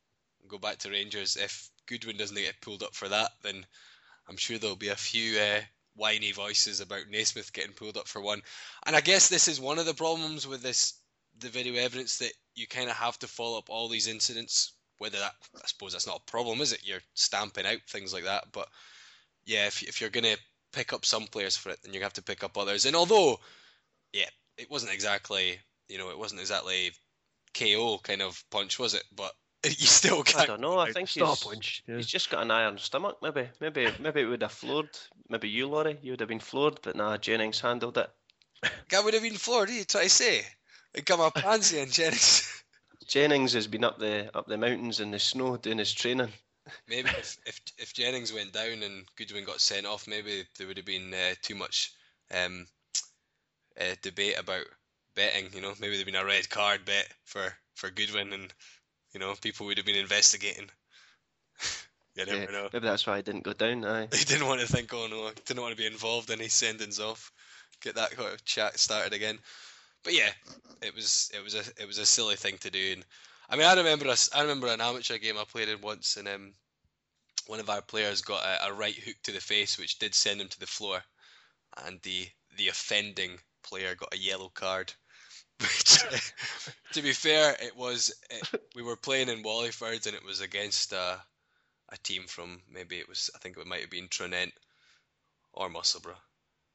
go 0.49 0.59
back 0.59 0.79
to 0.79 0.91
Rangers. 0.91 1.37
If 1.37 1.71
Goodwin 1.87 2.17
doesn't 2.17 2.37
get 2.37 2.61
pulled 2.61 2.83
up 2.83 2.95
for 2.95 3.09
that, 3.09 3.31
then 3.43 3.67
I'm 4.29 4.37
sure 4.37 4.59
there'll 4.59 4.77
be 4.77 4.89
a 4.89 4.97
few 4.97 5.39
uh, 5.39 5.61
whiny 5.95 6.33
voices 6.33 6.81
about 6.81 7.09
Naismith 7.09 7.53
getting 7.53 7.75
pulled 7.75 7.97
up 7.97 8.09
for 8.09 8.21
one. 8.21 8.43
And 8.87 8.97
I 8.97 9.01
guess 9.01 9.29
this 9.29 9.49
is 9.49 9.61
one 9.61 9.79
of 9.79 9.87
the 9.87 9.95
problems 9.95 10.47
with 10.47 10.63
this 10.63 10.95
the 11.39 11.49
video 11.49 11.75
evidence 11.75 12.19
that 12.19 12.33
you 12.55 12.67
kind 12.67 12.91
of 12.91 12.97
have 12.97 13.19
to 13.21 13.27
follow 13.27 13.59
up 13.59 13.71
all 13.71 13.89
these 13.89 14.09
incidents. 14.09 14.75
Whether 14.99 15.19
that, 15.19 15.33
I 15.57 15.67
suppose 15.67 15.93
that's 15.93 16.07
not 16.07 16.21
a 16.21 16.31
problem, 16.31 16.61
is 16.61 16.73
it? 16.73 16.85
You're 16.85 17.01
stamping 17.15 17.67
out 17.67 17.81
things 17.89 18.13
like 18.13 18.25
that, 18.25 18.45
but 18.53 18.69
yeah, 19.45 19.67
if 19.67 19.83
if 19.83 20.01
you're 20.01 20.11
gonna 20.11 20.37
pick 20.73 20.93
up 20.93 21.05
some 21.05 21.27
players 21.27 21.57
for 21.57 21.71
it, 21.71 21.79
then 21.83 21.93
you 21.93 22.03
have 22.03 22.13
to 22.15 22.23
pick 22.23 22.45
up 22.45 22.57
others. 22.57 22.87
And 22.87 22.97
although, 22.97 23.41
yeah, 24.13 24.29
it 24.57 24.71
wasn't 24.71 24.93
exactly, 24.93 25.59
you 25.89 25.99
know, 25.99 26.11
it 26.11 26.19
wasn't 26.19 26.41
exactly 26.41 26.93
KO 27.55 27.99
kind 28.03 28.23
of 28.23 28.43
punch, 28.51 28.79
was 28.79 28.95
it? 28.95 29.05
But 29.15 29.33
you 29.65 29.87
still 29.87 30.21
I 30.21 30.23
can't. 30.23 30.43
I 30.43 30.47
don't 30.47 30.61
know. 30.61 30.79
I 30.79 30.93
think 30.93 31.09
he's, 31.09 31.23
punch. 31.23 31.83
Yeah. 31.87 31.97
he's 31.97 32.07
just 32.07 32.31
got 32.31 32.43
an 32.43 32.51
iron 32.51 32.79
stomach. 32.79 33.19
Maybe, 33.23 33.49
maybe, 33.61 33.89
maybe 34.01 34.23
it 34.23 34.27
would 34.27 34.43
have 34.43 34.53
floored. 34.53 34.91
Maybe 35.29 35.49
you, 35.49 35.69
Laurie, 35.69 35.99
you 36.03 36.13
would 36.13 36.21
have 36.21 36.29
been 36.29 36.41
floored, 36.41 36.81
but 36.83 36.97
nah, 36.97 37.17
Jennings 37.17 37.61
handled 37.61 37.99
it. 37.99 38.11
Guy 38.89 39.01
would 39.01 39.15
have 39.15 39.23
been 39.23 39.35
floored. 39.35 39.69
What 39.69 39.71
are 39.71 39.79
you 39.79 39.85
trying 39.85 40.05
to 40.05 40.11
say? 40.11 40.45
Like 40.95 41.11
I'm 41.11 41.21
a 41.21 41.31
pansy 41.31 41.79
and 41.81 41.93
Jennings. 41.93 42.63
Jennings 43.07 43.53
has 43.53 43.67
been 43.69 43.85
up 43.85 43.99
the 43.99 44.31
up 44.37 44.47
the 44.47 44.57
mountains 44.59 44.99
in 45.01 45.11
the 45.13 45.19
snow 45.19 45.57
doing 45.57 45.79
his 45.79 45.93
training. 45.93 46.33
maybe 46.89 47.11
if, 47.19 47.37
if 47.47 47.61
if 47.79 47.95
Jennings 47.95 48.33
went 48.33 48.53
down 48.53 48.83
and 48.83 49.07
Goodwin 49.17 49.45
got 49.45 49.61
sent 49.61 49.87
off, 49.87 50.07
maybe 50.07 50.45
there 50.57 50.67
would 50.67 50.77
have 50.77 50.87
been 50.87 51.13
uh, 51.15 51.35
too 51.43 51.55
much 51.55 51.93
um, 52.35 52.67
uh, 53.81 53.95
debate 54.03 54.39
about 54.39 54.67
betting. 55.15 55.49
You 55.53 55.61
know, 55.61 55.75
maybe 55.81 55.95
there'd 55.97 56.07
been 56.07 56.15
a 56.17 56.25
red 56.25 56.49
card 56.49 56.85
bet 56.85 57.09
for 57.25 57.55
for 57.75 57.91
Goodwin, 57.91 58.33
and 58.33 58.53
you 59.13 59.21
know, 59.21 59.35
people 59.41 59.67
would 59.67 59.79
have 59.79 59.87
been 59.87 59.97
investigating. 59.97 60.71
you 62.17 62.27
never 62.27 62.41
Yeah, 62.41 62.47
know. 62.53 62.69
maybe 62.73 62.87
that's 62.87 63.07
why 63.07 63.17
he 63.17 63.23
didn't 63.23 63.45
go 63.45 63.53
down. 63.53 63.85
Aye. 63.85 64.09
He 64.17 64.25
didn't 64.25 64.47
want 64.47 64.61
to 64.61 64.67
think, 64.67 64.93
oh 64.93 65.07
no, 65.09 65.31
didn't 65.47 65.63
want 65.63 65.73
to 65.77 65.81
be 65.83 65.87
involved 65.87 66.31
in 66.31 66.39
his 66.39 66.53
sendings 66.53 67.01
off. 67.01 67.33
Get 67.81 67.95
that 67.97 68.13
kind 68.13 68.33
of 68.33 68.45
chat 68.45 68.79
started 68.79 69.13
again. 69.13 69.39
But 70.05 70.15
yeah, 70.15 70.31
it 70.81 70.95
was 70.95 71.31
it 71.35 71.43
was 71.43 71.55
a 71.55 71.63
it 71.81 71.87
was 71.87 71.99
a 71.99 72.07
silly 72.07 72.37
thing 72.37 72.59
to 72.59 72.71
do. 72.71 72.93
And 72.95 73.05
I 73.49 73.57
mean, 73.57 73.67
I 73.67 73.75
remember 73.75 74.09
us. 74.09 74.31
I 74.35 74.43
remember 74.43 74.67
an 74.67 74.81
amateur 74.81 75.19
game 75.19 75.39
I 75.39 75.45
played 75.45 75.69
in 75.69 75.81
once, 75.81 76.17
and 76.17 76.27
um, 76.27 76.55
one 77.47 77.61
of 77.61 77.71
our 77.71 77.83
players 77.83 78.23
got 78.23 78.45
a, 78.45 78.69
a 78.69 78.73
right 78.73 78.95
hook 78.95 79.17
to 79.25 79.33
the 79.33 79.41
face, 79.41 79.79
which 79.79 79.99
did 79.99 80.15
send 80.15 80.41
him 80.41 80.49
to 80.49 80.61
the 80.61 80.67
floor, 80.67 81.03
and 81.85 82.01
the 82.03 82.27
the 82.57 82.69
offending 82.69 83.39
player 83.63 83.95
got 83.95 84.15
a 84.15 84.19
yellow 84.19 84.49
card. 84.49 84.93
Which, 85.61 86.03
to 86.93 87.03
be 87.03 87.13
fair, 87.13 87.55
it 87.63 87.77
was 87.77 88.13
it, 88.31 88.61
we 88.75 88.83
were 88.83 88.97
playing 88.97 89.29
in 89.29 89.45
Wallyford, 89.45 90.07
and 90.07 90.17
it 90.17 90.25
was 90.25 90.41
against 90.41 90.93
uh, 90.93 91.17
a 91.91 91.97
team 91.99 92.25
from 92.27 92.61
maybe 92.69 92.99
it 92.99 93.09
was 93.09 93.31
I 93.35 93.39
think 93.39 93.57
it 93.57 93.67
might 93.67 93.83
have 93.83 93.91
been 93.91 94.09
Tranent 94.09 94.53
or 95.53 95.69
Musselburgh, 95.69 96.17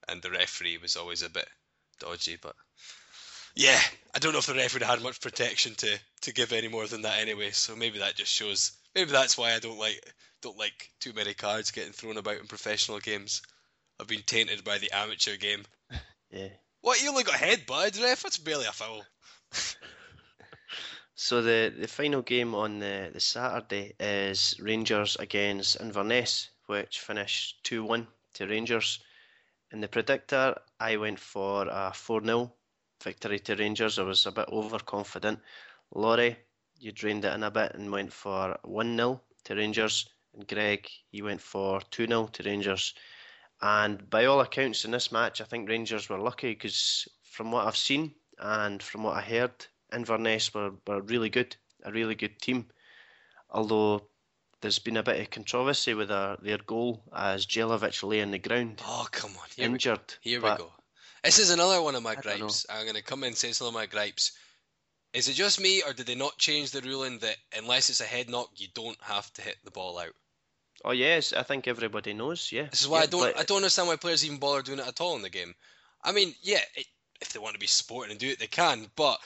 and 0.08 0.22
the 0.22 0.32
referee 0.32 0.78
was 0.78 0.96
always 0.96 1.22
a 1.22 1.30
bit 1.30 1.50
dodgy. 2.00 2.38
But 2.42 2.56
yeah, 3.58 3.80
I 4.16 4.20
don't 4.20 4.34
know 4.34 4.40
if 4.40 4.46
the 4.46 4.54
referee 4.54 4.86
had 4.86 5.02
much 5.02 5.20
protection 5.20 5.74
to 5.76 6.00
to 6.22 6.34
give 6.34 6.54
any 6.54 6.68
more 6.68 6.86
than 6.86 7.02
that 7.02 7.20
anyway. 7.20 7.52
So 7.52 7.76
maybe 7.76 8.00
that 8.00 8.16
just 8.16 8.32
shows. 8.32 8.72
Maybe 8.94 9.12
that's 9.12 9.38
why 9.38 9.54
I 9.54 9.60
don't 9.60 9.80
like 9.80 10.00
don't 10.42 10.58
like 10.58 10.92
too 11.00 11.14
many 11.14 11.34
cards 11.34 11.72
getting 11.72 11.92
thrown 11.92 12.18
about 12.18 12.38
in 12.38 12.48
professional 12.48 13.00
games. 13.00 13.42
I've 14.00 14.08
been 14.08 14.22
tainted 14.22 14.64
by 14.64 14.78
the 14.78 14.92
amateur 14.92 15.36
game. 15.38 15.64
Yeah. 16.30 16.50
What 16.82 17.02
you 17.02 17.10
only 17.10 17.24
got 17.24 17.36
head 17.36 17.66
bud, 17.66 17.98
ref? 17.98 18.24
That's 18.24 18.38
barely 18.38 18.66
a 18.66 18.74
foul. 18.74 19.06
So 21.20 21.42
the, 21.42 21.74
the 21.76 21.88
final 21.88 22.22
game 22.22 22.54
on 22.54 22.78
the, 22.78 23.10
the 23.12 23.20
Saturday 23.20 23.96
is 24.00 24.54
Rangers 24.60 25.16
against 25.16 25.82
Inverness, 25.82 26.52
which 26.68 27.00
finished 27.00 27.64
2 27.64 27.84
1 27.84 28.08
to 28.36 28.46
Rangers. 28.46 29.00
In 29.72 29.82
the 29.82 29.88
predictor, 29.88 30.62
I 30.80 30.98
went 30.98 31.20
for 31.20 31.68
a 31.68 31.92
4 31.92 32.24
0 32.24 32.54
victory 33.04 33.40
to 33.40 33.56
Rangers. 33.56 34.00
I 34.00 34.04
was 34.04 34.26
a 34.26 34.32
bit 34.32 34.48
overconfident. 34.50 35.40
Laurie, 35.94 36.38
you 36.80 36.92
drained 36.92 37.26
it 37.26 37.34
in 37.34 37.44
a 37.44 37.52
bit 37.52 37.74
and 37.74 37.92
went 37.92 38.14
for 38.14 38.58
1 38.64 38.96
0 38.96 39.22
to 39.46 39.56
Rangers. 39.56 40.10
And 40.34 40.48
Greg, 40.48 40.88
he 41.10 41.22
went 41.22 41.42
for 41.42 41.82
2 41.92 42.08
0 42.08 42.28
to 42.28 42.44
Rangers. 42.44 42.94
And 43.62 44.08
by 44.10 44.26
all 44.26 44.42
accounts 44.42 44.86
in 44.86 44.92
this 44.92 45.12
match, 45.12 45.42
I 45.42 45.46
think 45.46 45.70
Rangers 45.70 46.10
were 46.10 46.20
lucky 46.20 46.54
because 46.54 47.08
from 47.24 47.52
what 47.52 47.66
I've 47.66 47.78
seen 47.78 48.14
and 48.40 48.82
from 48.84 49.04
what 49.04 49.18
I 49.18 49.22
heard, 49.22 49.66
Inverness 49.92 50.54
were, 50.54 50.72
were 50.86 51.02
really 51.02 51.30
good, 51.30 51.56
a 51.84 51.92
really 51.92 52.16
good 52.16 52.40
team. 52.40 52.68
Although 53.50 54.08
there's 54.62 54.80
been 54.80 54.98
a 54.98 55.04
bit 55.04 55.20
of 55.20 55.30
controversy 55.30 55.94
with 55.94 56.10
their, 56.10 56.38
their 56.42 56.58
goal 56.58 57.04
as 57.16 57.46
Jelavic 57.46 58.04
lay 58.04 58.22
on 58.22 58.32
the 58.32 58.40
ground, 58.40 58.82
Oh 58.86 59.08
come 59.12 59.32
on, 59.32 59.48
here 59.56 59.68
we, 59.70 59.74
injured. 59.74 60.14
here 60.22 60.42
we 60.42 60.50
go. 60.50 60.72
This 61.28 61.40
is 61.40 61.50
another 61.50 61.82
one 61.82 61.94
of 61.96 62.04
my 62.04 62.12
I 62.12 62.16
gripes. 62.16 62.66
I'm 62.70 62.86
gonna 62.86 63.02
come 63.02 63.24
in 63.24 63.28
and 63.28 63.38
say 63.38 63.52
some 63.52 63.68
of 63.68 63.74
my 63.74 63.86
gripes. 63.86 64.32
Is 65.12 65.28
it 65.28 65.34
just 65.34 65.60
me, 65.60 65.84
or 65.86 65.92
did 65.92 66.06
they 66.06 66.16
not 66.16 66.38
change 66.38 66.72
the 66.72 66.80
ruling 66.80 67.20
that 67.20 67.36
unless 67.58 67.90
it's 67.90 68.00
a 68.00 68.06
head 68.06 68.30
knock, 68.30 68.50
you 68.56 68.68
don't 68.74 68.98
have 69.02 69.32
to 69.34 69.42
hit 69.42 69.58
the 69.66 69.72
ball 69.72 70.00
out? 70.00 70.14
Oh 70.86 70.92
yes, 70.92 71.34
I 71.34 71.44
think 71.44 71.68
everybody 71.68 72.14
knows. 72.14 72.50
Yeah. 72.50 72.68
This 72.72 72.82
is 72.82 72.88
why 72.88 73.00
yeah, 73.00 73.04
I 73.04 73.08
don't 73.08 73.22
but- 73.22 73.40
I 73.40 73.44
don't 73.44 73.58
understand 73.58 73.90
why 73.90 73.98
players 73.98 74.24
even 74.24 74.38
bother 74.38 74.62
doing 74.62 74.80
it 74.80 74.88
at 74.88 75.02
all 75.02 75.18
in 75.18 75.22
the 75.22 75.30
game. 75.30 75.54
I 76.02 76.14
mean, 76.14 76.34
yeah, 76.42 76.62
it, 76.76 76.86
if 77.20 77.34
they 77.34 77.40
want 77.40 77.56
to 77.56 77.60
be 77.60 77.68
sporting 77.68 78.12
and 78.12 78.20
do 78.20 78.30
it, 78.30 78.40
they 78.40 78.48
can, 78.48 78.88
but 78.96 79.20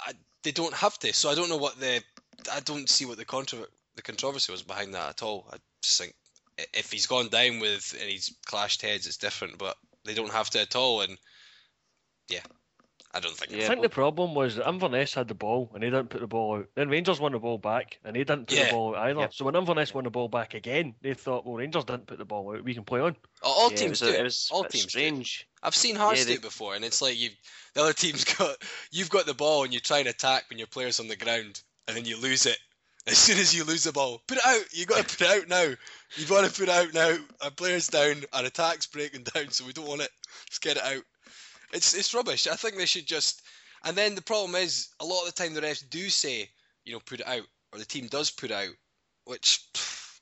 I, 0.00 0.12
they 0.42 0.52
don't 0.52 0.72
have 0.72 0.98
to. 1.00 1.12
So 1.12 1.28
I 1.28 1.34
don't 1.34 1.50
know 1.50 1.58
what 1.58 1.78
the 1.78 2.02
I 2.50 2.60
don't 2.60 2.88
see 2.88 3.04
what 3.04 3.18
the 3.18 3.26
contro- 3.26 3.66
the 3.94 4.02
controversy 4.02 4.52
was 4.52 4.62
behind 4.62 4.94
that 4.94 5.10
at 5.10 5.22
all. 5.22 5.46
I 5.52 5.56
just 5.82 6.00
think 6.00 6.14
if 6.72 6.90
he's 6.90 7.06
gone 7.06 7.28
down 7.28 7.58
with 7.60 7.94
and 8.00 8.08
he's 8.08 8.34
clashed 8.46 8.80
heads, 8.80 9.06
it's 9.06 9.18
different, 9.18 9.58
but 9.58 9.76
they 10.10 10.20
don't 10.20 10.32
have 10.32 10.50
to 10.50 10.60
at 10.60 10.74
all. 10.76 11.00
And 11.02 11.16
yeah, 12.28 12.40
I 13.14 13.20
don't 13.20 13.36
think. 13.36 13.52
I 13.52 13.66
think 13.66 13.82
the 13.82 13.88
problem 13.88 14.34
was 14.34 14.56
that 14.56 14.68
Inverness 14.68 15.14
had 15.14 15.28
the 15.28 15.34
ball 15.34 15.70
and 15.74 15.82
they 15.82 15.90
didn't 15.90 16.10
put 16.10 16.20
the 16.20 16.26
ball 16.26 16.58
out. 16.58 16.66
Then 16.74 16.88
Rangers 16.88 17.20
won 17.20 17.32
the 17.32 17.38
ball 17.38 17.58
back 17.58 17.98
and 18.04 18.14
they 18.14 18.20
didn't 18.20 18.46
put 18.48 18.56
Yeah. 18.56 18.66
the 18.66 18.72
ball 18.72 18.96
out 18.96 19.08
either. 19.08 19.20
Yep. 19.20 19.34
So 19.34 19.44
when 19.44 19.56
Inverness 19.56 19.94
won 19.94 20.04
the 20.04 20.10
ball 20.10 20.28
back 20.28 20.54
again, 20.54 20.94
they 21.02 21.14
thought, 21.14 21.46
well, 21.46 21.56
Rangers 21.56 21.84
didn't 21.84 22.06
put 22.06 22.18
the 22.18 22.24
ball 22.24 22.54
out. 22.54 22.64
We 22.64 22.74
can 22.74 22.84
play 22.84 23.00
on. 23.00 23.16
all 23.42 23.52
all 23.52 23.70
yeah, 23.70 23.76
teams 23.76 24.02
it 24.02 24.06
was, 24.06 24.12
do. 24.12 24.16
it. 24.16 24.20
it 24.20 24.24
was 24.24 24.48
all 24.52 24.62
bit 24.62 24.72
teams 24.72 24.84
do. 24.84 24.90
strange. 24.90 25.46
I've 25.62 25.74
seen 25.74 25.96
Hearts 25.96 26.20
Yeah, 26.20 26.26
do 26.26 26.32
it 26.34 26.42
before, 26.42 26.74
and 26.74 26.84
it's 26.84 27.02
like 27.02 27.18
you, 27.18 27.30
the 27.74 27.82
other 27.82 27.92
team's 27.92 28.24
got, 28.36 28.56
you've 28.90 29.10
got 29.10 29.26
the 29.26 29.34
ball 29.34 29.64
and 29.64 29.72
you 29.74 29.80
try 29.80 29.98
and 29.98 30.08
attack 30.08 30.44
when 30.50 30.58
your 30.58 30.68
player's 30.68 30.98
on 31.00 31.08
the 31.08 31.16
ground, 31.16 31.62
and 31.88 31.96
then 31.96 32.04
you 32.04 32.20
lose 32.20 32.46
it. 32.46 32.58
As 33.10 33.18
soon 33.18 33.38
as 33.38 33.52
you 33.52 33.64
lose 33.64 33.82
the 33.82 33.92
ball, 33.92 34.22
put 34.28 34.38
it 34.38 34.46
out. 34.46 34.64
You've 34.72 34.86
got 34.86 35.06
to 35.06 35.16
put 35.16 35.26
it 35.26 35.42
out 35.42 35.48
now. 35.48 35.74
You've 36.14 36.28
got 36.28 36.48
to 36.48 36.56
put 36.56 36.68
it 36.68 36.74
out 36.74 36.94
now. 36.94 37.16
Our 37.42 37.50
player's 37.50 37.88
down. 37.88 38.22
Our 38.32 38.44
attack's 38.44 38.86
breaking 38.86 39.24
down, 39.34 39.50
so 39.50 39.64
we 39.66 39.72
don't 39.72 39.88
want 39.88 40.02
it. 40.02 40.10
Let's 40.46 40.60
get 40.60 40.76
it 40.76 40.84
out. 40.84 41.02
It's 41.72 41.92
it's 41.94 42.14
rubbish. 42.14 42.46
I 42.46 42.54
think 42.54 42.76
they 42.76 42.86
should 42.86 43.06
just. 43.06 43.42
And 43.84 43.96
then 43.96 44.14
the 44.14 44.22
problem 44.22 44.54
is, 44.54 44.88
a 45.00 45.04
lot 45.04 45.22
of 45.22 45.26
the 45.26 45.42
time 45.42 45.54
the 45.54 45.60
refs 45.60 45.88
do 45.88 46.08
say, 46.08 46.48
you 46.84 46.92
know, 46.92 47.00
put 47.00 47.20
it 47.20 47.26
out, 47.26 47.42
or 47.72 47.78
the 47.78 47.84
team 47.84 48.06
does 48.06 48.30
put 48.30 48.50
it 48.50 48.56
out, 48.56 48.74
which 49.24 49.60
pff, 49.74 50.20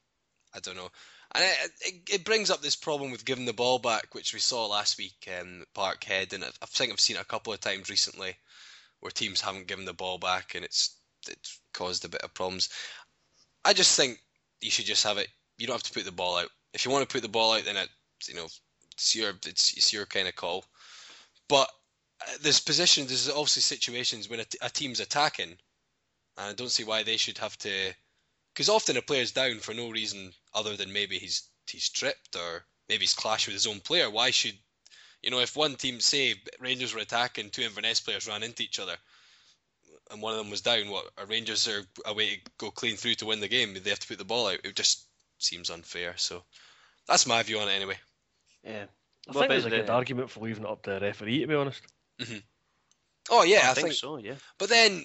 I 0.54 0.60
don't 0.60 0.76
know. 0.76 0.88
And 1.34 1.44
it, 1.44 1.70
it, 1.82 1.94
it 2.14 2.24
brings 2.24 2.50
up 2.50 2.62
this 2.62 2.76
problem 2.76 3.10
with 3.10 3.26
giving 3.26 3.44
the 3.44 3.52
ball 3.52 3.78
back, 3.78 4.14
which 4.14 4.32
we 4.32 4.40
saw 4.40 4.66
last 4.66 4.96
week 4.96 5.28
um, 5.38 5.64
Parkhead, 5.74 6.32
and 6.32 6.42
I 6.42 6.48
I 6.62 6.66
think 6.66 6.92
I've 6.92 7.00
seen 7.00 7.16
it 7.16 7.22
a 7.22 7.26
couple 7.26 7.52
of 7.52 7.60
times 7.60 7.90
recently, 7.90 8.34
where 9.00 9.10
teams 9.10 9.42
haven't 9.42 9.66
given 9.66 9.84
the 9.84 9.92
ball 9.92 10.16
back, 10.16 10.54
and 10.54 10.64
it's 10.64 10.97
it's 11.28 11.60
caused 11.72 12.04
a 12.04 12.08
bit 12.08 12.22
of 12.22 12.34
problems. 12.34 12.68
I 13.64 13.72
just 13.72 13.96
think 13.96 14.20
you 14.60 14.70
should 14.70 14.86
just 14.86 15.04
have 15.04 15.18
it. 15.18 15.28
You 15.58 15.66
don't 15.66 15.74
have 15.74 15.82
to 15.84 15.92
put 15.92 16.04
the 16.04 16.12
ball 16.12 16.36
out. 16.36 16.50
If 16.74 16.84
you 16.84 16.90
want 16.90 17.08
to 17.08 17.12
put 17.12 17.22
the 17.22 17.28
ball 17.28 17.52
out, 17.52 17.64
then 17.64 17.76
it, 17.76 17.88
you 18.28 18.34
know, 18.34 18.46
it's 18.92 19.14
your 19.14 19.30
it's, 19.46 19.76
it's 19.76 19.92
your 19.92 20.06
kind 20.06 20.28
of 20.28 20.36
call. 20.36 20.64
But 21.48 21.68
uh, 22.20 22.32
there's 22.42 22.60
positions, 22.60 23.08
there's 23.08 23.28
obviously 23.28 23.62
situations 23.62 24.28
when 24.28 24.40
a, 24.40 24.44
t- 24.44 24.58
a 24.60 24.70
team's 24.70 25.00
attacking, 25.00 25.50
and 25.50 25.58
I 26.36 26.52
don't 26.52 26.70
see 26.70 26.84
why 26.84 27.02
they 27.02 27.16
should 27.16 27.38
have 27.38 27.56
to. 27.58 27.94
Because 28.52 28.68
often 28.68 28.96
a 28.96 29.02
player's 29.02 29.32
down 29.32 29.58
for 29.58 29.72
no 29.72 29.90
reason 29.90 30.32
other 30.52 30.76
than 30.76 30.92
maybe 30.92 31.18
he's 31.18 31.48
he's 31.70 31.88
tripped 31.88 32.34
or 32.36 32.64
maybe 32.88 33.00
he's 33.00 33.14
clashed 33.14 33.46
with 33.46 33.54
his 33.54 33.66
own 33.66 33.80
player. 33.80 34.10
Why 34.10 34.30
should 34.30 34.58
you 35.22 35.30
know 35.30 35.40
if 35.40 35.56
one 35.56 35.76
team 35.76 36.00
say 36.00 36.34
Rangers 36.58 36.94
were 36.94 37.00
attacking, 37.00 37.50
two 37.50 37.62
Inverness 37.62 38.00
players 38.00 38.26
ran 38.26 38.42
into 38.42 38.62
each 38.62 38.80
other, 38.80 38.96
and 40.10 40.22
one 40.22 40.32
of 40.32 40.38
them 40.38 40.50
was 40.50 40.60
down, 40.62 40.88
what 40.88 41.06
are 41.18 41.26
Rangers 41.26 41.66
are 41.68 41.82
away 42.06 42.36
to 42.36 42.40
go 42.58 42.70
clean 42.70 42.96
through 42.96 43.14
to 43.16 43.26
win 43.26 43.40
the 43.40 43.48
game? 43.48 43.74
They 43.74 43.90
have 43.90 43.98
to 44.00 44.08
put 44.08 44.18
the 44.18 44.24
ball 44.24 44.48
out. 44.48 44.60
It 44.64 44.74
just 44.76 45.06
seems 45.38 45.70
unfair. 45.70 46.14
So 46.16 46.42
that's 47.06 47.26
my 47.26 47.42
view 47.42 47.58
on 47.58 47.68
it 47.68 47.72
anyway. 47.72 47.96
Yeah. 48.64 48.84
I 49.28 49.32
What 49.32 49.40
think 49.40 49.48
there's 49.50 49.64
a 49.66 49.70
good 49.70 49.86
the- 49.86 49.92
argument 49.92 50.30
for 50.30 50.40
leaving 50.40 50.64
it 50.64 50.70
up 50.70 50.82
to 50.84 50.90
the 50.92 51.00
referee, 51.00 51.40
to 51.40 51.46
be 51.46 51.54
honest. 51.54 51.82
Mhm. 52.20 52.42
Oh 53.30 53.42
yeah, 53.42 53.66
I, 53.68 53.70
I, 53.70 53.74
think, 53.74 53.88
think 53.88 53.94
so. 53.98 54.16
Yeah. 54.16 54.36
But 54.58 54.70
then, 54.70 55.04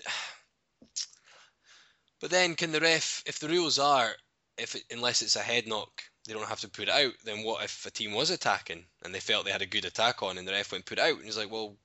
but 2.22 2.30
then, 2.32 2.56
can 2.56 2.72
the 2.72 2.80
ref, 2.80 3.22
if 3.26 3.40
the 3.40 3.50
rules 3.50 3.80
are, 3.80 4.12
if 4.58 4.76
it, 4.76 4.84
unless 4.92 5.22
it's 5.22 5.36
a 5.36 5.40
head 5.42 5.68
knock, 5.68 6.02
they 6.26 6.34
don't 6.34 6.48
have 6.48 6.62
to 6.62 6.70
put 6.70 6.88
it 6.88 6.94
out. 6.94 7.12
Then 7.26 7.44
what 7.44 7.64
if 7.66 7.86
a 7.86 7.92
team 7.92 8.14
was 8.14 8.30
attacking 8.30 8.86
and 9.04 9.14
they 9.14 9.20
felt 9.20 9.44
they 9.46 9.52
had 9.52 9.62
a 9.62 9.66
good 9.68 9.84
attack 9.86 10.24
on, 10.24 10.38
and 10.38 10.48
the 10.48 10.54
ref 10.54 10.72
went 10.72 10.86
put 10.86 11.00
it 11.00 11.04
out, 11.04 11.16
and 11.18 11.26
he's 11.26 11.38
like, 11.38 11.52
well, 11.52 11.76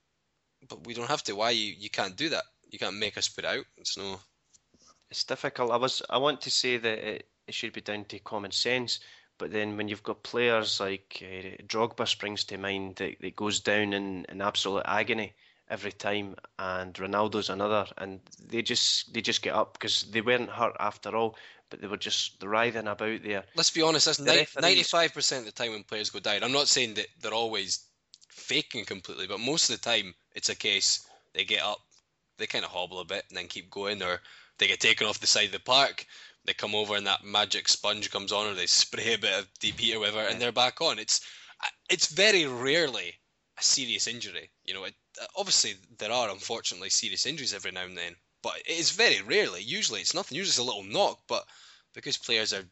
but 0.69 0.87
we 0.87 0.95
don't 0.95 1.09
have 1.09 1.25
to. 1.25 1.33
Why 1.35 1.51
you 1.51 1.75
you 1.77 1.91
can't 1.91 2.15
do 2.17 2.29
that? 2.29 2.45
You 2.71 2.79
can't 2.79 2.97
make 2.99 3.17
us 3.17 3.29
put 3.29 3.45
out. 3.45 3.65
It's 3.77 3.97
no. 3.97 4.21
It's 5.11 5.25
difficult. 5.25 5.71
I 5.73 5.77
was. 5.77 6.03
I 6.11 6.19
want 6.19 6.41
to 6.43 6.51
say 6.51 6.77
that 6.77 6.99
it, 6.99 7.29
it 7.47 7.55
should 7.55 7.73
be 7.73 7.81
down 7.81 8.05
to 8.07 8.19
common 8.19 8.51
sense, 8.53 9.01
but 9.39 9.51
then 9.51 9.77
when 9.77 9.89
you've 9.89 10.03
got 10.03 10.23
players 10.23 10.81
like 10.81 11.23
uh, 11.23 11.63
Drogba 11.67 12.07
springs 12.07 12.45
to 12.45 12.59
mind 12.59 12.97
that, 12.97 13.17
that 13.21 13.37
goes 13.37 13.61
down 13.61 13.93
in, 13.95 14.27
in 14.29 14.43
absolute 14.43 14.83
agony 14.85 15.33
every 15.71 15.93
time, 15.93 16.35
and 16.59 16.93
Ronaldo's 16.95 17.49
another, 17.49 17.87
and 17.97 18.21
they 18.47 18.61
just 18.63 19.13
they 19.15 19.23
just 19.23 19.43
get 19.43 19.55
up 19.55 19.73
because 19.75 20.03
they 20.11 20.21
weren't 20.21 20.51
hurt 20.51 20.77
after 20.79 21.17
all, 21.17 21.37
but 21.71 21.81
they 21.81 21.87
were 21.87 21.97
just 21.97 22.43
writhing 22.43 22.87
about 22.87 23.23
there. 23.23 23.45
Let's 23.57 23.71
be 23.71 23.83
honest. 23.83 24.05
That's 24.07 24.19
The 24.19 24.33
ni- 24.33 24.39
referees- 24.41 24.91
95% 24.93 25.39
of 25.39 25.45
the 25.47 25.53
time 25.53 25.73
when 25.73 25.85
players 25.85 26.11
go 26.11 26.21
down. 26.21 26.43
I'm 26.45 26.53
not 26.53 26.69
saying 26.69 26.95
that 26.95 27.07
they're 27.21 27.33
always 27.33 27.83
faking 28.29 28.85
completely, 28.85 29.27
but 29.27 29.41
most 29.41 29.71
of 29.71 29.81
the 29.81 29.91
time 29.91 30.15
it's 30.35 30.49
a 30.51 30.55
case 30.55 31.07
they 31.35 31.45
get 31.45 31.63
up, 31.63 31.79
they 32.39 32.47
kind 32.47 32.65
of 32.65 32.71
hobble 32.71 33.01
a 33.01 33.05
bit 33.05 33.25
and 33.29 33.37
then 33.37 33.49
keep 33.49 33.71
going, 33.71 34.03
or 34.03 34.21
they 34.59 34.67
get 34.67 34.81
taken 34.81 35.07
off 35.07 35.21
the 35.21 35.27
side 35.27 35.47
of 35.47 35.53
the 35.53 35.61
park. 35.61 36.07
They 36.45 36.55
come 36.55 36.75
over 36.75 36.97
and 36.97 37.07
that 37.07 37.25
magic 37.25 37.69
sponge 37.69 38.11
comes 38.11 38.33
on, 38.33 38.47
or 38.47 38.55
they 38.55 38.67
spray 38.67 39.15
a 39.15 39.19
bit 39.19 39.39
of 39.39 39.49
deep 39.61 39.79
heat 39.81 39.95
or 39.95 40.01
whatever, 40.01 40.21
and 40.21 40.41
they're 40.41 40.53
back 40.53 40.81
on. 40.81 40.99
It's 40.99 41.21
it's 41.91 42.07
very 42.07 42.47
rarely 42.47 43.15
a 43.59 43.63
serious 43.63 44.07
injury. 44.07 44.51
You 44.65 44.75
know, 44.75 44.85
it, 44.85 44.95
obviously 45.37 45.75
there 45.99 46.13
are 46.13 46.31
unfortunately 46.31 46.91
serious 46.91 47.27
injuries 47.27 47.53
every 47.53 47.73
now 47.73 47.85
and 47.85 47.99
then, 47.99 48.15
but 48.43 48.57
it 48.59 48.79
is 48.79 48.91
very 48.93 49.21
rarely. 49.23 49.63
Usually 49.63 50.01
it's 50.01 50.15
nothing. 50.15 50.37
Usually 50.37 50.51
it's 50.51 50.59
a 50.59 50.63
little 50.63 50.85
knock, 50.85 51.21
but 51.29 51.45
because 51.93 52.17
players 52.17 52.53
are 52.53 52.65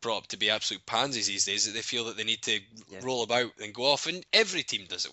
brought 0.00 0.24
up 0.24 0.26
to 0.28 0.36
be 0.36 0.50
absolute 0.50 0.84
pansies 0.86 1.28
these 1.28 1.44
days, 1.44 1.66
that 1.66 1.72
they 1.72 1.82
feel 1.82 2.04
that 2.06 2.16
they 2.16 2.24
need 2.24 2.42
to 2.42 2.60
Yeah. 2.88 3.00
roll 3.02 3.22
about 3.22 3.52
and 3.60 3.74
go 3.74 3.84
off, 3.84 4.06
and 4.06 4.24
every 4.32 4.62
team 4.62 4.86
does 4.86 5.06
it. 5.06 5.12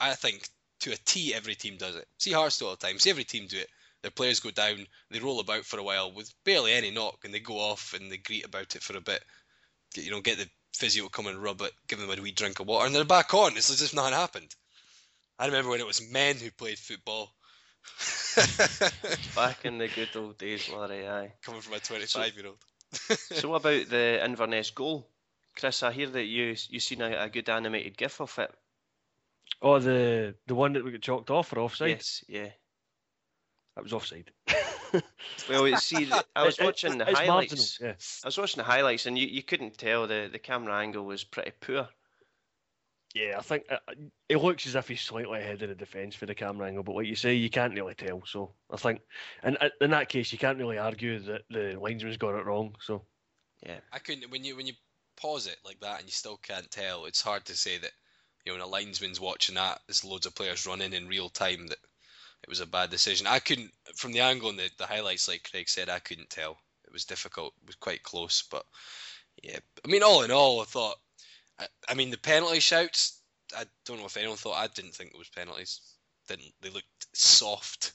I 0.00 0.14
think 0.14 0.48
to 0.84 0.92
a 0.92 0.96
T, 0.96 1.34
every 1.34 1.54
team 1.54 1.76
does 1.78 1.96
it. 1.96 2.06
See 2.18 2.32
Hearts 2.32 2.58
do 2.58 2.66
all 2.66 2.76
the 2.76 2.86
time. 2.86 2.98
See 2.98 3.10
every 3.10 3.24
team 3.24 3.46
do 3.46 3.58
it. 3.58 3.68
Their 4.02 4.10
players 4.10 4.40
go 4.40 4.50
down, 4.50 4.86
they 5.10 5.18
roll 5.18 5.40
about 5.40 5.64
for 5.64 5.78
a 5.78 5.82
while 5.82 6.12
with 6.12 6.30
barely 6.44 6.74
any 6.74 6.90
knock, 6.90 7.20
and 7.24 7.32
they 7.32 7.40
go 7.40 7.58
off 7.58 7.94
and 7.94 8.12
they 8.12 8.18
greet 8.18 8.44
about 8.44 8.76
it 8.76 8.82
for 8.82 8.94
a 8.96 9.00
bit. 9.00 9.24
Get, 9.94 10.04
you 10.04 10.10
know, 10.10 10.20
get 10.20 10.36
the 10.36 10.46
physio 10.76 11.04
to 11.04 11.10
come 11.10 11.26
and 11.26 11.42
rub 11.42 11.62
it, 11.62 11.72
give 11.88 11.98
them 11.98 12.10
a 12.10 12.22
wee 12.22 12.32
drink 12.32 12.60
of 12.60 12.66
water, 12.66 12.84
and 12.84 12.94
they're 12.94 13.04
back 13.04 13.32
on. 13.32 13.56
It's 13.56 13.70
as 13.70 13.80
if 13.80 13.94
nothing 13.94 14.12
happened. 14.12 14.54
I 15.38 15.46
remember 15.46 15.70
when 15.70 15.80
it 15.80 15.86
was 15.86 16.06
men 16.10 16.36
who 16.36 16.50
played 16.50 16.78
football. 16.78 17.34
Back 19.34 19.64
in 19.64 19.78
the 19.78 19.88
good 19.88 20.14
old 20.16 20.38
days, 20.38 20.70
Larry. 20.70 21.06
Aye. 21.08 21.32
Coming 21.42 21.60
from 21.60 21.74
a 21.74 21.78
25 21.80 22.34
year 22.36 22.46
old. 22.46 22.58
So 23.18 23.48
what 23.48 23.62
about 23.62 23.88
the 23.88 24.24
Inverness 24.24 24.70
goal, 24.70 25.08
Chris? 25.56 25.82
I 25.82 25.92
hear 25.92 26.08
that 26.10 26.24
you 26.24 26.54
you 26.68 26.78
seen 26.78 27.02
a, 27.02 27.24
a 27.24 27.28
good 27.28 27.48
animated 27.48 27.96
GIF 27.96 28.20
of 28.20 28.38
it. 28.38 28.54
Oh, 29.64 29.78
the 29.78 30.34
the 30.46 30.54
one 30.54 30.74
that 30.74 30.84
we 30.84 30.92
got 30.92 31.00
chalked 31.00 31.30
off 31.30 31.48
for 31.48 31.58
offside. 31.58 31.88
Yes, 31.90 32.22
yeah. 32.28 32.50
That 33.76 33.82
was 33.82 33.92
offside. 33.92 34.30
Well, 35.48 35.66
you 35.66 35.76
see, 35.78 36.08
I 36.36 36.44
was 36.44 36.56
It- 36.56 36.62
it- 36.62 36.64
watching 36.64 36.98
the 36.98 37.08
it's 37.08 37.18
highlights. 37.18 37.80
marginal, 37.80 37.96
I 38.22 38.28
was 38.28 38.38
watching 38.38 38.58
the 38.58 38.62
highlights, 38.64 39.06
and 39.06 39.18
you, 39.18 39.26
you 39.26 39.42
couldn't 39.42 39.76
tell 39.76 40.06
the, 40.06 40.28
the 40.30 40.38
camera 40.38 40.78
angle 40.78 41.04
was 41.04 41.24
pretty 41.24 41.50
poor. 41.60 41.88
Yeah, 43.12 43.30
yeah. 43.30 43.38
I 43.38 43.42
think 43.42 43.64
uh, 43.70 43.78
it 44.28 44.36
looks 44.36 44.66
as 44.68 44.76
if 44.76 44.86
he's 44.86 45.00
slightly 45.00 45.40
ahead 45.40 45.62
of 45.62 45.68
the 45.70 45.74
defence 45.74 46.14
for 46.14 46.26
the 46.26 46.34
camera 46.36 46.68
angle, 46.68 46.84
but 46.84 46.94
like 46.94 47.06
you 47.08 47.16
say, 47.16 47.34
you 47.34 47.50
can't 47.50 47.74
really 47.74 47.94
tell. 47.94 48.22
So 48.24 48.54
I 48.70 48.76
think, 48.76 49.00
and 49.42 49.58
uh, 49.60 49.70
in 49.80 49.90
that 49.90 50.08
case, 50.08 50.30
you 50.32 50.38
can't 50.38 50.58
really 50.58 50.78
argue 50.78 51.18
that 51.20 51.42
the 51.50 51.76
linesman's 51.80 52.16
got 52.16 52.38
it 52.38 52.46
wrong. 52.46 52.76
So 52.80 53.04
Yeah, 53.66 53.80
I 53.92 53.98
couldn't 53.98 54.30
when 54.30 54.44
you 54.44 54.54
when 54.56 54.66
you 54.68 54.74
pause 55.16 55.48
it 55.48 55.56
like 55.64 55.80
that 55.80 55.98
and 55.98 56.06
you 56.06 56.12
still 56.12 56.36
can't 56.36 56.70
tell. 56.70 57.06
It's 57.06 57.22
hard 57.22 57.44
to 57.46 57.56
say 57.56 57.78
that 57.78 57.92
you 58.44 58.52
know 58.52 58.58
when 58.58 58.68
a 58.68 58.70
linesman's 58.70 59.20
watching 59.20 59.54
that, 59.54 59.80
there's 59.86 60.04
loads 60.04 60.26
of 60.26 60.34
players 60.34 60.66
running 60.66 60.92
in 60.92 61.08
real 61.08 61.28
time 61.28 61.66
that 61.68 61.78
it 62.42 62.48
was 62.48 62.60
a 62.60 62.66
bad 62.66 62.90
decision. 62.90 63.26
I 63.26 63.38
couldn't 63.38 63.72
from 63.96 64.12
the 64.12 64.20
angle 64.20 64.50
and 64.50 64.58
the, 64.58 64.70
the 64.78 64.86
highlights, 64.86 65.28
like 65.28 65.48
Craig 65.50 65.68
said, 65.68 65.88
I 65.88 65.98
couldn't 65.98 66.30
tell. 66.30 66.58
It 66.84 66.92
was 66.92 67.04
difficult. 67.04 67.54
It 67.62 67.66
was 67.66 67.76
quite 67.76 68.02
close, 68.02 68.42
but 68.50 68.64
yeah. 69.42 69.58
I 69.84 69.88
mean, 69.88 70.02
all 70.02 70.22
in 70.22 70.30
all, 70.30 70.60
I 70.60 70.64
thought. 70.64 70.96
I, 71.58 71.66
I 71.88 71.94
mean, 71.94 72.10
the 72.10 72.18
penalty 72.18 72.60
shouts. 72.60 73.20
I 73.56 73.64
don't 73.86 73.98
know 73.98 74.06
if 74.06 74.16
anyone 74.16 74.36
thought. 74.36 74.58
I 74.58 74.66
didn't 74.68 74.94
think 74.94 75.12
it 75.12 75.18
was 75.18 75.28
penalties. 75.28 75.80
Didn't 76.28 76.52
they 76.60 76.70
looked 76.70 77.06
soft? 77.14 77.92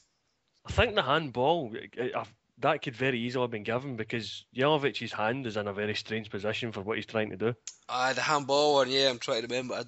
I 0.66 0.72
think 0.72 0.94
the 0.94 1.02
handball 1.02 1.72
uh, 1.98 2.18
uh, 2.18 2.24
that 2.58 2.82
could 2.82 2.96
very 2.96 3.18
easily 3.18 3.42
have 3.42 3.50
been 3.50 3.62
given 3.62 3.96
because 3.96 4.44
Jelavic's 4.54 5.12
hand 5.12 5.46
is 5.46 5.56
in 5.56 5.68
a 5.68 5.72
very 5.72 5.94
strange 5.94 6.30
position 6.30 6.72
for 6.72 6.82
what 6.82 6.96
he's 6.96 7.06
trying 7.06 7.30
to 7.30 7.36
do. 7.36 7.54
Ah, 7.88 8.12
the 8.12 8.20
handball 8.20 8.74
one. 8.74 8.90
Yeah, 8.90 9.10
I'm 9.10 9.18
trying 9.18 9.42
to 9.42 9.48
remember. 9.48 9.84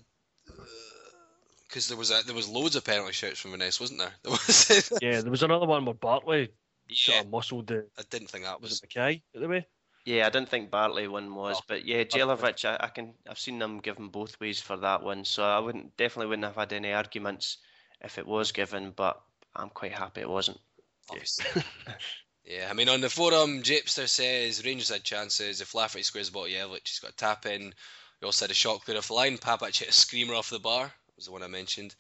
Because 1.73 1.89
there 1.89 1.97
was 1.97 2.11
a, 2.11 2.21
there 2.27 2.35
was 2.35 2.51
loads 2.51 2.77
of 2.77 2.85
penalty 2.85 3.15
shouts 3.15 3.41
from 3.41 3.55
Inverness, 3.55 3.81
wasn't 3.81 4.01
there? 4.01 4.13
There 4.23 4.33
was. 4.33 4.93
Yeah, 5.01 5.23
there 5.23 5.31
was 5.31 5.43
another 5.43 5.65
one 5.65 5.87
where 5.87 5.95
Bartley 5.95 6.51
yeah, 6.87 6.95
sort 7.15 7.25
of 7.25 7.31
muscled 7.31 7.67
the 7.69 7.87
I 7.99 8.03
didn't 8.11 8.29
think 8.29 8.45
that 8.45 8.61
was 8.61 8.73
was. 8.73 8.83
it 8.83 8.95
Mackay 8.95 9.23
at 9.35 9.41
the 9.41 9.49
way. 9.49 9.67
yeah. 10.05 10.27
I 10.27 10.29
didn't 10.29 10.51
think 10.51 10.71
Bartley 10.71 11.09
one 11.09 11.35
was, 11.35 11.57
Oh, 11.59 11.65
but 11.67 11.87
yeah, 11.87 12.01
oh, 12.01 12.05
Jelavic. 12.05 12.67
I, 12.67 12.77
I 12.79 12.89
can. 12.89 13.15
I've 13.27 13.39
seen 13.39 13.59
them 13.59 13.79
given 13.79 14.09
both 14.09 14.39
ways 14.39 14.61
for 14.61 14.77
that 14.77 15.03
one, 15.03 15.25
so 15.25 15.45
I 15.45 15.61
wouldn't 15.61 15.97
definitely 15.97 16.27
wouldn't 16.27 16.45
have 16.45 16.57
had 16.57 16.75
any 16.75 16.93
arguments 16.93 17.57
if 18.03 18.19
it 18.19 18.27
was 18.27 18.53
given. 18.53 18.91
But 18.95 19.19
I'm 19.57 19.71
quite 19.71 19.93
happy 19.93 20.21
it 20.21 20.29
wasn't. 20.29 20.61
Obviously. 21.09 21.63
yeah, 22.45 22.69
I 22.69 22.75
mean, 22.75 22.91
on 22.91 23.01
the 23.01 23.09
forum, 23.09 23.63
Japester 23.63 24.07
says 24.07 24.63
Rangers 24.63 24.91
had 24.91 25.05
chances. 25.05 25.63
If 25.63 25.75
Lafferty 25.75 26.03
squares 26.03 26.29
the 26.29 26.35
ball, 26.35 26.49
Jelic, 26.49 26.87
he's 26.87 26.99
got 26.99 27.13
a 27.13 27.17
tap 27.17 27.47
in. 27.47 27.73
We 28.21 28.27
also 28.27 28.45
had 28.45 28.51
a 28.51 28.55
shot 28.55 28.85
clear 28.85 28.99
off 28.99 29.09
the 29.09 29.15
line. 29.15 29.39
Papac 29.39 29.77
hit 29.77 29.89
a 29.89 29.93
screamer 29.93 30.35
off 30.35 30.51
the 30.51 30.61
bar. 30.61 30.93
Was 31.17 31.27
the 31.27 31.33
one 31.33 31.43
I 31.43 31.49
mentioned. 31.49 31.95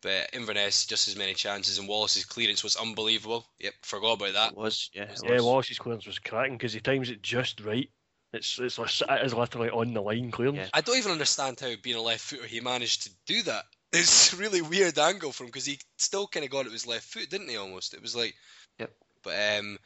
But 0.00 0.30
Inverness 0.32 0.86
just 0.86 1.08
as 1.08 1.16
many 1.16 1.34
chances, 1.34 1.78
and 1.78 1.88
Wallace's 1.88 2.24
clearance 2.24 2.62
was 2.62 2.76
unbelievable. 2.76 3.46
Yep, 3.58 3.74
forgot 3.82 4.12
about 4.12 4.34
that. 4.34 4.52
It 4.52 4.56
was, 4.56 4.90
yeah. 4.94 5.04
It 5.04 5.20
yeah. 5.24 5.40
Wallace's 5.40 5.78
clearance 5.78 6.06
was 6.06 6.20
cracking 6.20 6.56
because 6.56 6.72
he 6.72 6.80
times 6.80 7.10
it 7.10 7.20
just 7.20 7.60
right. 7.60 7.90
It's 8.32 8.58
it's 8.58 8.78
it 8.78 9.24
is 9.24 9.34
literally 9.34 9.70
on 9.70 9.94
the 9.94 10.02
line 10.02 10.30
clearance. 10.30 10.58
Yeah. 10.58 10.68
I 10.72 10.82
don't 10.82 10.98
even 10.98 11.12
understand 11.12 11.58
how 11.58 11.72
being 11.82 11.96
a 11.96 12.02
left 12.02 12.20
footer 12.20 12.46
he 12.46 12.60
managed 12.60 13.04
to 13.04 13.10
do 13.26 13.42
that. 13.44 13.64
It's 13.90 14.34
a 14.34 14.36
really 14.36 14.60
weird 14.60 14.98
angle 14.98 15.32
from 15.32 15.46
because 15.46 15.64
he 15.64 15.78
still 15.96 16.26
kind 16.26 16.44
of 16.44 16.50
got 16.50 16.60
it 16.60 16.64
with 16.64 16.74
his 16.74 16.86
left 16.86 17.06
foot, 17.06 17.30
didn't 17.30 17.48
he? 17.48 17.56
Almost. 17.56 17.94
It 17.94 18.02
was 18.02 18.14
like. 18.14 18.34
Yep. 18.78 18.92
But 19.22 19.58
um, 19.58 19.78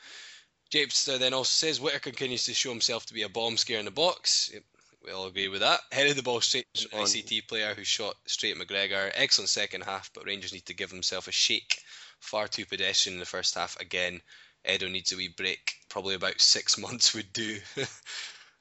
Japester 0.72 1.20
then 1.20 1.34
also 1.34 1.50
says 1.50 1.80
Whittaker 1.80 2.10
continues 2.10 2.46
to 2.46 2.54
show 2.54 2.70
himself 2.70 3.06
to 3.06 3.14
be 3.14 3.22
a 3.22 3.28
bomb 3.28 3.56
scare 3.56 3.78
in 3.78 3.84
the 3.84 3.92
box. 3.92 4.50
Yep, 4.52 4.64
we 5.04 5.12
all 5.12 5.26
agree 5.26 5.48
with 5.48 5.60
that. 5.60 5.80
Headed 5.90 6.16
the 6.16 6.22
ball 6.22 6.40
straight 6.40 6.66
to 6.74 6.88
an 6.96 7.04
ICT 7.04 7.48
player 7.48 7.74
who 7.74 7.84
shot 7.84 8.14
straight 8.26 8.56
at 8.56 8.66
McGregor. 8.66 9.10
Excellent 9.14 9.48
second 9.48 9.82
half, 9.82 10.10
but 10.14 10.26
Rangers 10.26 10.52
need 10.52 10.66
to 10.66 10.74
give 10.74 10.90
himself 10.90 11.28
a 11.28 11.32
shake. 11.32 11.80
Far 12.20 12.46
too 12.48 12.64
pedestrian 12.64 13.14
in 13.14 13.20
the 13.20 13.26
first 13.26 13.54
half 13.54 13.78
again. 13.80 14.20
Edu 14.64 14.90
needs 14.90 15.12
a 15.12 15.16
wee 15.16 15.28
break. 15.36 15.74
Probably 15.88 16.14
about 16.14 16.40
six 16.40 16.78
months 16.78 17.14
would 17.14 17.32
do. 17.32 17.58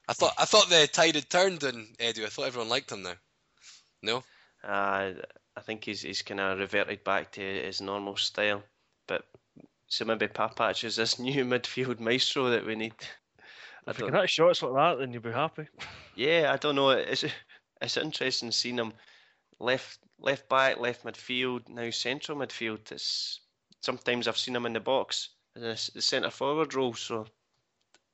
I 0.08 0.14
thought 0.14 0.34
I 0.38 0.46
thought 0.46 0.70
the 0.70 0.88
tide 0.88 1.16
had 1.16 1.30
turned 1.30 1.64
on 1.64 1.88
Edu. 2.00 2.26
I 2.26 2.30
thought 2.30 2.48
everyone 2.48 2.70
liked 2.70 2.92
him 2.92 3.04
now. 3.04 3.14
No, 4.02 4.24
Uh, 4.64 5.14
I 5.56 5.62
think 5.62 5.84
he's 5.86 6.02
he's 6.02 6.24
kind 6.24 6.40
of 6.40 6.58
reverted 6.60 7.04
back 7.04 7.32
to 7.34 7.42
his 7.42 7.82
normal 7.82 8.18
style. 8.18 8.64
But 9.08 9.26
so 9.88 10.06
maybe 10.06 10.28
Papac 10.28 10.84
is 10.84 10.96
this 10.96 11.20
new 11.20 11.46
midfield 11.46 12.00
maestro 12.00 12.50
that 12.50 12.66
we 12.66 12.76
need. 12.76 12.94
I 13.88 13.92
If 13.92 14.00
you 14.00 14.04
don't, 14.04 14.12
can 14.12 14.16
hit 14.16 14.30
shots 14.30 14.64
like 14.64 14.74
that, 14.74 15.00
then 15.00 15.14
you'll 15.14 15.22
be 15.22 15.32
happy. 15.32 15.68
yeah, 16.16 16.52
I 16.54 16.58
don't 16.58 16.76
know. 16.76 16.90
It's 16.92 17.24
it's 17.82 17.98
interesting 17.98 18.52
seeing 18.52 18.78
him 18.78 18.94
left 19.60 20.00
left 20.20 20.50
back, 20.50 20.78
left 20.80 21.04
midfield, 21.06 21.70
now 21.70 21.90
central 21.92 22.38
midfield. 22.38 22.92
It's 22.92 23.42
sometimes 23.82 24.28
I've 24.28 24.38
seen 24.38 24.56
him 24.56 24.66
in 24.66 24.74
the 24.74 24.80
box, 24.80 25.30
in 25.56 25.62
the, 25.64 25.92
the 25.94 26.02
centre 26.02 26.32
forward 26.32 26.74
role. 26.74 26.94
So 26.94 27.22
a 27.22 27.28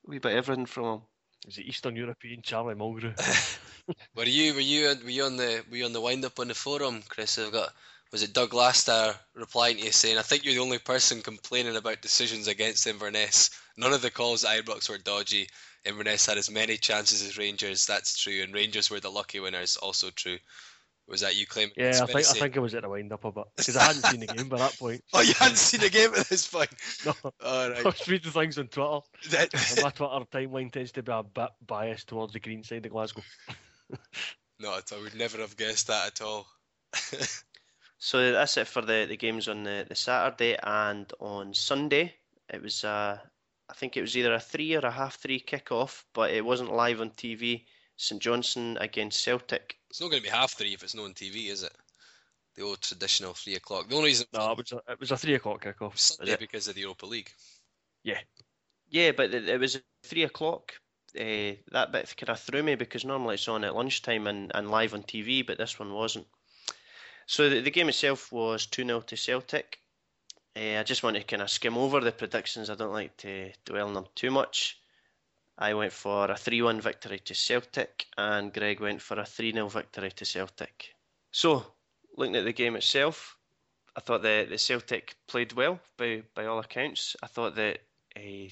wee 0.09 0.19
bit 0.19 0.33
everything 0.33 0.65
from 0.65 0.85
him. 0.85 1.01
Is 1.47 1.57
it 1.57 1.65
Eastern 1.65 1.95
European 1.95 2.41
Charlie 2.41 2.75
Mulgrew? 2.75 3.15
were 4.15 4.25
you 4.25 4.53
were 4.53 4.59
you 4.59 4.87
were 5.03 5.09
you 5.09 5.23
on 5.23 5.37
the 5.37 5.63
were 5.69 5.77
you 5.77 5.85
on 5.85 5.93
the 5.93 6.01
wind 6.01 6.25
up 6.25 6.39
on 6.39 6.47
the 6.47 6.55
forum, 6.55 7.03
Chris? 7.07 7.37
I've 7.37 7.51
got 7.51 7.73
was 8.11 8.23
it 8.23 8.33
Doug 8.33 8.53
Laster 8.53 9.15
replying 9.35 9.77
to 9.77 9.83
you 9.85 9.91
saying, 9.91 10.17
"I 10.17 10.21
think 10.21 10.43
you're 10.45 10.53
the 10.55 10.61
only 10.61 10.79
person 10.79 11.21
complaining 11.21 11.75
about 11.75 12.01
decisions 12.01 12.47
against 12.47 12.87
Inverness. 12.87 13.49
None 13.77 13.93
of 13.93 14.01
the 14.01 14.11
calls 14.11 14.43
at 14.45 14.63
Ibrox 14.65 14.89
were 14.89 14.97
dodgy. 14.97 15.49
Inverness 15.85 16.25
had 16.25 16.37
as 16.37 16.49
many 16.49 16.77
chances 16.77 17.21
as 17.21 17.37
Rangers. 17.37 17.85
That's 17.85 18.17
true, 18.17 18.41
and 18.43 18.53
Rangers 18.53 18.89
were 18.89 18.99
the 18.99 19.11
lucky 19.11 19.39
winners. 19.39 19.77
Also 19.77 20.09
true. 20.09 20.37
Was 21.09 21.21
that 21.21 21.37
you 21.37 21.45
claiming? 21.47 21.73
Yeah, 21.77 22.01
I 22.03 22.05
think 22.05 22.17
I 22.17 22.33
think 22.33 22.57
I 22.57 22.59
was 22.59 22.75
at 22.75 22.81
the 22.81 22.89
wind 22.89 23.13
up 23.13 23.23
a 23.23 23.31
bit 23.31 23.45
because 23.55 23.77
I 23.77 23.83
hadn't 23.83 24.01
seen 24.01 24.19
the 24.19 24.27
game 24.27 24.49
by 24.49 24.57
that 24.57 24.77
point. 24.77 25.01
Oh, 25.13 25.21
you 25.21 25.31
hadn't 25.33 25.55
seen 25.55 25.79
the 25.79 25.89
game 25.89 26.11
at 26.13 26.27
this 26.27 26.45
point. 26.47 26.69
No, 27.05 27.13
All 27.23 27.31
I 27.41 27.69
right. 27.69 27.85
was 27.85 28.05
reading 28.09 28.31
things 28.31 28.57
on 28.57 28.67
Twitter, 28.67 28.99
That- 29.29 29.53
and 29.53 29.83
my 29.83 29.89
Twitter 29.91 30.25
timeline 30.29 30.69
tends 30.69 30.91
to 30.93 31.03
be 31.03 31.11
a 31.13 31.23
bit 31.23 31.49
biased 31.65 32.09
towards 32.09 32.33
the 32.33 32.41
green 32.41 32.63
side 32.65 32.85
of 32.85 32.91
Glasgow. 32.91 33.21
Not 34.59 34.79
at 34.79 34.91
all. 34.91 34.99
I 34.99 35.03
would 35.03 35.15
never 35.15 35.37
have 35.37 35.55
guessed 35.55 35.87
that 35.87 36.07
at 36.07 36.21
all. 36.21 36.45
So 37.99 38.31
that's 38.31 38.57
it 38.57 38.67
for 38.67 38.81
the, 38.81 39.05
the 39.09 39.17
games 39.17 39.47
on 39.47 39.63
the, 39.63 39.85
the 39.87 39.95
Saturday 39.95 40.57
and 40.61 41.11
on 41.19 41.53
Sunday. 41.53 42.13
It 42.49 42.61
was 42.61 42.83
uh, 42.83 43.17
I 43.69 43.73
think 43.73 43.97
it 43.97 44.01
was 44.01 44.15
either 44.15 44.33
a 44.33 44.39
three 44.39 44.75
or 44.75 44.85
a 44.85 44.91
half 44.91 45.15
three 45.15 45.39
kickoff, 45.39 46.03
but 46.13 46.31
it 46.31 46.45
wasn't 46.45 46.73
live 46.73 47.01
on 47.01 47.09
TV. 47.11 47.65
St 47.97 48.21
Johnstone 48.21 48.77
against 48.77 49.23
Celtic. 49.23 49.77
It's 49.89 49.99
not 49.99 50.11
going 50.11 50.21
to 50.21 50.29
be 50.29 50.35
half 50.35 50.53
three 50.53 50.73
if 50.73 50.83
it's 50.83 50.95
not 50.95 51.05
on 51.05 51.13
TV, 51.13 51.49
is 51.49 51.63
it? 51.63 51.73
The 52.55 52.63
old 52.63 52.81
traditional 52.81 53.33
three 53.33 53.55
o'clock. 53.55 53.89
The 53.89 53.95
only 53.95 54.09
reason 54.09 54.27
No, 54.33 54.51
it 54.51 54.57
was 54.57 54.71
a, 54.71 54.91
it 54.91 54.99
was 54.99 55.11
a 55.11 55.17
three 55.17 55.35
o'clock 55.35 55.63
kickoff. 55.63 55.97
Sunday 55.97 56.33
it? 56.33 56.39
because 56.39 56.67
of 56.67 56.75
the 56.75 56.81
Europa 56.81 57.05
League. 57.05 57.31
Yeah, 58.03 58.19
yeah, 58.89 59.11
but 59.11 59.33
it, 59.33 59.49
it 59.49 59.59
was 59.59 59.81
three 60.03 60.23
o'clock. 60.23 60.73
Uh, 61.19 61.57
that 61.71 61.91
bit 61.91 62.13
kind 62.15 62.29
of 62.29 62.39
threw 62.39 62.61
me 62.61 62.75
because 62.75 63.03
normally 63.03 63.35
it's 63.35 63.47
on 63.47 63.63
at 63.63 63.75
lunchtime 63.75 64.27
and, 64.27 64.51
and 64.53 64.69
live 64.69 64.93
on 64.93 65.03
TV, 65.03 65.45
but 65.45 65.57
this 65.57 65.79
one 65.79 65.93
wasn't. 65.93 66.27
So 67.27 67.49
the, 67.49 67.59
the 67.59 67.71
game 67.71 67.89
itself 67.89 68.31
was 68.31 68.65
2 68.67 68.85
0 68.85 69.01
to 69.01 69.17
Celtic. 69.17 69.79
Uh, 70.55 70.79
I 70.79 70.83
just 70.83 71.03
want 71.03 71.17
to 71.17 71.23
kind 71.23 71.41
of 71.41 71.49
skim 71.49 71.77
over 71.77 71.99
the 71.99 72.13
predictions. 72.13 72.69
I 72.69 72.75
don't 72.75 72.93
like 72.93 73.17
to 73.17 73.51
dwell 73.65 73.87
on 73.87 73.93
them 73.93 74.05
too 74.15 74.31
much. 74.31 74.79
I 75.57 75.73
went 75.73 75.91
for 75.91 76.31
a 76.31 76.37
3 76.37 76.61
1 76.61 76.79
victory 76.79 77.19
to 77.19 77.35
Celtic, 77.35 78.05
and 78.17 78.53
Greg 78.53 78.79
went 78.79 79.01
for 79.01 79.19
a 79.19 79.25
3 79.25 79.51
0 79.51 79.67
victory 79.67 80.11
to 80.11 80.25
Celtic. 80.25 80.95
So, 81.31 81.65
looking 82.15 82.37
at 82.37 82.45
the 82.45 82.53
game 82.53 82.77
itself, 82.77 83.37
I 83.95 83.99
thought 83.99 84.21
the, 84.21 84.47
the 84.49 84.57
Celtic 84.57 85.15
played 85.27 85.51
well 85.51 85.81
by, 85.97 86.23
by 86.33 86.45
all 86.45 86.59
accounts. 86.59 87.17
I 87.21 87.27
thought 87.27 87.55
that 87.55 87.79
uh, 88.15 88.49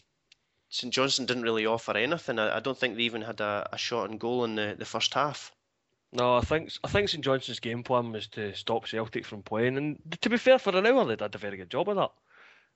St 0.69 0.93
Johnstone 0.93 1.27
didn't 1.27 1.43
really 1.43 1.65
offer 1.65 1.95
anything. 1.95 2.39
I, 2.39 2.57
I 2.57 2.59
don't 2.59 2.77
think 2.77 2.97
they 2.97 3.03
even 3.03 3.21
had 3.21 3.39
a, 3.39 3.69
a 3.71 3.77
shot 3.77 4.09
on 4.09 4.17
goal 4.17 4.43
in 4.43 4.55
the, 4.55 4.75
the 4.77 4.85
first 4.85 5.13
half. 5.13 5.53
No, 6.15 6.37
I 6.37 6.41
think 6.41 6.71
I 6.83 6.87
think 6.87 7.09
St 7.09 7.23
Johnstone's 7.23 7.59
game 7.59 7.83
plan 7.83 8.13
was 8.13 8.27
to 8.29 8.53
stop 8.55 8.87
Celtic 8.87 9.25
from 9.25 9.43
playing, 9.43 9.75
and 9.75 9.99
to 10.21 10.29
be 10.29 10.37
fair, 10.37 10.57
for 10.57 10.75
an 10.75 10.85
hour 10.85 11.03
they 11.03 11.17
did 11.17 11.35
a 11.35 11.37
very 11.37 11.57
good 11.57 11.69
job 11.69 11.89
of 11.89 11.97
that. 11.97 12.11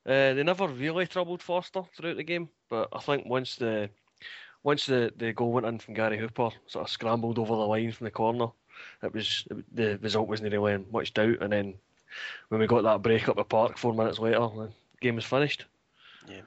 Uh, 0.05 0.33
they 0.33 0.43
never 0.43 0.67
really 0.67 1.07
troubled 1.07 1.41
Forster 1.41 1.83
throughout 1.95 2.17
the 2.17 2.23
game, 2.23 2.49
but 2.69 2.89
I 2.91 2.99
think 2.99 3.25
once 3.27 3.55
the 3.55 3.89
once 4.63 4.85
the, 4.85 5.13
the 5.15 5.31
goal 5.31 5.53
went 5.53 5.67
in 5.67 5.79
from 5.79 5.93
Gary 5.93 6.17
Hooper, 6.17 6.49
sort 6.67 6.85
of 6.85 6.91
scrambled 6.91 7.39
over 7.39 7.55
the 7.55 7.67
line 7.67 7.93
from 7.93 8.05
the 8.05 8.11
corner, 8.11 8.47
it 9.03 9.13
was 9.13 9.47
the 9.71 9.97
result 10.01 10.27
wasn't 10.27 10.51
really 10.51 10.73
in 10.73 10.85
much 10.91 11.13
doubt. 11.13 11.37
And 11.41 11.53
then 11.53 11.75
when 12.49 12.59
we 12.59 12.67
got 12.67 12.83
that 12.83 13.01
break 13.01 13.29
up 13.29 13.37
the 13.37 13.45
park 13.45 13.77
four 13.77 13.93
minutes 13.93 14.19
later, 14.19 14.39
the 14.39 14.69
game 14.99 15.15
was 15.15 15.25
finished. 15.25 15.65
Yeah. 16.27 16.41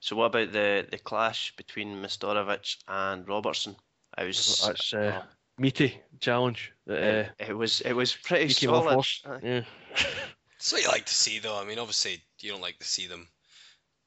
So 0.00 0.16
what 0.16 0.26
about 0.26 0.52
the, 0.52 0.86
the 0.90 0.98
clash 0.98 1.56
between 1.56 2.02
Majstorovic 2.02 2.76
and 2.86 3.26
Robertson? 3.26 3.76
I 4.16 4.24
was 4.24 4.62
That's 4.66 4.92
uh, 4.92 5.22
meaty 5.58 6.00
challenge. 6.20 6.72
That, 6.86 6.98
uh, 6.98 7.30
it, 7.38 7.50
it 7.50 7.56
was 7.56 7.80
it 7.82 7.92
was 7.92 8.14
pretty 8.16 8.48
he 8.48 8.54
came 8.54 8.70
solid. 8.70 9.04
Yeah. 9.42 9.62
That's 9.92 10.72
what 10.72 10.82
you 10.82 10.88
like 10.88 11.06
to 11.06 11.14
see, 11.14 11.38
though. 11.38 11.58
I 11.60 11.64
mean, 11.64 11.78
obviously, 11.78 12.22
you 12.40 12.50
don't 12.50 12.62
like 12.62 12.78
to 12.78 12.86
see 12.86 13.06
them 13.06 13.28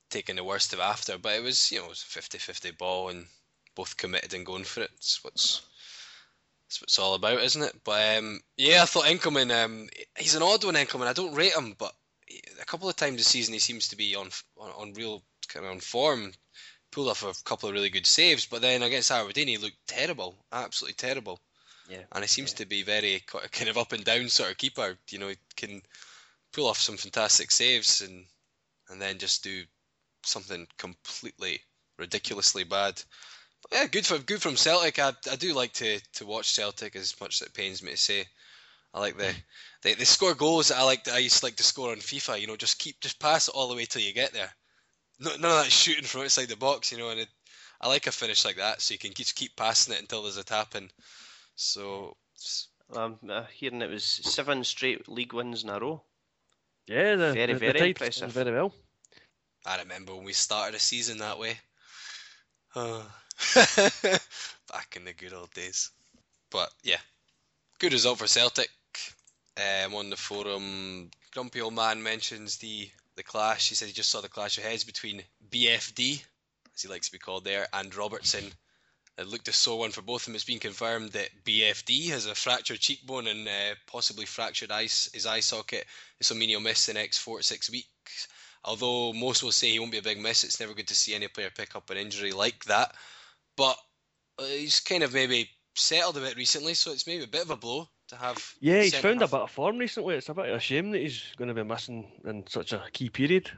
taking 0.10 0.36
the 0.36 0.44
worst 0.44 0.74
of 0.74 0.80
after, 0.80 1.18
but 1.18 1.36
it 1.36 1.44
was, 1.44 1.72
you 1.72 1.80
know, 1.80 1.86
it 1.86 1.90
was 1.90 2.02
a 2.02 2.06
50 2.06 2.38
50 2.38 2.72
ball 2.72 3.10
and 3.10 3.26
both 3.76 3.98
committed 3.98 4.34
and 4.34 4.46
going 4.46 4.64
for 4.64 4.82
it. 4.82 4.90
It's 4.96 5.24
what's. 5.24 5.62
That's 6.68 6.82
what 6.82 6.88
it's 6.88 7.00
all 7.00 7.14
about, 7.14 7.40
isn't 7.42 7.62
it? 7.64 7.76
But 7.86 8.18
um, 8.18 8.42
yeah, 8.58 8.82
I 8.84 8.86
thought 8.86 9.06
Enckelman. 9.06 9.52
Um, 9.64 9.88
he's 10.18 10.36
an 10.36 10.44
odd 10.44 10.66
one, 10.66 10.76
Enckelman. 10.76 11.08
I 11.08 11.14
don't 11.14 11.36
rate 11.36 11.54
him, 11.54 11.76
but 11.78 11.94
he- 12.26 12.42
a 12.62 12.66
couple 12.66 12.90
of 12.90 12.96
times 12.96 13.18
this 13.18 13.28
season 13.28 13.54
he 13.54 13.60
seems 13.60 13.88
to 13.90 13.96
be 13.96 14.16
on 14.16 14.30
on, 14.58 14.72
on 14.72 14.94
real 14.94 15.24
kind 15.48 15.66
of 15.66 15.72
on 15.72 15.80
form. 15.80 16.34
Pulled 16.98 17.10
off 17.10 17.22
a 17.22 17.44
couple 17.44 17.70
of 17.70 17.76
really 17.76 17.92
good 17.92 18.08
saves, 18.08 18.48
but 18.48 18.64
then 18.64 18.82
against 18.82 19.12
Aberdeen 19.12 19.48
he 19.48 19.58
looked 19.58 19.78
terrible, 19.86 20.36
absolutely 20.52 20.96
terrible. 20.96 21.40
Yeah. 21.88 22.02
And 22.12 22.24
he 22.24 22.28
seems 22.28 22.54
to 22.54 22.66
be 22.66 22.82
very 22.82 23.24
kind 23.52 23.70
of 23.70 23.78
up 23.78 23.94
and 23.94 24.04
down 24.04 24.30
sort 24.30 24.50
of 24.50 24.58
keeper. 24.58 24.98
You 25.12 25.20
know, 25.20 25.28
he 25.28 25.38
can 25.56 25.84
pull 26.54 26.66
off 26.66 26.80
some 26.80 26.98
fantastic 26.98 27.52
saves 27.52 28.02
and 28.02 28.26
and 28.90 29.00
then 29.00 29.20
just 29.20 29.44
do 29.44 29.62
something 30.24 30.66
completely 30.80 31.60
ridiculously 32.00 32.64
bad. 32.64 33.00
But 33.62 33.74
yeah, 33.74 33.86
good 33.86 34.08
for 34.08 34.18
good 34.18 34.42
from 34.42 34.58
Celtic. 34.58 34.98
I, 34.98 35.14
I 35.32 35.36
do 35.36 35.54
like 35.54 35.74
to, 35.74 36.00
to 36.14 36.26
watch 36.26 36.52
Celtic 36.52 36.96
as 36.96 37.14
much 37.22 37.40
as 37.40 37.48
it 37.48 37.54
pains 37.54 37.84
me 37.84 37.92
to 37.92 37.98
say. 37.98 38.26
I 38.92 39.00
like 39.00 39.20
the 39.20 39.36
they, 39.84 39.94
they 39.94 40.04
score 40.04 40.34
goals 40.34 40.70
that 40.70 40.80
I 40.80 40.84
like. 40.84 41.08
I 41.08 41.20
used 41.20 41.42
to 41.42 41.46
like 41.46 41.58
to 41.58 41.64
score 41.64 41.92
on 41.92 41.98
FIFA. 41.98 42.42
You 42.42 42.48
know, 42.48 42.56
just 42.56 42.80
keep 42.80 43.00
just 43.02 43.20
pass 43.20 43.50
it 43.50 43.54
all 43.54 43.68
the 43.68 43.76
way 43.76 43.86
till 43.86 44.02
you 44.02 44.16
get 44.16 44.34
there. 44.34 44.52
No, 45.20 45.32
none 45.38 45.52
of 45.58 45.64
that 45.64 45.72
shooting 45.72 46.04
from 46.04 46.22
outside 46.22 46.48
the 46.50 46.56
box. 46.56 46.92
You 46.92 46.98
know, 47.00 47.10
and 47.10 47.22
it, 47.22 47.30
I 47.82 47.88
like 47.88 48.08
a 48.08 48.12
finish 48.12 48.46
like 48.46 48.58
that, 48.58 48.82
so 48.82 48.94
you 48.94 48.98
can 49.00 49.14
just 49.14 49.36
keep 49.36 49.56
passing 49.56 49.94
it 49.94 50.02
until 50.02 50.24
there's 50.24 50.38
a 50.38 50.44
tap 50.44 50.76
in. 50.76 50.90
So 51.56 52.16
it's- 52.36 52.68
Um, 52.96 53.20
uh, 53.30 53.44
hearing 53.54 53.82
it 53.82 53.90
was 53.90 54.04
seven 54.06 54.64
straight 54.64 55.10
league 55.10 55.34
wins 55.34 55.64
in 55.64 55.70
a 55.70 55.80
row. 55.80 56.02
Yeah, 56.88 57.16
the, 57.18 57.34
Very, 57.34 57.54
the, 57.54 57.60
the 57.60 57.60
very 57.60 57.74
tide's 57.80 57.88
impressive. 57.90 58.32
Very 58.32 58.52
well. 58.52 58.74
I 59.66 59.80
remember 59.80 60.16
when 60.16 60.24
we 60.24 60.34
started 60.34 60.76
a 60.76 60.80
season 60.80 61.18
that 61.18 61.38
way. 61.38 61.60
Uh, 62.76 63.04
back 64.72 64.96
in 64.96 65.04
the 65.06 65.14
good 65.18 65.34
old 65.34 65.52
days. 65.54 65.90
But 66.50 66.70
yeah, 66.84 67.00
good 67.80 67.92
result 67.92 68.20
for 68.20 68.28
Celtic. 68.28 68.70
Um, 69.58 69.96
on 69.96 70.10
the 70.10 70.16
forum, 70.16 71.10
Grumpy 71.32 71.62
Old 71.62 71.74
Man 71.74 72.02
mentions 72.02 72.58
the, 72.58 72.90
the 73.18 73.24
clash. 73.24 73.68
He 73.68 73.76
said 73.76 73.88
he 73.88 73.94
just 73.94 74.10
saw 74.10 74.22
the 74.22 74.30
clash 74.30 74.58
of 74.58 74.64
heads 74.64 74.86
between 74.86 75.24
BFD, 75.50 76.24
as 76.74 76.82
he 76.82 76.88
likes 76.88 77.08
to 77.08 77.12
be 77.12 77.18
called 77.20 77.44
there, 77.44 77.68
and 77.74 77.94
Robertson. 77.94 78.46
It 79.18 79.28
looked 79.28 79.48
a 79.48 79.54
sore 79.54 79.80
one 79.80 79.92
for 79.92 80.04
both 80.04 80.22
of 80.22 80.26
them. 80.28 80.36
It's 80.36 80.44
been 80.44 80.60
confirmed 80.60 81.14
that 81.14 81.44
BFD 81.44 82.10
has 82.10 82.28
a 82.28 82.36
fractured 82.36 82.80
cheekbone 82.80 83.26
and 83.26 83.48
uh, 83.48 83.76
possibly 83.88 84.26
fractured 84.26 84.72
ice, 84.72 85.10
his 85.12 85.26
eye 85.26 85.40
socket. 85.40 85.86
So 86.22 86.36
mean 86.36 86.50
he'll 86.50 86.60
miss 86.60 86.86
the 86.86 86.94
next 86.94 87.18
four 87.18 87.40
to 87.40 87.44
six 87.44 87.70
weeks. 87.72 88.28
Although 88.64 89.14
most 89.14 89.42
will 89.42 89.52
say 89.52 89.72
he 89.72 89.80
won't 89.80 89.92
be 89.92 89.98
a 89.98 90.04
big 90.04 90.20
miss, 90.20 90.44
it's 90.44 90.60
never 90.60 90.76
good 90.76 90.88
to 90.90 90.96
see 90.96 91.16
any 91.16 91.28
player 91.28 91.50
pick 91.50 91.76
up 91.76 91.90
an 91.90 91.98
injury 91.98 92.32
like 92.32 92.64
that. 92.66 92.94
But 93.56 93.78
uh, 94.38 94.46
he's 94.46 94.80
kind 94.80 95.02
of 95.02 95.14
maybe 95.14 95.50
settled 95.76 96.18
a 96.18 96.22
bit 96.22 96.36
recently, 96.36 96.76
so 96.76 96.92
it's 96.92 97.08
maybe 97.08 97.24
a 97.24 97.28
bit 97.28 97.44
of 97.44 97.50
a 97.50 97.58
blow 97.58 97.90
to 98.10 98.16
have. 98.16 98.38
Yeah, 98.60 98.82
he's 98.82 98.96
found 98.96 99.22
half- 99.22 99.32
a 99.32 99.36
bit 99.36 99.42
of 99.44 99.52
form 99.52 99.78
recently. 99.78 100.16
It's 100.16 100.30
a 100.30 100.34
bit 100.34 100.50
of 100.50 100.56
a 100.56 100.60
shame 100.60 100.92
that 100.92 101.02
he's 101.02 101.24
going 101.38 101.48
to 101.50 101.54
be 101.54 101.64
missing 101.64 102.12
in 102.26 102.46
such 102.48 102.74
a 102.74 102.84
key 102.94 103.10
period. 103.10 103.50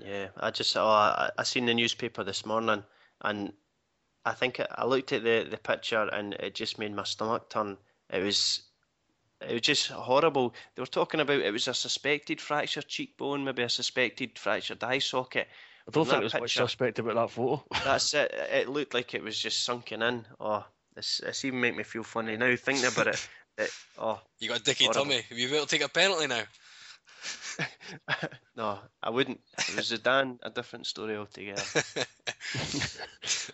Yeah, 0.00 0.28
I 0.36 0.50
just 0.50 0.76
oh, 0.76 0.84
I, 0.86 1.30
I 1.36 1.42
seen 1.42 1.66
the 1.66 1.74
newspaper 1.74 2.24
this 2.24 2.46
morning, 2.46 2.82
and 3.20 3.52
I 4.24 4.32
think 4.32 4.58
I, 4.60 4.66
I 4.70 4.84
looked 4.86 5.12
at 5.12 5.22
the, 5.24 5.46
the 5.50 5.58
picture 5.58 6.08
and 6.12 6.34
it 6.34 6.54
just 6.54 6.78
made 6.78 6.94
my 6.94 7.04
stomach 7.04 7.50
turn. 7.50 7.76
It 8.10 8.22
was 8.22 8.62
it 9.40 9.52
was 9.52 9.60
just 9.62 9.88
horrible. 9.88 10.54
They 10.74 10.82
were 10.82 10.86
talking 10.86 11.20
about 11.20 11.40
it 11.40 11.52
was 11.52 11.68
a 11.68 11.74
suspected 11.74 12.40
fractured 12.40 12.88
cheekbone, 12.88 13.44
maybe 13.44 13.62
a 13.62 13.68
suspected 13.68 14.38
fractured 14.38 14.82
eye 14.82 14.98
socket. 15.00 15.48
I 15.86 15.90
don't 15.90 16.04
From 16.04 16.04
think 16.04 16.14
that 16.14 16.20
there's 16.20 16.34
much 16.34 16.42
picture- 16.42 16.60
suspect 16.60 16.98
about 17.00 17.14
that 17.16 17.30
photo. 17.30 17.64
That's 17.84 18.14
it. 18.14 18.32
It 18.52 18.68
looked 18.68 18.94
like 18.94 19.14
it 19.14 19.22
was 19.22 19.38
just 19.38 19.64
sunken 19.64 20.00
in. 20.02 20.24
Oh, 20.40 20.64
this 20.94 21.18
this 21.24 21.44
even 21.44 21.60
make 21.60 21.76
me 21.76 21.82
feel 21.82 22.04
funny 22.04 22.36
now 22.36 22.54
thinking 22.56 22.86
about 22.86 23.08
it. 23.08 23.28
That 23.56 23.70
oh 23.98 24.20
You 24.38 24.48
got 24.48 24.64
Dicky 24.64 24.84
Horrible. 24.84 25.04
Tommy. 25.04 25.20
Have 25.28 25.38
you 25.38 25.48
been 25.48 25.56
able 25.56 25.66
to 25.66 25.70
take 25.70 25.84
a 25.84 25.88
penalty 25.88 26.26
now? 26.26 26.42
no, 28.56 28.78
I 29.02 29.10
wouldn't. 29.10 29.40
It 29.68 29.76
was 29.76 29.92
Zidane, 29.92 30.38
a 30.42 30.50
different 30.50 30.86
story 30.86 31.16
altogether. 31.16 31.62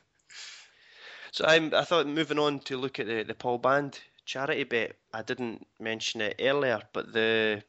So 1.39 1.45
I'm, 1.47 1.73
I 1.75 1.85
thought 1.85 2.07
moving 2.07 2.39
on 2.39 2.61
to 2.61 2.77
look 2.77 2.99
at 2.99 3.07
the, 3.07 3.23
the 3.23 3.35
Paul 3.35 3.59
Band 3.59 4.01
charity 4.25 4.65
bet. 4.65 4.97
I 5.13 5.23
didn't 5.23 5.67
mention 5.79 6.21
it 6.21 6.37
earlier, 6.41 6.81
but 6.93 7.13
the 7.13 7.63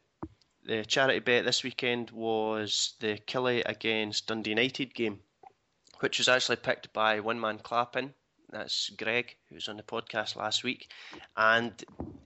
the 0.65 0.86
charity 0.86 1.19
bet 1.19 1.45
this 1.45 1.63
weekend 1.63 2.11
was 2.11 2.93
the 2.99 3.17
Killie 3.27 3.63
against 3.65 4.27
Dundee 4.27 4.51
United 4.51 4.93
game, 4.93 5.19
which 5.99 6.17
was 6.17 6.27
actually 6.27 6.57
picked 6.57 6.93
by 6.93 7.19
one 7.19 7.39
man 7.39 7.59
clapping. 7.59 8.13
That's 8.52 8.89
Greg, 8.89 9.36
who 9.47 9.56
was 9.56 9.68
on 9.68 9.78
the 9.78 9.84
podcast 9.84 10.36
last 10.36 10.64
week, 10.64 10.89
and 11.38 11.72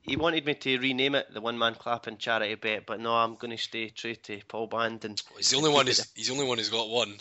he 0.02 0.16
wanted 0.16 0.46
me 0.46 0.54
to 0.56 0.80
rename 0.80 1.16
it 1.16 1.34
the 1.34 1.42
one 1.42 1.58
man 1.58 1.76
clapping 1.76 2.18
charity 2.18 2.56
bet, 2.56 2.86
but 2.86 3.00
no, 3.00 3.14
I'm 3.14 3.36
going 3.36 3.52
to 3.52 3.58
stay 3.58 3.90
true 3.90 4.16
to 4.16 4.40
Paul 4.48 4.68
Band 4.68 5.04
and 5.06 5.22
He's 5.38 5.50
the 5.52 5.58
only 5.58 5.72
one. 5.72 5.86
Who's, 5.88 6.10
he's 6.16 6.28
the 6.28 6.34
only 6.34 6.48
one 6.48 6.58
who's 6.58 6.70
got 6.70 6.90
one. 6.90 7.16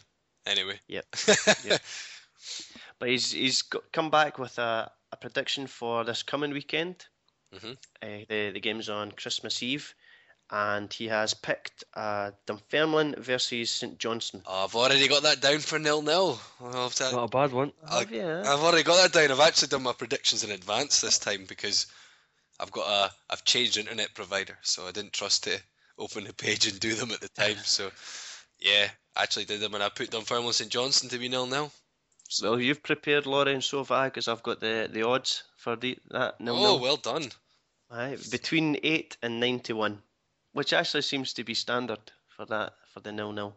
Anyway. 0.47 0.79
Yep. 0.89 1.07
Yep. 1.65 1.81
But 2.99 3.09
he's 3.09 3.31
he's 3.33 3.63
got, 3.63 3.83
come 3.93 4.11
back 4.11 4.39
with 4.39 4.59
a, 4.59 4.91
a 5.13 5.17
prediction 5.17 5.67
for 5.67 6.05
this 6.05 6.23
coming 6.23 6.53
weekend. 6.53 7.05
Mhm. 7.55 7.77
Uh, 8.03 8.25
the 8.29 8.51
the 8.53 8.61
game's 8.61 8.89
on 8.89 9.13
Christmas 9.13 9.63
Eve, 9.63 9.95
and 10.51 10.93
he 10.93 11.09
has 11.09 11.33
picked 11.35 11.85
uh, 11.95 12.31
Dunfermline 12.47 13.15
versus 13.19 13.71
St 13.71 13.99
Johnstone. 13.99 14.43
Oh, 14.47 14.65
I've 14.65 14.75
already 14.75 15.09
got 15.09 15.23
that 15.23 15.41
down 15.41 15.59
for 15.61 15.79
nil 15.79 16.03
nil. 16.03 16.39
I'll 16.61 16.85
have 16.85 16.95
to- 16.97 17.13
Not 17.13 17.25
a 17.25 17.29
bad 17.29 17.53
one. 17.53 17.73
I'll- 17.87 18.01
Have 18.01 18.13
you? 18.13 18.27
I've 18.27 18.61
already 18.61 18.83
got 18.83 19.03
that 19.03 19.13
down. 19.13 19.31
I've 19.31 19.47
actually 19.47 19.69
done 19.69 19.83
my 19.83 19.93
predictions 19.93 20.45
in 20.45 20.51
advance 20.51 21.01
this 21.01 21.19
time 21.19 21.45
because 21.49 21.87
I've 22.61 22.73
got 22.73 22.89
a 22.89 23.13
I've 23.31 23.45
changed 23.45 23.77
internet 23.79 24.15
provider, 24.15 24.59
so 24.63 24.87
I 24.87 24.91
didn't 24.93 25.13
trust 25.15 25.45
to 25.45 25.59
open 25.99 26.25
the 26.25 26.33
page 26.33 26.67
and 26.67 26.79
do 26.81 26.95
them 26.95 27.11
at 27.13 27.21
the 27.21 27.29
time. 27.29 27.57
So 27.65 27.91
yeah, 28.61 28.89
I 29.17 29.23
actually 29.23 29.47
did 29.47 29.61
them 29.61 29.75
and 29.75 29.83
I 29.83 29.89
put 29.89 30.11
Dunfermline 30.11 30.53
St 30.53 30.71
Johnstone 30.71 31.11
to 31.11 31.19
be 31.19 31.29
nil 31.29 31.47
nil. 31.47 31.73
Well, 32.43 32.61
you've 32.61 32.83
prepared 32.83 33.27
Laurie 33.27 33.53
and 33.55 33.63
so 33.65 33.85
far 33.85 34.07
because 34.07 34.27
I've 34.29 34.43
got 34.43 34.61
the, 34.61 34.89
the 34.91 35.03
odds 35.07 35.43
for 35.57 35.77
the 35.77 35.99
that 36.11 36.41
nil 36.41 36.57
nil. 36.57 36.67
Oh, 36.67 36.77
well 36.79 36.97
done. 36.97 37.31
Aye, 37.91 38.17
between 38.31 38.79
eight 38.83 39.17
and 39.23 39.39
ninety 39.41 39.73
one, 39.75 40.03
which 40.53 40.73
actually 40.73 41.03
seems 41.03 41.33
to 41.35 41.45
be 41.45 41.55
standard 41.55 42.01
for 42.29 42.45
that 42.47 42.73
for 42.93 43.01
the 43.01 43.13
nil 43.13 43.33
nil. 43.33 43.57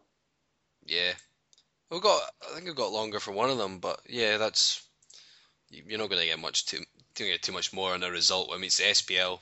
Yeah, 0.84 1.12
we've 1.90 2.02
got. 2.02 2.20
I 2.48 2.54
think 2.54 2.66
we've 2.66 2.74
got 2.76 2.92
longer 2.92 3.20
for 3.20 3.32
one 3.32 3.50
of 3.50 3.58
them, 3.58 3.78
but 3.78 4.00
yeah, 4.08 4.36
that's. 4.38 4.82
you- 5.70 5.84
You're 5.86 5.98
not 5.98 6.10
going 6.10 6.20
to 6.22 6.28
get 6.28 6.38
much 6.38 6.66
too. 6.66 6.78
Don't 7.14 7.28
get 7.28 7.42
too 7.42 7.52
much 7.52 7.72
more 7.72 7.92
on 7.94 8.02
a 8.02 8.10
result. 8.10 8.50
I 8.52 8.56
mean, 8.56 8.64
it's 8.66 8.78
the 8.78 8.84
SPL. 8.84 9.40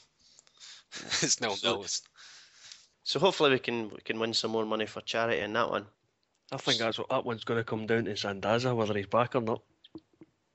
it's 1.22 1.40
nil 1.40 1.56
So- 1.56 1.72
nil. 1.76 1.86
So 3.06 3.18
hopefully 3.20 3.50
we 3.50 3.58
can 3.58 3.90
we 3.90 4.00
can 4.04 4.18
win 4.18 4.32
some 4.32 4.50
more 4.52 4.64
money 4.64 4.86
for 4.86 5.02
charity 5.02 5.40
in 5.40 5.52
that 5.52 5.68
one. 5.68 5.84
I 6.52 6.56
think 6.56 6.78
that's 6.78 6.98
what 6.98 7.08
that 7.10 7.24
one's 7.24 7.44
going 7.44 7.58
to 7.60 7.64
come 7.64 7.86
down 7.86 8.04
to 8.06 8.12
Sandaza, 8.12 8.74
whether 8.74 8.94
he's 8.96 9.06
back 9.06 9.34
or 9.34 9.40
not. 9.42 9.60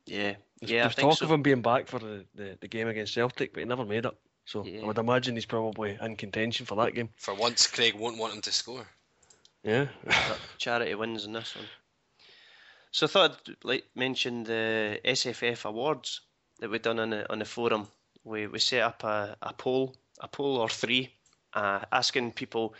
Yeah, 0.06 0.34
There's, 0.60 0.72
yeah, 0.72 0.80
I 0.80 0.82
there's 0.84 0.96
think 0.96 1.10
talk 1.10 1.18
so. 1.20 1.26
of 1.26 1.32
him 1.32 1.44
being 1.44 1.62
back 1.62 1.88
for 1.88 2.00
the, 2.00 2.26
the, 2.34 2.58
the 2.62 2.68
game 2.68 2.88
against 2.88 3.14
Celtic, 3.14 3.54
but 3.54 3.60
he 3.60 3.66
never 3.66 3.86
made 3.86 4.06
it. 4.06 4.14
So 4.50 4.66
Yeah. 4.66 4.82
I 4.82 4.86
would 4.86 4.98
imagine 4.98 5.36
he's 5.36 5.46
probably 5.46 5.96
in 6.02 6.16
contention 6.16 6.66
for 6.66 6.76
that 6.78 6.96
game. 6.96 7.10
For 7.18 7.36
once, 7.36 7.68
Craig 7.68 7.94
won't 7.94 8.18
want 8.18 8.34
him 8.34 8.42
to 8.42 8.52
score. 8.52 8.88
Yeah. 9.64 9.90
But 10.04 10.40
charity 10.58 10.96
wins 10.96 11.26
in 11.26 11.34
this 11.34 11.56
one. 11.56 11.68
So 12.90 13.06
I 13.06 13.10
thought 13.10 13.42
I'd 13.48 13.64
like 13.64 13.86
mention 13.94 14.44
the 14.44 15.00
SFF 15.06 15.66
awards 15.66 16.22
that 16.60 16.72
we've 16.72 16.82
done 16.82 17.00
on 17.00 17.12
the 17.12 17.32
on 17.32 17.38
the 17.38 17.46
forum. 17.46 17.88
We 18.24 18.48
we 18.48 18.58
set 18.58 18.82
up 18.82 19.04
a, 19.04 19.38
a 19.40 19.54
poll, 19.54 19.96
a 20.20 20.28
poll 20.28 20.58
or 20.58 20.70
three, 20.70 21.14
uh, 21.54 21.82
asking 21.92 22.32
people 22.32 22.74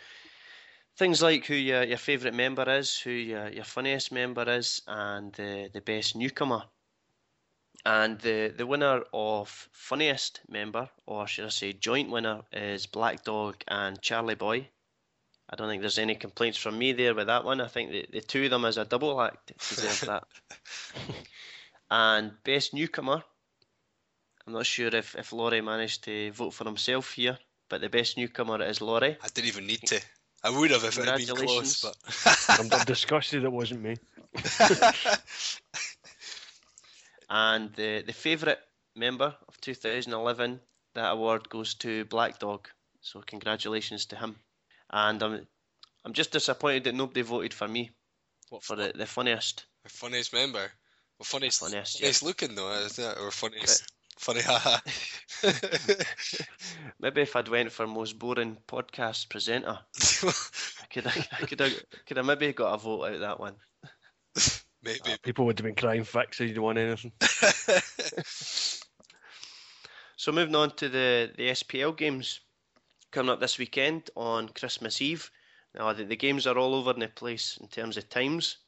things 0.96 1.22
like 1.22 1.46
who 1.46 1.54
your, 1.54 1.84
your 1.84 1.98
favourite 1.98 2.34
member 2.34 2.68
is, 2.68 2.98
who 2.98 3.10
your, 3.10 3.48
your 3.48 3.64
funniest 3.64 4.10
member 4.10 4.50
is, 4.50 4.82
and 4.88 5.32
the 5.34 5.70
the 5.72 5.80
best 5.80 6.16
newcomer. 6.16 6.64
And 7.84 8.18
the, 8.20 8.52
the 8.54 8.66
winner 8.66 9.02
of 9.12 9.48
funniest 9.72 10.40
member, 10.48 10.88
or 11.06 11.26
should 11.26 11.46
I 11.46 11.48
say 11.48 11.72
joint 11.72 12.10
winner, 12.10 12.42
is 12.52 12.86
Black 12.86 13.24
Dog 13.24 13.56
and 13.68 14.00
Charlie 14.02 14.34
Boy. 14.34 14.68
I 15.48 15.56
don't 15.56 15.68
think 15.68 15.80
there's 15.80 15.98
any 15.98 16.14
complaints 16.14 16.58
from 16.58 16.78
me 16.78 16.92
there 16.92 17.14
with 17.14 17.26
that 17.26 17.44
one. 17.44 17.60
I 17.60 17.68
think 17.68 17.90
the, 17.90 18.06
the 18.12 18.20
two 18.20 18.44
of 18.44 18.50
them 18.50 18.64
as 18.64 18.76
a 18.76 18.84
double 18.84 19.20
act 19.20 19.52
deserve 19.68 20.00
that. 20.06 20.24
and 21.90 22.32
best 22.44 22.74
newcomer, 22.74 23.24
I'm 24.46 24.52
not 24.52 24.66
sure 24.66 24.94
if, 24.94 25.16
if 25.16 25.32
Laurie 25.32 25.60
managed 25.60 26.04
to 26.04 26.30
vote 26.32 26.54
for 26.54 26.64
himself 26.64 27.12
here, 27.12 27.38
but 27.68 27.80
the 27.80 27.88
best 27.88 28.16
newcomer 28.16 28.62
is 28.62 28.80
Laurie. 28.80 29.16
I 29.22 29.28
didn't 29.34 29.48
even 29.48 29.66
need 29.66 29.82
to. 29.86 30.00
I 30.42 30.50
would 30.50 30.70
have 30.70 30.84
if 30.84 30.98
it 30.98 31.04
had 31.06 31.18
been 31.18 31.36
close, 31.36 31.82
but. 31.82 31.96
I'm, 32.48 32.68
I'm 32.72 32.84
disgusted 32.84 33.44
it 33.44 33.52
wasn't 33.52 33.82
me. 33.82 33.96
And 37.30 37.72
the, 37.74 38.02
the 38.02 38.12
favourite 38.12 38.58
member 38.96 39.34
of 39.48 39.60
2011, 39.60 40.60
that 40.94 41.12
award 41.12 41.48
goes 41.48 41.74
to 41.74 42.04
Black 42.06 42.40
Dog. 42.40 42.68
So 43.00 43.22
congratulations 43.24 44.06
to 44.06 44.16
him. 44.16 44.36
And 44.90 45.22
I'm, 45.22 45.46
I'm 46.04 46.12
just 46.12 46.32
disappointed 46.32 46.84
that 46.84 46.94
nobody 46.94 47.22
voted 47.22 47.54
for 47.54 47.68
me 47.68 47.90
what 48.50 48.64
for 48.64 48.76
the, 48.76 48.92
the 48.94 49.06
funniest. 49.06 49.64
The 49.84 49.90
funniest 49.90 50.32
member. 50.32 50.58
Well, 51.18 51.24
funniest, 51.24 51.60
Funniest, 51.60 51.98
funniest, 51.98 52.22
looking 52.22 52.54
though, 52.54 52.72
isn't 52.72 53.04
it? 53.04 53.18
Or 53.20 53.30
funniest, 53.30 53.92
funny 54.18 54.40
haha. 54.40 54.78
Maybe 57.00 57.22
if 57.22 57.36
I'd 57.36 57.48
went 57.48 57.70
for 57.70 57.86
most 57.86 58.18
boring 58.18 58.56
podcast 58.66 59.28
presenter, 59.28 59.78
I 60.22 60.86
could 60.90 61.06
I 61.06 61.46
could 61.46 61.60
have, 61.60 61.74
could 62.06 62.16
have 62.16 62.26
maybe 62.26 62.52
got 62.52 62.74
a 62.74 62.78
vote 62.78 63.04
out 63.04 63.14
of 63.14 63.20
that 63.20 63.40
one. 63.40 63.54
Maybe. 64.82 65.00
Uh, 65.04 65.16
people 65.22 65.46
would 65.46 65.58
have 65.58 65.64
been 65.64 65.74
crying 65.74 66.04
fix 66.04 66.40
if 66.40 66.54
you 66.54 66.62
want 66.62 66.78
anything. 66.78 67.12
So 70.20 70.32
moving 70.32 70.54
on 70.54 70.72
to 70.72 70.90
the, 70.90 71.32
the 71.34 71.48
SPL 71.48 71.96
games 71.96 72.40
coming 73.10 73.30
up 73.30 73.40
this 73.40 73.56
weekend 73.56 74.10
on 74.14 74.50
Christmas 74.50 75.00
Eve. 75.00 75.30
Now 75.74 75.94
the, 75.94 76.04
the 76.04 76.14
games 76.14 76.46
are 76.46 76.58
all 76.58 76.74
over 76.74 76.92
the 76.92 77.08
place 77.08 77.56
in 77.58 77.68
terms 77.68 77.96
of 77.96 78.10
times, 78.10 78.58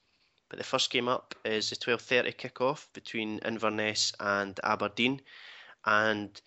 but 0.48 0.58
the 0.58 0.64
first 0.64 0.90
game 0.90 1.08
up 1.08 1.34
is 1.44 1.68
the 1.68 1.76
12:30 1.76 2.38
kick-off 2.38 2.88
between 2.94 3.38
Inverness 3.40 4.14
and 4.18 4.58
Aberdeen, 4.64 5.20
and 5.84 6.40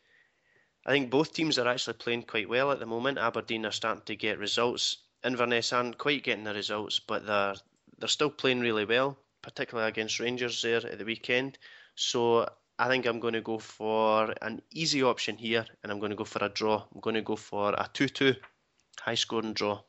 I 0.88 0.90
think 0.90 1.12
both 1.12 1.34
teams 1.34 1.60
are 1.60 1.68
actually 1.68 1.98
playing 1.98 2.24
quite 2.24 2.50
well 2.50 2.72
at 2.72 2.80
the 2.80 2.88
moment. 2.88 3.20
Aberdeen 3.20 3.68
are 3.68 3.72
starting 3.72 4.06
to 4.06 4.16
get 4.16 4.40
results. 4.40 4.98
Inverness 5.24 5.72
aren't 5.72 6.00
quite 6.00 6.24
getting 6.24 6.46
the 6.46 6.54
results, 6.56 6.98
but 6.98 7.28
they're 7.28 7.54
they're 8.00 8.10
still 8.10 8.32
playing 8.32 8.62
really 8.62 8.86
well, 8.86 9.20
particularly 9.46 9.88
against 9.88 10.20
Rangers 10.20 10.62
there 10.62 10.86
at 10.86 10.98
the 10.98 11.06
weekend. 11.06 11.58
So 11.96 12.50
I 12.78 12.90
think 12.90 13.06
I'm 13.06 13.20
going 13.22 13.36
to 13.36 13.42
go 13.42 13.58
for 13.60 14.34
an 14.42 14.62
easy 14.72 15.04
option 15.04 15.38
here, 15.38 15.66
and 15.84 15.92
I'm 15.92 16.00
going 16.00 16.10
to 16.10 16.18
go 16.18 16.26
for 16.26 16.44
a 16.44 16.50
draw. 16.50 16.84
I'm 16.94 17.00
going 17.00 17.14
to 17.16 17.22
go 17.22 17.36
for 17.38 17.70
a 17.74 17.88
2-2 17.94 18.36
high 19.00 19.16
scoring 19.16 19.54
draw. 19.54 19.80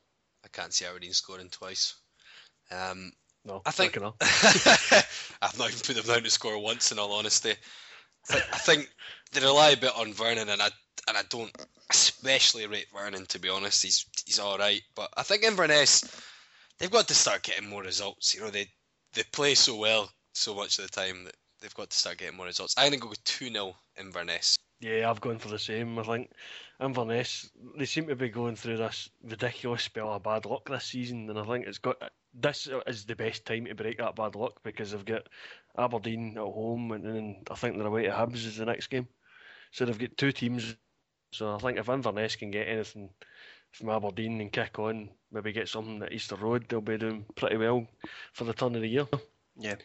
I 0.44 0.48
can't 0.52 0.72
see 0.72 0.84
Aberdeen 0.84 1.12
scoring 1.12 1.48
twice. 1.50 1.94
Um, 2.70 3.12
No, 3.44 3.62
I 3.64 3.70
think 3.70 4.00
not 4.00 4.16
I've 4.20 5.59
not 5.59 5.70
even 5.70 5.80
put 5.80 5.96
them 5.96 6.04
down 6.07 6.22
to 6.22 6.30
score 6.30 6.59
once. 6.62 6.92
In 6.92 6.98
all 6.98 7.12
honesty, 7.12 7.50
I, 8.30 8.32
thi- 8.34 8.48
I 8.52 8.59
think 8.59 8.90
they 9.32 9.40
rely 9.40 9.70
a 9.70 9.76
bit 9.76 9.92
on 9.96 10.12
Vernon, 10.12 10.48
and 10.48 10.61
I 10.62 10.68
and 11.09 11.16
I 11.16 11.22
don't 11.28 11.50
especially 11.90 12.66
rate 12.66 12.86
Vernon 12.92 13.26
to 13.26 13.38
be 13.38 13.48
honest. 13.48 13.82
He's 13.82 14.04
he's 14.24 14.38
all 14.40 14.59
right, 14.59 14.82
but 14.94 15.11
I 15.16 15.22
think 15.22 15.44
Inverness 15.44 16.04
they've 16.78 16.90
got 16.90 17.09
to 17.09 17.14
start 17.14 17.42
getting 17.44 17.68
more 17.68 17.82
results. 17.82 18.34
You 18.34 18.40
know 18.42 18.50
they 18.50 18.68
they 19.14 19.22
play 19.32 19.54
so 19.54 19.76
well 19.76 20.11
so 20.32 20.54
much 20.54 20.78
of 20.78 20.84
the 20.86 20.90
time 20.90 21.24
that 21.24 21.36
they've 21.61 21.74
got 21.74 21.90
to 21.90 21.96
start 21.96 22.18
getting 22.18 22.36
more 22.36 22.46
results. 22.46 22.74
I'm 22.76 22.90
gonna 22.90 22.98
go 22.98 23.09
with 23.09 23.24
two 23.24 23.50
0 23.50 23.74
Inverness. 23.98 24.59
Yeah, 24.80 25.11
I've 25.11 25.20
gone 25.20 25.38
for 25.38 25.48
the 25.48 25.59
same. 25.59 25.98
I 25.98 26.02
think 26.02 26.30
Inverness 26.80 27.50
they 27.78 27.86
seem 27.86 28.07
to 28.09 28.16
be 28.16 28.28
going 28.28 28.57
through 28.57 28.76
this 28.76 29.09
ridiculous 29.24 29.84
spell 29.84 30.12
of 30.12 30.22
bad 30.22 30.44
luck 30.44 30.68
this 30.68 30.84
season, 30.84 31.30
and 31.30 31.38
I 31.38 31.44
think 31.44 31.66
it's 31.66 31.78
got 31.78 31.96
this 32.34 32.68
is 32.86 33.07
the 33.07 33.16
best 33.16 33.46
time 33.46 33.64
to 33.64 33.74
break 33.74 33.98
that 33.98 34.16
bad 34.16 34.34
luck 34.34 34.62
because 34.62 34.90
they've 34.90 35.04
got 35.04 35.28
Aberdeen 35.78 36.36
at 36.36 36.42
home, 36.42 36.92
and 36.92 37.04
then 37.04 37.36
I 37.50 37.54
think 37.54 37.76
they're 37.76 37.86
away 37.86 38.04
to 38.04 38.11
Hibs 38.11 38.46
is 38.46 38.59
the 38.59 38.66
next 38.66 38.88
game. 38.88 39.09
So 39.70 39.84
they've 39.84 39.98
got 39.98 40.16
two 40.16 40.32
teams. 40.32 40.76
So 41.32 41.54
I 41.54 41.59
think 41.59 41.78
if 41.78 41.88
Inverness 41.88 42.36
can 42.36 42.50
get 42.50 42.68
anything 42.68 43.11
from 43.77 43.91
Aberdeen 43.91 44.41
and 44.41 44.51
kick 44.51 44.79
on, 44.79 45.11
maybe 45.31 45.53
get 45.53 45.68
something 45.68 46.03
at 46.03 46.12
Easter 46.12 46.37
Road, 46.37 46.64
they'll 46.68 46.81
be 46.81 46.97
doing 46.97 47.27
pretty 47.35 47.59
well 47.59 47.87
for 48.33 48.45
the 48.45 48.55
turn 48.55 48.74
of 48.74 48.81
the 48.81 48.89
year. 48.89 49.07
Yeah. 49.59 49.77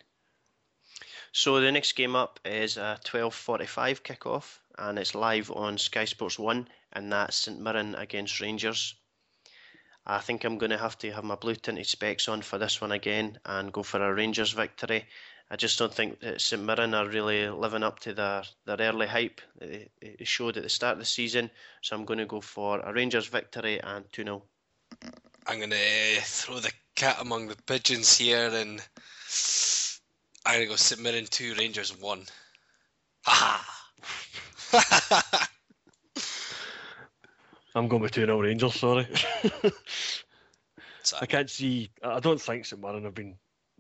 So 1.33 1.59
the 1.59 1.71
next 1.71 1.93
game 1.93 2.15
up 2.15 2.39
is 2.45 2.77
a 2.77 2.99
12:45 3.03 4.01
kickoff, 4.03 4.59
and 4.77 4.97
it's 4.97 5.13
live 5.13 5.51
on 5.51 5.77
Sky 5.77 6.05
Sports 6.05 6.39
One, 6.39 6.69
and 6.93 7.11
that's 7.11 7.35
St 7.35 7.59
Mirren 7.59 7.95
against 7.95 8.39
Rangers. 8.39 8.95
I 10.05 10.19
think 10.19 10.43
I'm 10.43 10.57
going 10.57 10.71
to 10.71 10.77
have 10.77 10.97
to 10.99 11.11
have 11.11 11.23
my 11.23 11.35
blue 11.35 11.55
tinted 11.55 11.85
specs 11.85 12.27
on 12.27 12.41
for 12.41 12.57
this 12.57 12.81
one 12.81 12.91
again 12.91 13.39
and 13.45 13.71
go 13.71 13.83
for 13.83 14.01
a 14.01 14.13
Rangers 14.13 14.51
victory. 14.51 15.05
I 15.51 15.57
just 15.57 15.77
don't 15.77 15.93
think 15.93 16.21
that 16.21 16.39
St 16.39 16.63
Mirren 16.63 16.93
are 16.93 17.05
really 17.05 17.49
living 17.49 17.83
up 17.83 17.99
to 17.99 18.13
their, 18.13 18.43
their 18.65 18.77
early 18.79 19.05
hype 19.05 19.41
they, 19.59 19.89
they 19.99 20.23
showed 20.23 20.55
at 20.55 20.63
the 20.63 20.69
start 20.69 20.93
of 20.93 20.99
the 20.99 21.05
season. 21.05 21.51
So 21.81 21.93
I'm 21.93 22.05
going 22.05 22.19
to 22.19 22.25
go 22.25 22.39
for 22.39 22.79
a 22.79 22.93
Rangers 22.93 23.27
victory 23.27 23.81
and 23.81 24.05
2 24.13 24.23
0. 24.23 24.43
I'm 25.45 25.57
going 25.57 25.71
to 25.71 25.75
eh, 25.75 26.21
throw 26.21 26.59
the 26.59 26.71
cat 26.95 27.17
among 27.19 27.49
the 27.49 27.57
pigeons 27.65 28.17
here 28.17 28.47
and 28.47 28.81
I'm 30.45 30.53
going 30.53 30.61
to 30.61 30.69
go 30.69 30.75
St 30.77 31.01
Mirren 31.01 31.25
2, 31.25 31.55
Rangers 31.57 31.99
1. 31.99 32.23
Ha 33.25 33.83
ha! 34.71 35.49
I'm 37.75 37.89
going 37.89 38.03
with 38.03 38.13
2 38.13 38.21
0 38.21 38.39
Rangers, 38.39 38.73
sorry. 38.79 39.05
I 41.19 41.25
can't 41.25 41.49
see. 41.49 41.91
I 42.01 42.21
don't 42.21 42.39
think 42.39 42.65
St 42.65 42.81
Mirren 42.81 43.03
have 43.03 43.15
been 43.15 43.35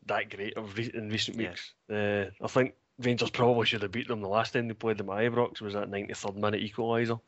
that 0.07 0.29
great 0.29 0.53
in 0.93 1.09
recent 1.09 1.37
weeks. 1.37 1.73
Yeah. 1.89 2.25
Uh, 2.41 2.45
I 2.45 2.47
think 2.47 2.73
Rangers 2.99 3.29
probably 3.29 3.65
should 3.65 3.81
have 3.81 3.91
beat 3.91 4.07
them 4.07 4.21
the 4.21 4.27
last 4.27 4.53
time 4.53 4.67
they 4.67 4.73
played 4.73 4.97
them 4.97 5.09
at 5.09 5.17
Ibrox. 5.17 5.61
Was 5.61 5.73
that 5.73 5.89
93rd 5.89 6.35
minute 6.35 6.61
equaliser? 6.61 7.19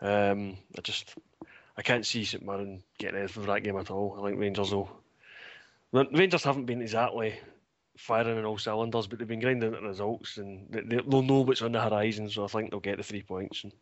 Um, 0.00 0.56
I 0.76 0.80
just 0.82 1.14
I 1.76 1.82
can't 1.82 2.06
see 2.06 2.24
St 2.24 2.44
Mirren 2.44 2.82
getting 2.98 3.18
anything 3.18 3.42
for 3.42 3.52
that 3.52 3.62
game 3.62 3.78
at 3.78 3.90
all. 3.90 4.18
I 4.18 4.28
think 4.28 4.40
Rangers 4.40 4.72
will. 4.72 4.90
Rangers 5.92 6.44
haven't 6.44 6.64
been 6.64 6.80
exactly 6.80 7.34
firing 7.98 8.38
on 8.38 8.46
all 8.46 8.56
cylinders, 8.56 9.06
but 9.06 9.18
they've 9.18 9.28
been 9.28 9.40
grinding 9.40 9.74
at 9.74 9.82
results 9.82 10.38
and 10.38 10.66
they, 10.70 10.96
will 11.04 11.22
know 11.22 11.42
what's 11.42 11.60
on 11.60 11.72
the 11.72 11.80
horizon. 11.80 12.30
So 12.30 12.44
I 12.44 12.46
think 12.46 12.70
they'll 12.70 12.80
get 12.80 12.96
the 12.96 13.02
three 13.02 13.22
points. 13.22 13.64
And 13.64 13.72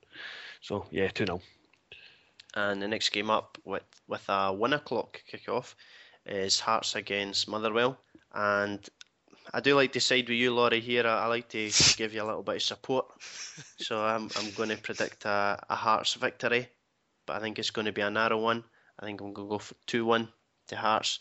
so 0.61 0.87
yeah, 0.91 1.09
two 1.09 1.27
0 1.27 1.41
and 2.55 2.83
the 2.83 2.89
next 2.89 3.11
game 3.11 3.31
up 3.31 3.59
with 3.65 3.83
with 4.09 4.25
a 4.29 4.53
one 4.53 4.73
o'clock 4.73 5.23
kickoff 5.33 5.75
is 6.27 6.61
Hearts 6.61 6.95
against 6.95 7.49
Motherwell. 7.49 7.99
And 8.33 8.87
I 9.53 9.61
do 9.61 9.75
like 9.75 9.93
to 9.93 10.01
side 10.01 10.29
with 10.29 10.39
you, 10.39 10.55
Laurie. 10.55 10.81
Here, 10.81 11.07
I, 11.07 11.25
I 11.25 11.27
like 11.27 11.49
to 11.51 11.71
give 11.97 12.14
you 12.14 12.23
a 12.23 12.27
little 12.27 12.43
bit 12.43 12.57
of 12.57 12.62
support. 12.62 13.07
So 13.79 14.03
I'm 14.03 14.29
I'm 14.37 14.51
going 14.53 14.68
to 14.68 14.77
predict 14.77 15.25
a, 15.25 15.59
a 15.68 15.75
Hearts 15.75 16.14
victory, 16.14 16.68
but 17.27 17.37
I 17.37 17.41
think 17.41 17.59
it's 17.59 17.71
going 17.71 17.87
to 17.87 17.93
be 17.93 18.03
a 18.03 18.11
narrow 18.11 18.39
one. 18.39 18.64
I 18.99 19.07
think 19.07 19.21
I'm 19.21 19.33
going 19.33 19.49
to 19.49 19.51
go 19.53 19.59
for 19.59 19.75
two 19.87 20.05
one 20.05 20.29
to 20.68 20.77
Hearts. 20.77 21.18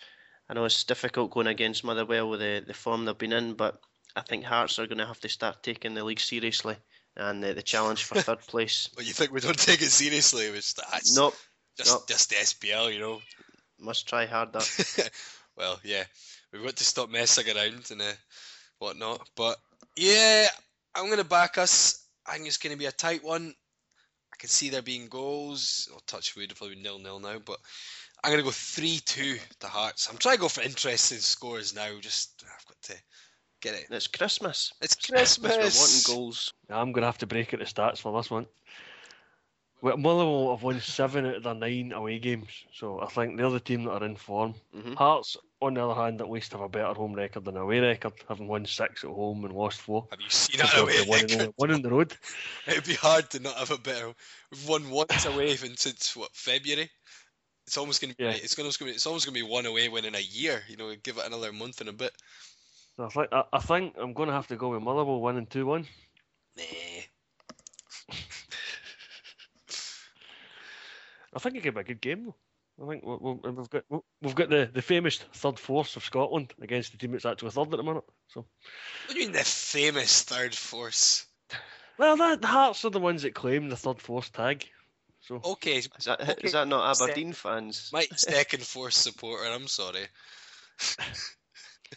I 0.47 0.54
know 0.54 0.66
it's 0.66 0.84
difficult 0.84 1.32
going 1.32 1.47
against 1.47 1.84
Motherwell 1.84 2.30
with 2.30 2.39
the, 2.39 2.64
the 2.66 2.74
form 2.74 3.06
they've 3.06 3.18
been 3.18 3.34
in, 3.34 3.54
but 3.54 3.80
I 4.16 4.22
think 4.22 4.43
Hearts 4.43 4.80
are 4.80 4.88
going 4.88 4.97
to 4.97 5.06
have 5.06 5.20
to 5.22 5.30
start 5.30 5.64
taking 5.64 5.93
the 5.93 6.04
league 6.04 6.20
seriously 6.20 6.76
and 7.16 7.43
the, 7.43 7.54
the 7.54 7.62
challenge 7.62 8.04
for 8.04 8.16
third 8.16 8.39
place. 8.47 8.89
well, 8.95 9.06
you 9.06 9.14
think 9.14 9.32
we 9.32 9.39
don't 9.39 9.58
take 9.58 9.82
it 9.82 9.91
seriously? 9.91 10.50
That's 10.50 11.16
nope, 11.16 11.36
just 11.78 11.91
nope. 11.91 12.08
just 12.08 12.30
the 12.30 12.36
SPL, 12.36 12.93
you 12.93 13.00
know. 13.00 13.22
Must 13.80 14.07
try 14.07 14.25
harder. 14.25 14.59
well, 15.57 15.80
yeah, 15.84 16.03
we've 16.51 16.63
got 16.63 16.75
to 16.77 16.84
stop 16.84 17.09
messing 17.09 17.55
around 17.55 17.89
and 17.91 18.01
uh, 18.01 18.11
whatnot. 18.80 19.27
But 19.36 19.57
yeah, 19.95 20.47
I'm 20.95 21.09
gonna 21.09 21.23
back 21.23 21.57
us. 21.57 22.05
I 22.27 22.34
think 22.34 22.47
it's 22.47 22.57
gonna 22.57 22.77
be 22.77 22.86
a 22.86 22.91
tight 22.91 23.23
one. 23.23 23.53
I 24.34 24.36
can 24.38 24.49
see 24.49 24.69
there 24.69 24.82
being 24.82 25.07
goals. 25.07 25.89
I'll 25.93 26.01
touch 26.01 26.36
wood, 26.36 26.51
if 26.51 26.57
probably 26.57 26.82
nil 26.82 26.99
nil 26.99 27.19
now, 27.19 27.39
but 27.43 27.57
I'm 28.23 28.32
gonna 28.32 28.43
go 28.43 28.51
three 28.51 28.99
two 29.05 29.38
to 29.59 29.67
Hearts. 29.67 30.09
I'm 30.09 30.17
trying 30.17 30.36
to 30.36 30.41
go 30.41 30.49
for 30.49 30.61
interesting 30.61 31.19
scores 31.19 31.73
now. 31.73 31.99
Just 32.01 32.43
I've 32.45 32.65
got 32.65 32.82
to 32.84 32.95
Get 33.61 33.75
it? 33.75 33.88
It's 33.89 34.07
Christmas. 34.07 34.71
It's 34.82 34.95
Christmas. 34.95 35.51
We're 35.51 35.82
wanting 35.82 36.01
goals. 36.05 36.53
I'm 36.69 36.93
going 36.93 37.01
to 37.01 37.07
have 37.07 37.17
to 37.17 37.27
break 37.27 37.53
at 37.53 37.59
the 37.59 37.65
stats 37.65 37.99
for 37.99 38.17
this 38.17 38.32
one. 38.32 38.45
Well, 39.82 39.97
Motherwell 39.97 40.51
have 40.55 40.63
won 40.63 40.82
seven 40.82 41.25
out 41.25 41.36
of 41.36 41.43
their 41.43 41.53
nine 41.53 41.93
away 41.93 42.19
games, 42.19 42.49
so 42.73 42.99
I 42.99 43.07
think 43.07 43.38
they're 43.38 43.49
the 43.49 43.61
team 43.61 43.86
that 43.86 44.01
are 44.01 44.05
in 44.05 44.17
form. 44.17 44.55
Mm-hmm. 44.75 44.93
Hearts, 44.93 45.38
on 45.61 45.75
the 45.75 45.86
other 45.88 45.99
hand, 45.99 46.19
at 46.19 46.30
least 46.30 46.51
have 46.51 46.61
a 46.61 46.67
better 46.67 46.93
home 46.93 47.13
record 47.13 47.45
than 47.45 47.55
away 47.55 47.80
record, 47.80 48.13
having 48.27 48.47
won 48.47 48.65
six 48.65 49.03
at 49.03 49.09
home 49.09 49.45
and 49.45 49.53
lost 49.53 49.80
four. 49.80 50.05
Have 50.09 50.19
you 50.19 50.30
seen 50.30 50.59
that 50.59 50.77
away 50.77 51.01
one, 51.05 51.21
record? 51.21 51.53
One 51.55 51.71
on 51.71 51.82
the 51.82 51.89
road. 51.89 52.13
It'd 52.67 52.84
be 52.84 52.95
hard 52.95 53.30
to 53.32 53.39
not 53.39 53.55
have 53.55 53.71
a 53.71 53.77
better. 53.77 54.13
We've 54.51 54.67
won 54.67 54.89
once 54.89 55.25
away 55.25 55.55
since 55.55 56.15
what 56.15 56.36
February. 56.36 56.89
It's 57.65 57.77
almost 57.77 58.01
gonna 58.01 58.15
be. 58.15 58.23
Yeah. 58.23 58.32
It's 58.32 58.55
gonna. 58.55 58.69
It's 58.69 59.05
almost 59.05 59.25
gonna 59.25 59.36
be 59.36 59.43
one 59.43 59.65
away 59.65 59.88
win 59.88 60.05
in 60.05 60.15
a 60.15 60.19
year. 60.19 60.63
You 60.67 60.75
know, 60.75 60.93
give 61.03 61.17
it 61.17 61.25
another 61.25 61.53
month 61.53 61.80
and 61.80 61.89
a 61.89 61.93
bit. 61.93 62.11
I 62.99 63.07
think 63.07 63.27
I, 63.32 63.43
I 63.53 63.59
think 63.59 63.95
I'm 63.97 64.13
going 64.13 64.27
to 64.27 64.34
have 64.34 64.47
to 64.47 64.55
go 64.55 64.69
with 64.69 64.82
Motherwell 64.82 65.21
winning 65.21 65.45
two 65.45 65.65
one. 65.65 65.86
Nah. 66.57 68.15
I 71.34 71.39
think 71.39 71.55
it 71.55 71.63
could 71.63 71.75
be 71.75 71.82
a 71.82 71.84
good 71.84 72.01
game 72.01 72.25
though. 72.25 72.36
I 72.82 72.88
think 72.88 73.03
we 73.03 73.38
have 73.43 73.69
got 73.69 73.84
we've 74.21 74.36
got 74.36 74.49
the, 74.49 74.69
the 74.73 74.82
famous 74.82 75.17
third 75.17 75.59
force 75.59 75.97
of 75.97 76.03
Scotland 76.03 76.53
against 76.61 76.91
the 76.91 76.97
team 76.97 77.11
that's 77.11 77.25
actually 77.25 77.51
third 77.51 77.73
at 77.73 77.77
the 77.77 77.84
minute. 77.84 78.05
So. 78.27 78.45
What 79.05 79.13
do 79.13 79.19
you 79.19 79.25
mean 79.25 79.34
the 79.34 79.43
famous 79.43 80.23
third 80.23 80.55
force? 80.55 81.25
Well, 81.97 82.15
the 82.15 82.47
Hearts 82.47 82.86
are 82.86 82.89
the 82.89 82.99
ones 82.99 83.23
that 83.23 83.36
claim 83.36 83.67
the 83.67 83.75
third 83.75 83.99
force 83.99 84.30
tag. 84.30 84.65
So. 85.19 85.41
Okay. 85.43 85.77
Is 85.77 85.89
that, 86.05 86.21
okay. 86.21 86.36
Is 86.41 86.53
that 86.53 86.69
not 86.69 87.01
Aberdeen 87.01 87.34
Ste- 87.34 87.39
fans? 87.39 87.89
My 87.91 88.07
second 88.15 88.63
force 88.63 88.95
supporter. 88.95 89.49
I'm 89.51 89.67
sorry. 89.67 90.07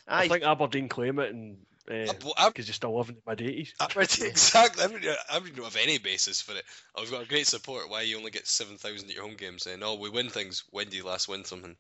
I 0.09 0.27
think 0.27 0.43
Aberdeen 0.43 0.89
claim 0.89 1.21
it 1.21 1.33
and 1.33 1.59
because 1.87 2.35
uh, 2.37 2.51
you're 2.57 2.65
still 2.75 2.97
living 2.97 3.17
in 3.17 3.23
mid 3.27 3.43
eighties. 3.43 3.75
Exactly. 4.23 4.85
I 4.85 4.87
don't, 4.87 5.05
I 5.05 5.39
don't 5.39 5.65
have 5.65 5.77
any 5.77 5.99
basis 5.99 6.41
for 6.41 6.53
it. 6.53 6.65
Oh, 6.95 7.03
we've 7.03 7.11
got 7.11 7.25
a 7.25 7.29
great 7.29 7.47
support. 7.47 7.91
Why 7.91 8.03
you 8.03 8.17
only 8.17 8.31
get 8.31 8.47
seven 8.47 8.77
thousand 8.77 9.09
at 9.09 9.15
your 9.15 9.25
home 9.25 9.37
games? 9.37 9.65
Saying, 9.65 9.81
"Oh, 9.83 9.97
we 9.97 10.11
win 10.11 10.29
things." 10.29 10.65
When 10.71 10.87
did 10.87 10.95
you 10.95 11.05
last 11.05 11.29
win 11.29 11.45
something? 11.45 11.77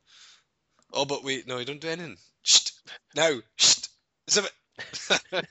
Oh, 0.93 1.05
but 1.05 1.25
we 1.25 1.45
no, 1.47 1.59
you 1.59 1.65
don't 1.65 1.81
do 1.81 1.89
anything. 1.89 2.17
Shh. 2.43 2.71
Now, 3.15 3.39
shh. 3.57 3.77
Zip 4.31 4.45
it. 4.45 4.53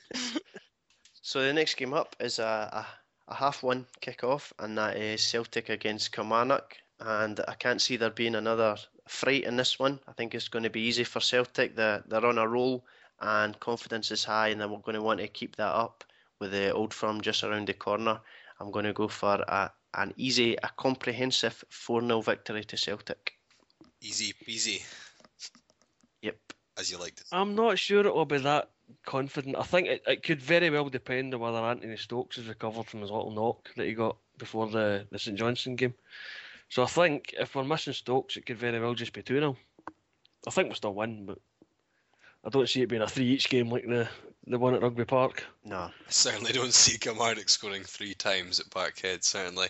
so 1.22 1.42
the 1.42 1.52
next 1.52 1.74
game 1.76 1.94
up 1.94 2.16
is 2.20 2.38
a, 2.38 2.42
a, 2.42 2.86
a 3.28 3.34
half 3.34 3.62
one 3.62 3.86
kick 4.00 4.24
off, 4.24 4.52
and 4.58 4.76
that 4.78 4.96
is 4.96 5.22
Celtic 5.22 5.68
against 5.68 6.12
Kilmarnock. 6.12 6.76
And 7.00 7.40
I 7.48 7.54
can't 7.54 7.82
see 7.82 7.96
there 7.96 8.10
being 8.10 8.34
another 8.34 8.76
fright 9.08 9.44
in 9.44 9.56
this 9.56 9.78
one. 9.78 9.98
I 10.06 10.12
think 10.12 10.34
it's 10.34 10.48
going 10.48 10.62
to 10.62 10.70
be 10.70 10.82
easy 10.82 11.04
for 11.04 11.20
Celtic. 11.20 11.74
They're, 11.74 12.04
they're 12.06 12.24
on 12.24 12.38
a 12.38 12.46
roll 12.46 12.84
and 13.22 13.58
confidence 13.60 14.10
is 14.10 14.24
high, 14.24 14.48
and 14.48 14.60
then 14.60 14.70
we're 14.70 14.78
going 14.78 14.96
to 14.96 15.02
want 15.02 15.20
to 15.20 15.28
keep 15.28 15.56
that 15.56 15.72
up 15.72 16.04
with 16.40 16.50
the 16.50 16.72
old 16.72 16.92
firm 16.92 17.20
just 17.20 17.44
around 17.44 17.68
the 17.68 17.74
corner. 17.74 18.20
I'm 18.60 18.70
going 18.70 18.84
to 18.84 18.92
go 18.92 19.08
for 19.08 19.44
a, 19.46 19.70
an 19.94 20.12
easy, 20.16 20.56
a 20.56 20.70
comprehensive 20.76 21.64
4 21.70 22.02
0 22.02 22.20
victory 22.20 22.64
to 22.64 22.76
Celtic. 22.76 23.34
Easy 24.00 24.34
peasy. 24.46 24.84
Yep. 26.22 26.36
As 26.76 26.90
you 26.90 26.98
liked 26.98 27.20
it. 27.20 27.26
I'm 27.32 27.54
not 27.54 27.78
sure 27.78 28.04
it 28.04 28.14
will 28.14 28.24
be 28.24 28.38
that 28.38 28.70
confident. 29.06 29.56
I 29.56 29.62
think 29.62 29.88
it, 29.88 30.02
it 30.06 30.22
could 30.22 30.42
very 30.42 30.70
well 30.70 30.88
depend 30.88 31.32
on 31.34 31.40
whether 31.40 31.58
Anthony 31.58 31.96
Stokes 31.96 32.36
has 32.36 32.48
recovered 32.48 32.86
from 32.86 33.02
his 33.02 33.10
little 33.10 33.30
knock 33.30 33.70
that 33.76 33.86
he 33.86 33.94
got 33.94 34.16
before 34.38 34.68
the, 34.68 35.06
the 35.10 35.18
St 35.18 35.38
Johnstone 35.38 35.76
game. 35.76 35.94
So 36.68 36.82
I 36.82 36.86
think 36.86 37.34
if 37.38 37.54
we're 37.54 37.64
missing 37.64 37.92
Stokes, 37.92 38.36
it 38.36 38.46
could 38.46 38.58
very 38.58 38.80
well 38.80 38.94
just 38.94 39.12
be 39.12 39.22
2 39.22 39.34
0. 39.34 39.56
I 40.46 40.50
think 40.50 40.68
we'll 40.68 40.76
still 40.76 40.94
win, 40.94 41.26
but 41.26 41.38
I 42.44 42.48
don't 42.48 42.68
see 42.68 42.82
it 42.82 42.88
being 42.88 43.02
a 43.02 43.08
3 43.08 43.24
each 43.24 43.48
game 43.48 43.70
like 43.70 43.86
the, 43.86 44.08
the 44.46 44.58
one 44.58 44.74
at 44.74 44.82
Rugby 44.82 45.04
Park. 45.04 45.44
No. 45.64 45.76
I 45.76 45.92
certainly 46.08 46.52
don't 46.52 46.74
see 46.74 46.98
Kilmarnock 46.98 47.48
scoring 47.48 47.84
three 47.84 48.14
times 48.14 48.58
at 48.58 48.70
Parkhead, 48.70 49.22
certainly. 49.22 49.68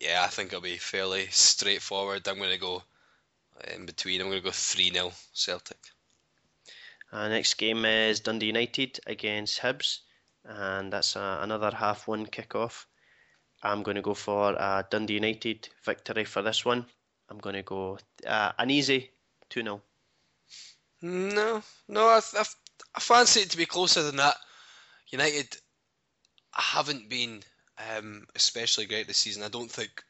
Yeah, 0.00 0.22
I 0.24 0.28
think 0.28 0.48
it'll 0.48 0.60
be 0.60 0.76
fairly 0.76 1.28
straightforward. 1.30 2.28
I'm 2.28 2.38
going 2.38 2.50
to 2.50 2.58
go 2.58 2.82
in 3.74 3.86
between. 3.86 4.20
I'm 4.20 4.28
going 4.28 4.40
to 4.40 4.44
go 4.44 4.50
3 4.50 4.90
0 4.90 5.12
Celtic. 5.32 5.78
Uh, 7.12 7.28
next 7.28 7.54
game 7.54 7.84
is 7.84 8.20
Dundee 8.20 8.46
United 8.46 9.00
against 9.06 9.60
Hibs, 9.60 10.00
and 10.44 10.92
that's 10.92 11.16
uh, 11.16 11.40
another 11.42 11.70
half 11.74 12.06
one 12.06 12.26
kick-off. 12.26 12.86
I'm 13.62 13.82
going 13.82 13.96
to 13.96 14.02
go 14.02 14.14
for 14.14 14.52
a 14.52 14.86
Dundee 14.88 15.14
United 15.14 15.68
victory 15.84 16.24
for 16.24 16.42
this 16.42 16.64
one. 16.64 16.86
I'm 17.28 17.38
going 17.38 17.56
to 17.56 17.62
go 17.62 17.98
uh, 18.26 18.52
an 18.58 18.70
easy 18.70 19.10
2 19.50 19.62
0. 19.62 19.82
No, 21.02 21.62
no, 21.88 22.08
I, 22.08 22.20
I, 22.34 22.44
I 22.94 23.00
fancy 23.00 23.40
it 23.40 23.50
to 23.50 23.56
be 23.56 23.66
closer 23.66 24.02
than 24.02 24.16
that. 24.16 24.36
United 25.10 25.56
haven't 26.52 27.08
been 27.08 27.42
um, 27.96 28.26
especially 28.34 28.86
great 28.86 29.06
this 29.06 29.18
season. 29.18 29.42
I 29.42 29.48
don't 29.48 29.70
think 29.70 30.02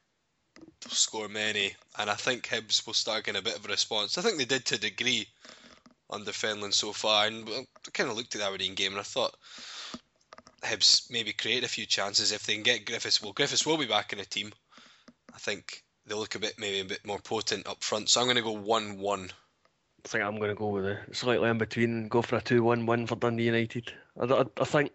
they'll 0.81 0.91
score 0.91 1.29
many, 1.29 1.75
and 1.99 2.11
I 2.11 2.15
think 2.15 2.49
Hibs 2.49 2.87
will 2.87 2.95
start 2.95 3.25
getting 3.25 3.39
a 3.39 3.45
bit 3.45 3.57
of 3.57 3.65
a 3.65 3.69
response. 3.69 4.19
I 4.19 4.23
think 4.23 4.39
they 4.39 4.45
did 4.45 4.65
to 4.67 4.75
a 4.77 4.79
degree 4.79 5.29
under 6.11 6.33
Fenlon 6.33 6.75
so 6.75 6.93
far, 6.93 7.27
and 7.27 7.49
I 7.49 7.65
kind 7.93 8.11
of 8.11 8.17
looked 8.17 8.35
at 8.35 8.41
that 8.41 8.49
Aberdeen 8.49 8.75
game 8.75 8.93
and 8.93 9.01
I 9.01 9.05
thought 9.05 9.37
Hibs 10.63 11.11
maybe 11.11 11.33
create 11.33 11.65
a 11.65 11.69
few 11.69 11.87
chances 11.87 12.33
if 12.33 12.45
they 12.45 12.55
can 12.55 12.63
get 12.63 12.85
Griffiths. 12.85 13.23
Well, 13.23 13.33
Griffiths 13.33 13.65
will 13.65 13.79
be 13.79 13.87
back 13.87 14.13
in 14.13 14.19
the 14.19 14.25
team. 14.25 14.53
I 15.35 15.39
think 15.39 15.85
they'll 16.05 16.19
look 16.19 16.35
a 16.35 16.41
bit 16.41 16.59
maybe 16.59 16.81
a 16.81 16.85
bit 16.85 17.07
more 17.07 17.19
potent 17.19 17.67
up 17.67 17.83
front. 17.83 18.09
So 18.09 18.21
I'm 18.21 18.27
going 18.27 18.37
to 18.37 18.43
go 18.43 18.53
one-one. 18.53 19.31
I 20.05 20.09
think 20.09 20.25
I'm 20.25 20.39
going 20.39 20.51
to 20.51 20.55
go 20.55 20.69
with 20.69 20.87
a 20.87 20.99
slightly 21.13 21.49
in 21.49 21.59
between 21.59 21.91
and 21.91 22.11
go 22.11 22.23
for 22.23 22.37
a 22.37 22.41
2 22.41 22.63
1 22.63 22.87
win 22.87 23.07
for 23.07 23.17
Dundee 23.17 23.45
United. 23.45 23.93
I, 24.19 24.25
I, 24.25 24.45
I 24.61 24.65
think 24.65 24.93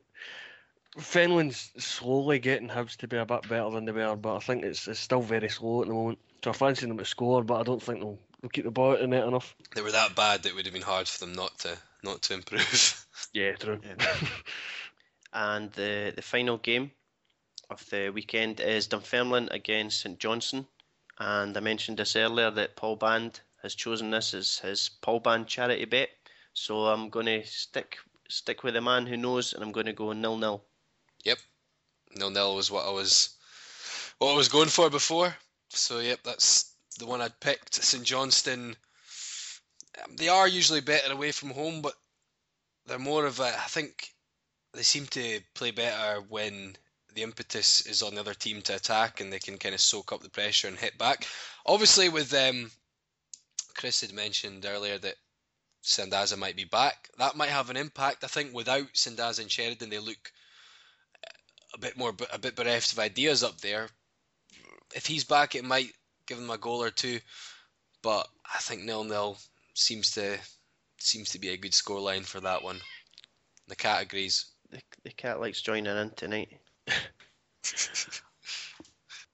Fenlon's 0.97 1.71
slowly 1.77 2.39
getting 2.39 2.69
Hibs 2.69 2.95
to 2.97 3.07
be 3.07 3.17
a 3.17 3.25
bit 3.25 3.47
better 3.47 3.69
than 3.69 3.85
they 3.85 3.91
were, 3.91 4.15
but 4.15 4.37
I 4.37 4.39
think 4.39 4.63
it's, 4.63 4.87
it's 4.87 4.99
still 4.99 5.21
very 5.21 5.49
slow 5.49 5.81
at 5.81 5.87
the 5.87 5.93
moment. 5.93 6.19
So 6.43 6.51
I 6.51 6.53
fancy 6.53 6.85
them 6.85 6.97
to 6.97 7.05
score, 7.05 7.43
but 7.43 7.59
I 7.59 7.63
don't 7.63 7.81
think 7.81 7.99
they'll, 7.99 8.19
they'll 8.41 8.49
keep 8.49 8.65
the 8.65 8.71
ball 8.71 8.91
out 8.91 8.95
of 8.95 9.01
the 9.01 9.07
net 9.07 9.27
enough. 9.27 9.55
They 9.75 9.81
were 9.81 9.91
that 9.91 10.15
bad 10.15 10.43
that 10.43 10.49
it 10.49 10.55
would 10.55 10.65
have 10.65 10.73
been 10.73 10.81
hard 10.81 11.07
for 11.07 11.25
them 11.25 11.33
not 11.33 11.57
to 11.59 11.77
not 12.03 12.21
to 12.23 12.33
improve. 12.35 13.01
Yeah, 13.33 13.53
true. 13.53 13.79
Yeah. 13.83 14.27
and 15.33 15.71
the 15.71 16.13
the 16.15 16.21
final 16.21 16.57
game 16.57 16.91
of 17.69 17.83
the 17.89 18.09
weekend 18.09 18.59
is 18.59 18.87
Dunfermline 18.87 19.49
against 19.51 20.01
St 20.01 20.19
Johnstone. 20.19 20.67
And 21.17 21.55
I 21.55 21.59
mentioned 21.61 21.97
this 21.97 22.15
earlier 22.15 22.51
that 22.51 22.75
Paul 22.75 22.97
Band 22.97 23.39
has 23.65 23.75
chosen 23.75 24.11
this 24.11 24.33
as 24.33 24.59
his 24.59 24.89
Paul 25.01 25.19
Band 25.19 25.47
charity 25.47 25.85
bet. 25.85 26.09
So 26.53 26.85
I'm 26.85 27.09
going 27.09 27.25
to 27.25 27.43
stick 27.45 27.97
stick 28.29 28.63
with 28.63 28.75
the 28.75 28.81
man 28.81 29.05
who 29.05 29.17
knows, 29.17 29.53
and 29.53 29.63
I'm 29.63 29.71
going 29.71 29.87
to 29.87 29.93
go 29.93 30.13
nil 30.13 30.37
nil. 30.37 30.63
Yep, 31.25 31.39
nil 32.15 32.29
nil 32.29 32.55
was 32.55 32.71
what 32.71 32.85
I 32.85 32.91
was 32.91 33.35
what 34.19 34.33
I 34.33 34.37
was 34.37 34.47
going 34.49 34.69
for 34.69 34.89
before. 34.89 35.35
So 35.69 35.99
yep, 35.99 36.19
that's 36.23 36.75
the 36.99 37.07
one 37.07 37.21
I'd 37.21 37.39
picked. 37.39 37.75
St 37.75 38.03
Johnstone. 38.03 38.75
um, 40.03 40.15
They 40.15 40.29
are 40.29 40.47
usually 40.47 40.81
better 40.81 41.11
away 41.11 41.31
from 41.31 41.49
home, 41.49 41.81
but 41.81 41.93
they're 42.85 42.99
more 42.99 43.25
of 43.25 43.39
a. 43.39 43.47
I 43.47 43.67
think 43.67 44.13
they 44.73 44.83
seem 44.83 45.07
to 45.07 45.41
play 45.55 45.71
better 45.71 46.21
when 46.29 46.75
the 47.15 47.23
impetus 47.23 47.85
is 47.85 48.03
on 48.03 48.13
the 48.13 48.21
other 48.21 48.33
team 48.33 48.61
to 48.61 48.75
attack 48.75 49.21
and 49.21 49.31
they 49.31 49.39
can 49.39 49.57
kind 49.57 49.73
of 49.73 49.81
soak 49.81 50.11
up 50.11 50.21
the 50.21 50.29
pressure 50.29 50.67
and 50.67 50.77
hit 50.77 50.97
back. 50.97 51.25
Obviously, 51.65 52.09
with 52.09 52.33
um, 52.33 52.69
Chris 53.75 54.01
had 54.01 54.13
mentioned 54.13 54.65
earlier 54.65 54.97
that 54.97 55.15
Sandaza 55.83 56.37
might 56.37 56.55
be 56.55 56.63
back. 56.63 57.09
That 57.17 57.35
might 57.35 57.49
have 57.49 57.69
an 57.69 57.77
impact. 57.77 58.23
I 58.23 58.27
think 58.27 58.53
without 58.53 58.93
Sandaza 58.93 59.39
and 59.39 59.51
Sheridan, 59.51 59.89
they 59.89 59.99
look 59.99 60.31
a 61.73 61.77
bit 61.77 61.97
more 61.97 62.15
a 62.31 62.39
bit 62.39 62.55
bereft 62.55 62.93
of 62.93 62.99
ideas 62.99 63.43
up 63.43 63.61
there. 63.61 63.89
If 64.95 65.05
he's 65.05 65.25
back, 65.25 65.55
it 65.55 65.65
might 65.65 65.93
give 66.25 66.39
them 66.39 66.49
a 66.49 66.57
goal 66.57 66.81
or 66.81 66.89
two. 66.89 67.19
But 68.01 68.27
I 68.51 68.59
think 68.59 68.83
nil 68.83 69.03
nil 69.03 69.37
seems 69.73 70.11
to 70.11 70.39
seems 70.97 71.31
to 71.31 71.39
be 71.39 71.49
a 71.49 71.57
good 71.57 71.73
scoreline 71.73 72.25
for 72.25 72.39
that 72.41 72.63
one. 72.63 72.81
The 73.67 73.75
cat 73.75 74.01
agrees. 74.01 74.45
The, 74.71 74.81
the 75.03 75.11
cat 75.11 75.39
likes 75.39 75.61
joining 75.61 75.97
in 75.97 76.11
tonight. 76.11 76.59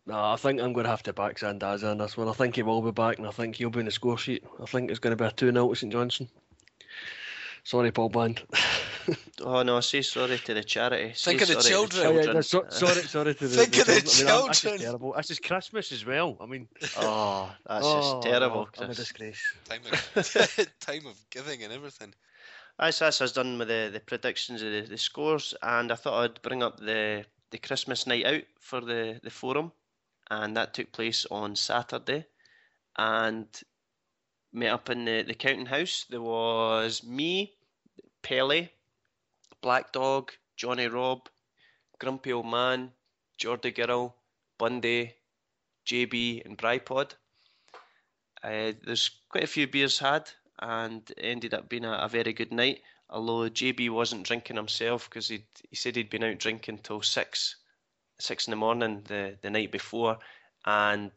No, 0.07 0.15
I 0.19 0.35
think 0.35 0.59
I'm 0.59 0.73
going 0.73 0.85
to 0.85 0.89
have 0.89 1.03
to 1.03 1.13
back 1.13 1.37
Sandaza 1.37 1.91
on 1.91 1.99
this 1.99 2.17
one. 2.17 2.27
I 2.27 2.33
think 2.33 2.55
he 2.55 2.63
will 2.63 2.81
be 2.81 2.91
back, 2.91 3.17
and 3.19 3.27
I 3.27 3.31
think 3.31 3.55
he'll 3.55 3.69
be 3.69 3.79
in 3.81 3.85
the 3.85 3.91
score 3.91 4.17
sheet. 4.17 4.43
I 4.61 4.65
think 4.65 4.89
it's 4.89 4.99
going 4.99 5.15
to 5.15 5.21
be 5.23 5.27
a 5.27 5.31
2 5.31 5.51
0 5.51 5.69
to 5.69 5.75
St 5.75 5.91
Johnstone. 5.91 6.27
Sorry, 7.63 7.91
Paul 7.91 8.09
Band. 8.09 8.41
Oh 9.43 9.63
no, 9.63 9.77
I 9.77 9.79
say 9.79 10.03
sorry 10.03 10.37
to 10.37 10.53
the 10.53 10.63
charity. 10.63 11.13
Say 11.15 11.31
Think 11.31 11.41
of 11.41 11.47
the 11.47 11.53
sorry 11.55 11.63
to 11.63 11.69
children. 11.69 12.05
Oh, 12.05 12.11
yeah, 12.21 12.33
no, 12.33 12.41
so, 12.41 12.65
sorry, 12.69 13.01
sorry 13.01 13.33
to 13.33 13.47
the, 13.47 13.65
Think 13.65 13.79
of 13.79 13.87
the 13.87 13.93
I 13.93 13.95
mean, 13.95 14.27
I'm- 14.45 14.53
children. 14.53 14.75
is 14.75 14.81
terrible. 14.81 15.13
This 15.17 15.31
is 15.31 15.39
Christmas 15.39 15.91
as 15.91 16.05
well. 16.05 16.37
I 16.39 16.45
mean, 16.45 16.67
Oh, 16.97 17.51
that's 17.65 17.83
oh, 17.83 18.21
just 18.21 18.29
terrible. 18.31 18.69
no, 18.77 18.83
I'm 18.85 18.91
a 18.91 18.93
disgrace. 18.93 19.41
Time 19.67 19.81
of 19.91 20.69
time 20.79 21.07
of 21.07 21.15
giving 21.31 21.63
and 21.63 21.73
everything. 21.73 22.13
That's 22.77 22.99
that's 22.99 23.21
us 23.21 23.31
done 23.31 23.57
with 23.57 23.69
the, 23.69 23.89
the 23.91 23.99
predictions 24.01 24.61
of 24.61 24.71
the, 24.71 24.81
the 24.81 24.99
scores, 24.99 25.55
and 25.63 25.91
I 25.91 25.95
thought 25.95 26.23
I'd 26.23 26.41
bring 26.43 26.61
up 26.61 26.79
the, 26.79 27.25
the 27.49 27.57
Christmas 27.57 28.05
night 28.05 28.27
out 28.27 28.43
for 28.59 28.81
the, 28.81 29.19
the 29.23 29.31
forum, 29.31 29.71
and 30.31 30.55
that 30.55 30.73
took 30.73 30.93
place 30.93 31.25
on 31.29 31.57
Saturday, 31.57 32.25
and 32.97 33.47
met 34.53 34.71
up 34.71 34.89
in 34.89 35.03
the, 35.03 35.23
the 35.23 35.33
counting 35.33 35.65
house. 35.65 36.05
There 36.09 36.21
was 36.21 37.03
me, 37.03 37.53
Pele, 38.21 38.69
Black 39.61 39.91
Dog, 39.91 40.31
Johnny 40.55 40.87
Rob, 40.87 41.27
Grumpy 41.99 42.31
Old 42.31 42.45
Man, 42.45 42.93
Jordy 43.37 43.71
Girl, 43.71 44.15
Bundy, 44.57 45.13
JB, 45.85 46.45
and 46.45 46.57
Brypod. 46.57 47.11
Uh, 48.41 48.71
there's 48.85 49.11
quite 49.27 49.43
a 49.43 49.47
few 49.47 49.67
beers 49.67 49.99
had, 49.99 50.31
and 50.59 51.11
ended 51.17 51.53
up 51.53 51.67
being 51.67 51.83
a, 51.83 51.91
a 51.91 52.07
very 52.07 52.31
good 52.31 52.53
night. 52.53 52.81
Although 53.09 53.49
JB 53.49 53.89
wasn't 53.89 54.25
drinking 54.25 54.55
himself 54.55 55.09
because 55.09 55.27
he 55.27 55.43
he 55.69 55.75
said 55.75 55.97
he'd 55.97 56.09
been 56.09 56.23
out 56.23 56.37
drinking 56.37 56.77
till 56.77 57.01
six 57.01 57.57
six 58.21 58.47
in 58.47 58.51
the 58.51 58.57
morning 58.57 59.01
the, 59.07 59.37
the 59.41 59.49
night 59.49 59.71
before, 59.71 60.17
and 60.65 61.11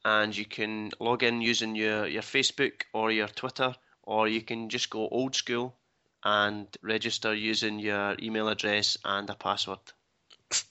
and 0.03 0.35
you 0.35 0.45
can 0.45 0.91
log 0.99 1.23
in 1.23 1.41
using 1.41 1.75
your, 1.75 2.07
your 2.07 2.21
Facebook 2.21 2.83
or 2.93 3.11
your 3.11 3.27
Twitter 3.27 3.75
or 4.03 4.27
you 4.27 4.41
can 4.41 4.69
just 4.69 4.89
go 4.89 5.07
old 5.09 5.35
school 5.35 5.75
and 6.23 6.67
register 6.81 7.33
using 7.33 7.79
your 7.79 8.15
email 8.21 8.47
address 8.47 8.97
and 9.05 9.29
a 9.29 9.35
password. 9.35 9.79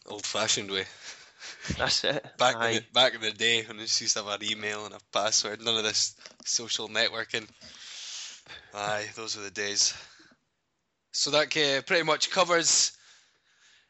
Old 0.07 0.27
fashioned 0.27 0.71
way. 0.71 0.85
That's 1.79 2.05
it. 2.05 2.25
Back 2.39 2.57
in 2.57 2.75
the, 2.75 2.85
back 2.93 3.15
in 3.15 3.21
the 3.23 3.31
day 3.31 3.63
when 3.63 3.79
we 3.79 3.83
used 3.85 4.13
to 4.13 4.23
have 4.23 4.41
an 4.41 4.49
email 4.49 4.85
and 4.85 4.95
a 4.95 5.01
password, 5.13 5.63
none 5.63 5.77
of 5.79 5.85
this 5.85 6.15
social 6.45 6.89
networking. 6.89 7.49
Aye, 8.75 9.07
those 9.17 9.37
were 9.37 9.43
the 9.43 9.51
days. 9.51 9.95
So 11.13 11.31
that 11.31 11.57
uh, 11.57 11.83
pretty 11.83 12.03
much 12.03 12.31
covers 12.31 12.93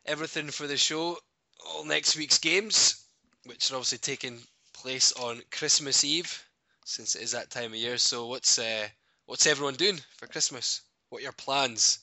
everything 0.06 0.48
for 0.48 0.66
the 0.66 0.76
show. 0.76 1.18
All 1.66 1.84
next 1.84 2.16
week's 2.16 2.38
games, 2.38 3.04
which 3.44 3.70
are 3.70 3.76
obviously 3.76 3.98
taking 3.98 4.38
place 4.80 5.12
on 5.12 5.42
Christmas 5.50 6.04
Eve, 6.04 6.44
since 6.84 7.14
it 7.14 7.22
is 7.22 7.32
that 7.32 7.50
time 7.50 7.72
of 7.72 7.76
year. 7.76 7.98
So 7.98 8.26
what's 8.26 8.58
uh, 8.58 8.88
what's 9.26 9.46
everyone 9.46 9.74
doing 9.74 9.98
for 10.16 10.26
Christmas? 10.26 10.82
What 11.08 11.20
are 11.20 11.22
your 11.22 11.32
plans 11.32 12.00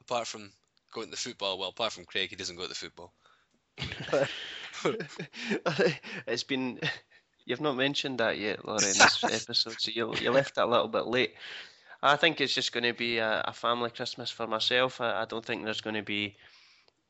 apart 0.00 0.26
from 0.26 0.50
going 0.92 1.06
to 1.06 1.10
the 1.12 1.16
football? 1.16 1.58
Well, 1.58 1.70
apart 1.70 1.92
from 1.92 2.04
Craig, 2.04 2.30
he 2.30 2.36
doesn't 2.36 2.56
go 2.56 2.62
to 2.62 2.68
the 2.68 2.74
football. 2.74 3.12
it's 6.26 6.44
been. 6.44 6.80
You've 7.44 7.60
not 7.60 7.76
mentioned 7.76 8.18
that 8.18 8.38
yet, 8.38 8.66
Laurie, 8.66 8.90
in 8.90 8.98
this 8.98 9.24
episode, 9.24 9.80
so 9.80 9.90
you 9.94 10.14
you 10.16 10.30
left 10.30 10.56
that 10.56 10.64
a 10.64 10.70
little 10.70 10.88
bit 10.88 11.06
late. 11.06 11.34
I 12.02 12.16
think 12.16 12.40
it's 12.40 12.54
just 12.54 12.72
going 12.72 12.84
to 12.84 12.92
be 12.92 13.18
a, 13.18 13.44
a 13.48 13.52
family 13.52 13.90
Christmas 13.90 14.30
for 14.30 14.46
myself. 14.46 15.00
I, 15.00 15.22
I 15.22 15.24
don't 15.24 15.44
think 15.44 15.64
there's 15.64 15.80
going 15.80 15.96
to 15.96 16.02
be 16.02 16.36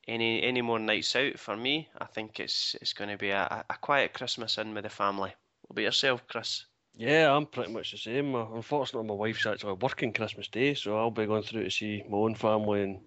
any 0.09 0.43
any 0.43 0.63
more 0.63 0.79
nights 0.79 1.15
out 1.15 1.39
for 1.39 1.57
me. 1.57 1.89
I 1.99 2.07
think 2.07 2.41
it's 2.41 2.75
it's 2.81 2.93
going 2.93 3.11
to 3.11 3.19
be 3.19 3.31
a, 3.31 3.65
a 3.69 3.75
quiet 3.81 4.15
Christmas 4.15 4.59
in 4.59 4.75
with 4.75 4.85
the 4.85 4.91
family. 4.91 5.33
What 5.63 5.71
about 5.71 5.83
yourself, 5.83 6.27
Chris? 6.27 6.65
Yeah, 6.97 7.33
I'm 7.33 7.47
pretty 7.47 7.73
much 7.73 7.93
the 7.93 7.99
same. 7.99 8.35
Uh, 8.35 8.47
Unfortunately, 8.55 9.07
my 9.07 9.15
wife's 9.15 9.47
actually 9.47 9.75
working 9.75 10.13
Christmas 10.13 10.49
Day, 10.49 10.75
so 10.75 10.99
I'll 10.99 11.13
be 11.13 11.27
going 11.27 11.45
through 11.45 11.63
to 11.63 11.71
see 11.71 12.03
my 12.09 12.17
own 12.17 12.35
family, 12.35 12.83
and 12.83 12.99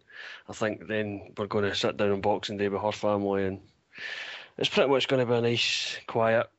I 0.47 0.54
think 0.54 0.88
then 0.88 1.34
we're 1.38 1.47
going 1.47 1.66
to 1.66 1.76
sit 1.76 1.97
down 1.97 2.12
on 2.12 2.22
Boxing 2.22 2.56
Day 2.56 2.70
with 2.70 2.82
her 2.82 2.93
family, 2.93 3.45
and 3.45 3.60
it's 4.58 4.70
pretty 4.70 4.89
much 4.89 5.10
going 5.10 5.20
to 5.20 5.26
be 5.26 5.38
a 5.38 5.41
nice, 5.41 5.97
quiet 6.08 6.49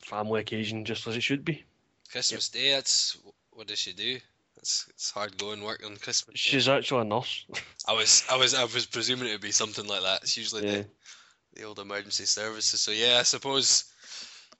family 0.00 0.40
occasion, 0.40 0.86
just 0.86 1.06
as 1.06 1.16
it 1.16 1.22
should 1.22 1.44
be. 1.44 1.64
Christmas 2.10 2.48
Day, 2.48 2.70
that's 2.70 3.18
what 3.50 3.66
does 3.66 3.78
she 3.78 3.92
do? 3.92 4.18
It's 4.60 4.86
it's 4.90 5.10
hard 5.10 5.36
going 5.38 5.62
work 5.62 5.82
on 5.84 5.96
Christmas. 5.96 6.34
Day. 6.34 6.50
She's 6.50 6.68
actually 6.68 7.00
a 7.02 7.04
nurse. 7.04 7.46
I 7.88 7.92
was 7.94 8.24
I 8.30 8.36
was 8.36 8.54
I 8.54 8.64
was 8.64 8.86
presuming 8.86 9.28
it 9.28 9.32
would 9.32 9.40
be 9.40 9.52
something 9.52 9.86
like 9.86 10.02
that. 10.02 10.22
It's 10.22 10.36
usually 10.36 10.66
Yeah. 10.66 10.72
the 10.82 10.86
the 11.54 11.62
old 11.64 11.78
emergency 11.78 12.26
services. 12.26 12.80
So 12.80 12.90
yeah, 12.92 13.18
I 13.20 13.22
suppose 13.24 13.84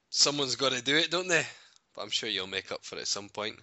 someone's 0.08 0.56
got 0.56 0.72
to 0.72 0.82
do 0.82 0.96
it, 0.96 1.10
don't 1.10 1.28
they? 1.28 1.44
But 1.94 2.02
I'm 2.02 2.10
sure 2.10 2.28
you'll 2.28 2.46
make 2.46 2.72
up 2.72 2.84
for 2.84 2.96
it 2.96 3.02
at 3.02 3.08
some 3.08 3.28
point. 3.28 3.56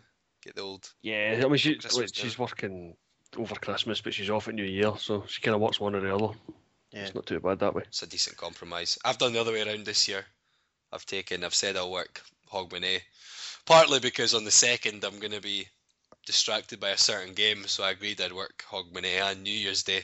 Get 0.43 0.55
the 0.55 0.61
old. 0.61 0.89
Yeah, 1.01 1.41
I 1.43 1.47
mean, 1.47 1.57
she, 1.57 1.75
Christmas 1.75 1.97
like, 1.97 2.09
she's 2.15 2.37
working 2.39 2.95
over 3.35 3.55
Christmas, 3.55 3.99
but 4.01 4.13
she's 4.13 4.29
off 4.29 4.47
at 4.47 4.55
New 4.55 4.63
Year, 4.63 4.93
so 4.97 5.23
she 5.27 5.41
kind 5.41 5.55
of 5.55 5.61
works 5.61 5.79
one 5.79 5.95
or 5.95 6.01
the 6.01 6.13
other. 6.15 6.33
Yeah. 6.91 7.01
It's 7.01 7.15
not 7.15 7.25
too 7.25 7.39
bad 7.39 7.59
that 7.59 7.73
way. 7.75 7.83
It's 7.87 8.03
a 8.03 8.07
decent 8.07 8.37
compromise. 8.37 8.97
I've 9.03 9.17
done 9.17 9.33
the 9.33 9.41
other 9.41 9.51
way 9.51 9.63
around 9.63 9.85
this 9.85 10.07
year. 10.07 10.25
I've 10.93 11.05
taken. 11.05 11.43
I've 11.43 11.55
said 11.55 11.75
I'll 11.75 11.91
work 11.91 12.21
Hogmanay, 12.53 13.01
partly 13.65 13.99
because 13.99 14.33
on 14.33 14.45
the 14.45 14.51
second 14.51 15.03
I'm 15.03 15.19
going 15.19 15.33
to 15.33 15.41
be 15.41 15.67
distracted 16.27 16.79
by 16.79 16.89
a 16.89 16.97
certain 16.97 17.33
game, 17.33 17.65
so 17.65 17.83
I 17.83 17.91
agreed 17.91 18.21
I'd 18.21 18.33
work 18.33 18.63
Hogmanay 18.69 19.31
and 19.31 19.41
New 19.41 19.49
Year's 19.49 19.81
Day 19.81 20.03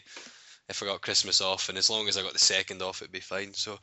if 0.70 0.82
I 0.82 0.86
got 0.86 1.02
Christmas 1.02 1.42
off, 1.42 1.70
and 1.70 1.78
as 1.78 1.90
long 1.90 2.08
as 2.08 2.18
I 2.18 2.24
got 2.24 2.34
the 2.34 2.40
second 2.40 2.82
off, 2.82 3.02
it'd 3.02 3.12
be 3.12 3.20
fine. 3.20 3.54
So 3.54 3.78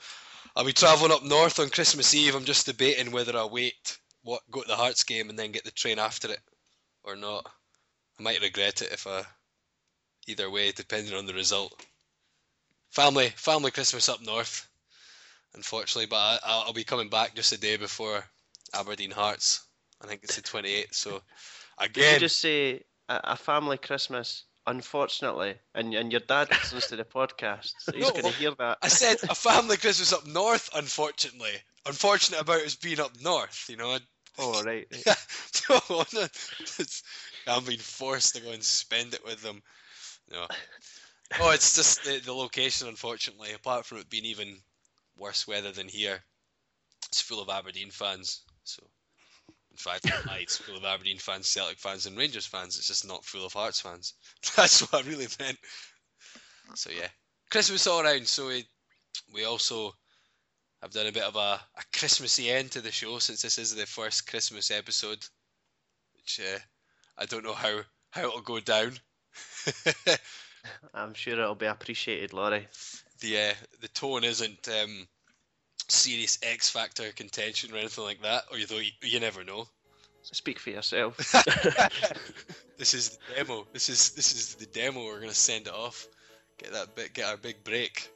I'll 0.57 0.65
be 0.65 0.73
travelling 0.73 1.13
up 1.13 1.23
north 1.23 1.61
on 1.61 1.69
Christmas 1.69 2.15
Eve. 2.15 2.35
I'm 2.35 2.45
just 2.47 2.67
debating 2.67 3.13
whether 3.13 3.37
I 3.37 3.45
wait, 3.45 3.99
what 4.23 4.43
go 4.51 4.63
to 4.63 4.69
the 4.69 4.77
Hearts 4.77 5.05
game 5.05 5.29
and 5.29 5.39
then 5.39 5.53
get 5.53 5.65
the 5.65 5.71
train 5.71 5.99
after 5.99 6.33
it, 6.33 6.41
or 7.05 7.15
not. 7.15 7.47
I 8.19 8.23
might 8.23 8.41
regret 8.41 8.83
it 8.83 8.93
if 8.93 9.07
I. 9.07 9.23
Either 10.27 10.51
way, 10.51 10.71
depending 10.71 11.15
on 11.15 11.27
the 11.27 11.35
result. 11.35 11.73
Family, 12.91 13.31
family 13.31 13.71
Christmas 13.71 14.09
up 14.09 14.21
north, 14.21 14.69
unfortunately, 15.55 16.07
but 16.07 16.17
I, 16.17 16.39
I'll 16.45 16.61
I'll 16.67 16.73
be 16.73 16.85
coming 16.85 17.09
back 17.09 17.35
just 17.35 17.53
a 17.53 17.59
day 17.59 17.77
before 17.77 18.23
Aberdeen 18.75 19.11
Hearts. 19.11 19.65
I 20.01 20.07
think 20.07 20.23
it's 20.23 20.37
the 20.37 20.43
28th. 20.43 20.95
So 20.95 21.23
Did 21.89 22.11
you 22.11 22.17
just 22.17 22.39
say 22.39 22.83
a, 23.09 23.21
a 23.25 23.37
family 23.37 23.79
Christmas? 23.79 24.45
Unfortunately, 24.67 25.59
and 25.75 25.95
and 25.95 26.13
your 26.13 26.21
dad 26.21 26.51
listens 26.51 26.87
to 26.89 26.97
the 26.97 27.05
podcast, 27.05 27.75
so 27.79 27.97
he's 27.97 28.07
No, 28.07 28.11
going 28.11 28.27
to 28.27 28.33
hear 28.33 28.53
that. 28.59 28.79
I 28.83 28.89
said 28.89 29.17
a 29.29 29.35
family 29.35 29.77
Christmas 29.77 30.13
up 30.13 30.27
north. 30.27 30.71
Unfortunately, 30.75 31.53
unfortunate 31.87 32.41
about 32.41 32.63
us 32.63 32.77
being 32.77 33.01
up 33.01 33.21
north. 33.21 33.67
You 33.69 33.77
know, 33.77 33.99
Oh 34.39 34.63
right. 34.63 34.87
right. 34.91 35.07
I'm 37.47 37.65
being 37.65 37.79
forced 37.79 38.35
to 38.35 38.43
go 38.43 38.53
and 38.53 38.63
spend 38.63 39.15
it 39.15 39.25
with 39.25 39.43
them. 39.43 39.63
No. 40.31 40.47
Oh, 41.39 41.51
it's 41.51 41.75
just 41.75 42.05
the, 42.05 42.21
the 42.21 42.33
location, 42.33 42.89
unfortunately. 42.89 43.53
Apart 43.53 43.87
from 43.87 43.99
it 43.99 44.11
being 44.11 44.27
even 44.27 44.61
worse 45.17 45.47
weather 45.47 45.73
than 45.73 45.89
here, 45.89 46.23
it's 47.09 47.21
full 47.21 47.41
of 47.41 47.49
Aberdeen 47.49 47.91
fans. 47.91 48.43
Fact, 49.81 50.11
it's 50.41 50.59
full 50.59 50.77
of 50.77 50.85
Aberdeen 50.85 51.19
fans, 51.19 51.47
Celtic 51.47 51.79
fans, 51.79 52.07
and 52.07 52.17
Rangers 52.17 52.47
fans. 52.47 52.77
It's 52.79 52.87
just 52.87 53.07
not 53.07 53.25
full 53.25 53.45
of 53.45 53.53
Hearts 53.53 53.81
fans. 53.81 54.15
That's 54.57 54.81
what 54.81 55.05
I 55.05 55.09
really 55.09 55.29
meant. 55.39 55.59
So 56.75 56.91
yeah, 56.91 57.09
Christmas 57.51 57.87
all 57.87 58.01
around. 58.01 58.27
So 58.27 58.49
we 58.49 58.65
we 59.33 59.45
also 59.45 59.93
have 60.83 60.93
done 60.93 61.07
a 61.07 61.13
bit 61.13 61.25
of 61.25 61.37
a, 61.37 61.61
a 61.77 61.83
Christmassy 61.97 62.51
end 62.51 62.73
to 62.73 62.81
the 62.81 62.93
show 62.93 63.19
since 63.19 63.43
this 63.43 63.59
is 63.59 63.75
the 63.75 63.87
first 63.87 64.27
Christmas 64.27 64.71
episode, 64.71 65.19
which 66.15 66.41
uh, 66.41 66.59
I 67.19 67.27
don't 67.27 67.45
know 67.45 67.55
how 67.55 67.81
how 68.11 68.29
it'll 68.29 68.41
go 68.41 68.61
down. 68.61 68.93
I'm 70.95 71.15
sure 71.15 71.35
it'll 71.35 71.55
be 71.55 71.67
appreciated, 71.67 72.33
Laurie. 72.33 72.69
the 73.21 73.39
uh, 73.39 73.55
the 73.81 73.89
tone 73.89 74.25
isn't 74.25 74.69
um, 74.69 75.07
serious 75.91 76.39
X 76.43 76.71
Factor 76.71 77.11
contention 77.13 77.73
or 77.75 77.79
anything 77.79 78.05
like 78.05 78.23
that, 78.23 78.45
or 78.51 78.59
you 78.59 78.67
though 78.67 78.79
you, 78.79 78.93
you 79.03 79.21
never 79.21 79.45
know. 79.45 79.67
Speak 80.23 80.59
for 80.59 80.71
yourself. 80.71 81.17
this 82.77 82.95
is 82.95 83.11
the 83.11 83.37
demo. 83.37 83.67
This 83.73 83.89
is 83.89 84.11
this 84.11 84.33
is 84.33 84.55
the 84.57 84.67
demo. 84.67 85.05
We're 85.05 85.21
gonna 85.21 85.35
send 85.35 85.67
it 85.67 85.73
off. 85.73 86.07
Get 86.59 86.73
that 86.73 86.95
bit. 86.95 87.15
Get 87.15 87.27
our 87.27 87.37
big 87.37 87.65
break. 87.65 88.11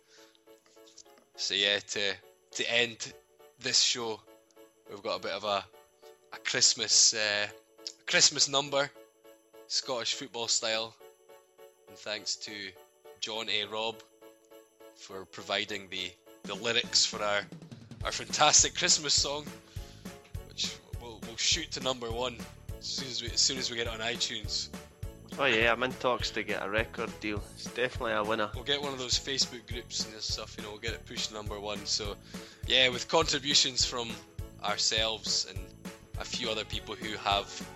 So 1.36 1.54
yeah, 1.54 1.78
to 1.78 2.12
to 2.52 2.72
end 2.72 3.12
this 3.60 3.80
show, 3.80 4.20
we've 4.90 5.02
got 5.02 5.16
a 5.16 5.22
bit 5.22 5.32
of 5.32 5.44
a 5.44 5.64
a 6.32 6.38
Christmas 6.44 7.14
uh, 7.14 7.46
Christmas 8.06 8.48
number, 8.48 8.90
Scottish 9.66 10.14
football 10.14 10.48
style, 10.48 10.94
and 11.88 11.96
thanks 11.96 12.36
to 12.36 12.52
John 13.20 13.48
A. 13.48 13.64
Robb 13.64 13.96
for 14.96 15.24
providing 15.24 15.88
the 15.88 16.12
the 16.44 16.54
lyrics 16.54 17.04
for 17.04 17.22
our 17.22 17.42
our 18.04 18.12
fantastic 18.12 18.74
Christmas 18.76 19.14
song, 19.14 19.46
which 20.48 20.76
we'll, 21.00 21.18
we'll 21.26 21.36
shoot 21.36 21.70
to 21.72 21.80
number 21.80 22.10
one 22.10 22.36
as 22.78 22.86
soon 22.86 23.08
as 23.08 23.22
we 23.22 23.28
as 23.28 23.40
soon 23.40 23.58
as 23.58 23.70
we 23.70 23.76
get 23.76 23.86
it 23.86 23.92
on 23.92 24.00
iTunes. 24.00 24.68
Oh 25.36 25.46
yeah, 25.46 25.72
I'm 25.72 25.82
in 25.82 25.92
talks 25.94 26.30
to 26.30 26.44
get 26.44 26.64
a 26.64 26.70
record 26.70 27.10
deal. 27.20 27.42
It's 27.54 27.64
definitely 27.64 28.12
a 28.12 28.22
winner. 28.22 28.50
We'll 28.54 28.62
get 28.62 28.80
one 28.80 28.92
of 28.92 29.00
those 29.00 29.18
Facebook 29.18 29.66
groups 29.66 30.04
and 30.04 30.14
this 30.14 30.26
stuff, 30.26 30.54
you 30.56 30.62
know, 30.62 30.70
we'll 30.70 30.78
get 30.78 30.92
it 30.92 31.04
pushed 31.06 31.30
to 31.30 31.34
number 31.34 31.58
one. 31.58 31.84
So, 31.86 32.14
yeah, 32.68 32.88
with 32.88 33.08
contributions 33.08 33.84
from 33.84 34.10
ourselves 34.62 35.46
and 35.50 35.58
a 36.20 36.24
few 36.24 36.50
other 36.50 36.64
people 36.64 36.94
who 36.94 37.16
have 37.16 37.68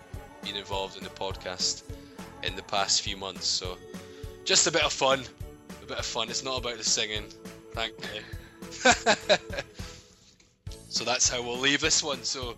been 0.45 0.55
involved 0.55 0.97
in 0.97 1.03
the 1.03 1.11
podcast 1.11 1.83
in 2.45 2.55
the 2.55 2.63
past 2.63 3.03
few 3.03 3.17
months. 3.17 3.47
So, 3.47 3.77
just 4.45 4.69
a 4.69 4.71
bit 4.71 4.85
of 4.85 4.93
fun. 4.93 5.25
A 5.83 5.87
bit 5.87 5.99
of 5.99 6.07
fun. 6.07 6.31
It's 6.31 6.45
not 6.45 6.59
about 6.61 6.79
the 6.79 6.85
singing, 6.85 7.25
thankfully. 7.73 8.23
so, 10.89 11.05
that's 11.05 11.29
how 11.29 11.43
we'll 11.43 11.59
leave 11.59 11.81
this 11.81 12.03
one. 12.03 12.23
So, 12.23 12.55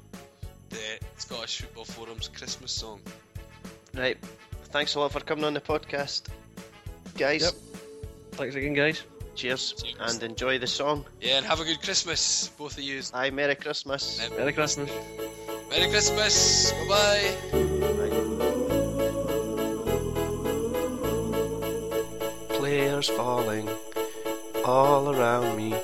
the 0.70 0.76
Scottish 1.16 1.62
Football 1.62 1.84
Forum's 1.84 2.28
Christmas 2.28 2.72
song. 2.72 3.00
Right. 3.94 4.18
Thanks 4.66 4.94
a 4.94 5.00
lot 5.00 5.12
for 5.12 5.20
coming 5.20 5.44
on 5.44 5.54
the 5.54 5.60
podcast, 5.60 6.22
guys. 7.18 7.42
Yep. 7.42 7.52
Thanks 8.32 8.54
again, 8.54 8.74
guys. 8.74 9.02
Cheers, 9.34 9.72
Cheers. 9.82 9.96
and 10.00 10.22
enjoy 10.22 10.58
the 10.58 10.66
song. 10.66 11.04
Yeah, 11.20 11.38
and 11.38 11.46
have 11.46 11.60
a 11.60 11.64
good 11.64 11.80
Christmas, 11.82 12.48
both 12.58 12.76
of 12.76 12.82
you. 12.84 13.00
Hi, 13.14 13.30
Merry 13.30 13.54
Christmas. 13.54 14.20
Merry 14.36 14.52
Christmas. 14.52 14.90
Merry 15.70 15.88
Christmas. 15.90 16.72
Bye 16.88 16.88
bye. 16.88 18.40
Players 22.58 23.08
falling 23.08 23.68
all 24.64 25.14
around 25.14 25.56
me, 25.56 25.74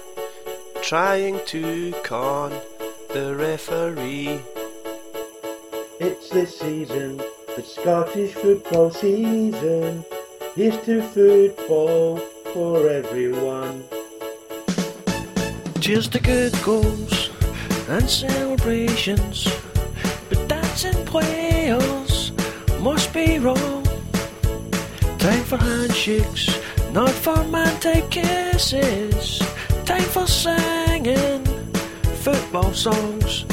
trying 0.87 1.45
to 1.47 1.93
con 2.05 2.53
the 3.13 3.35
referee. 3.35 4.41
It's 5.99 6.31
the 6.31 6.47
season, 6.47 7.17
the 7.57 7.63
Scottish 7.65 8.35
football 8.35 8.93
season. 8.93 10.05
Here's 10.55 10.79
to 10.85 11.03
football 11.03 12.19
for 12.55 12.89
everyone. 12.89 13.83
Cheers 15.81 16.07
to 16.11 16.21
good 16.21 16.55
goals 16.63 17.31
and 17.89 18.09
celebrations, 18.09 19.49
but 20.29 20.47
dancing 20.47 21.05
players 21.05 22.31
must 22.79 23.13
be 23.13 23.41
wrong. 23.41 23.83
Time 25.19 25.43
for 25.43 25.57
handshakes, 25.57 26.61
not 26.93 27.11
for 27.11 27.35
romantic 27.35 28.09
kisses. 28.09 29.43
Time 29.87 30.03
for 30.03 30.27
singing 30.27 31.45
football 32.25 32.73
songs. 32.75 33.45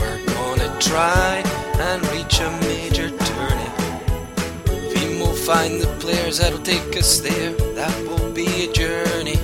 We're 0.00 0.24
gonna 0.24 0.74
try 0.80 1.42
and 1.78 2.00
reach 2.12 2.40
a 2.40 2.50
major 2.62 3.10
tourney. 3.10 3.70
We 4.94 5.18
will 5.18 5.34
find 5.34 5.82
the 5.82 5.94
players 6.00 6.38
that'll 6.38 6.62
take 6.62 6.96
us 6.96 7.20
there. 7.20 7.52
That 7.76 7.94
will 8.08 8.32
be 8.32 8.64
a 8.64 8.72
journey. 8.72 9.36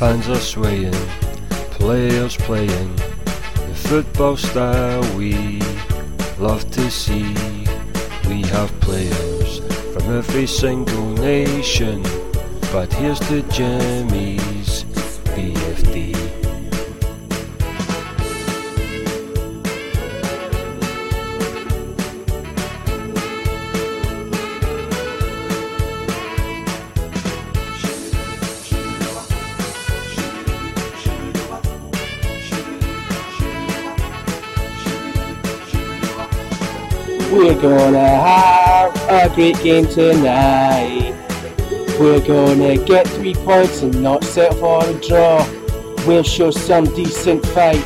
Fans 0.00 0.28
are 0.28 0.44
swaying, 0.54 1.00
players 1.70 2.36
playing 2.36 2.96
the 2.96 3.76
football 3.88 4.36
style 4.36 5.04
we 5.16 5.60
love 6.40 6.68
to 6.72 6.90
see. 6.90 7.32
We 8.28 8.42
have 8.56 8.72
players 8.80 9.60
from 9.92 10.16
every 10.16 10.48
single 10.48 11.10
nation, 11.12 12.02
but 12.76 12.92
here's 12.92 13.18
to 13.20 13.40
Jimmy's 13.44 14.84
BFD. 15.32 16.12
We're 37.32 37.54
gonna 37.58 37.98
have 37.98 38.94
a 39.08 39.34
great 39.34 39.58
game 39.62 39.86
tonight. 39.86 41.15
We're 41.98 42.20
gonna 42.20 42.76
get 42.76 43.08
three 43.08 43.34
points 43.34 43.80
and 43.80 44.02
not 44.02 44.22
settle 44.22 44.58
for 44.58 44.84
a 44.84 44.92
draw. 45.00 45.46
We'll 46.06 46.22
show 46.22 46.50
some 46.50 46.84
decent 46.94 47.44
fight. 47.46 47.82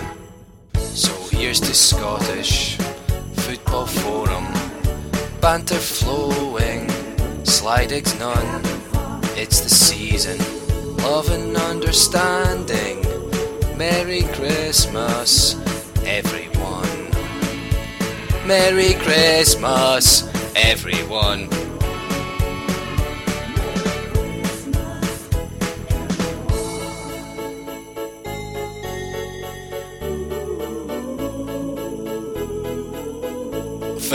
So 0.75 1.13
here's 1.31 1.61
the 1.61 1.73
Scottish 1.73 2.77
football 3.35 3.87
forum. 3.87 4.47
Banter 5.41 5.77
flowing, 5.77 6.89
slidings 7.45 8.19
none. 8.19 8.63
It's 9.37 9.61
the 9.61 9.71
season, 9.71 10.39
love 10.97 11.31
and 11.31 11.57
understanding. 11.57 13.07
Merry 13.79 14.23
Christmas, 14.35 15.55
everyone. 16.05 17.11
Merry 18.45 18.95
Christmas, 18.95 20.29
everyone. 20.57 21.60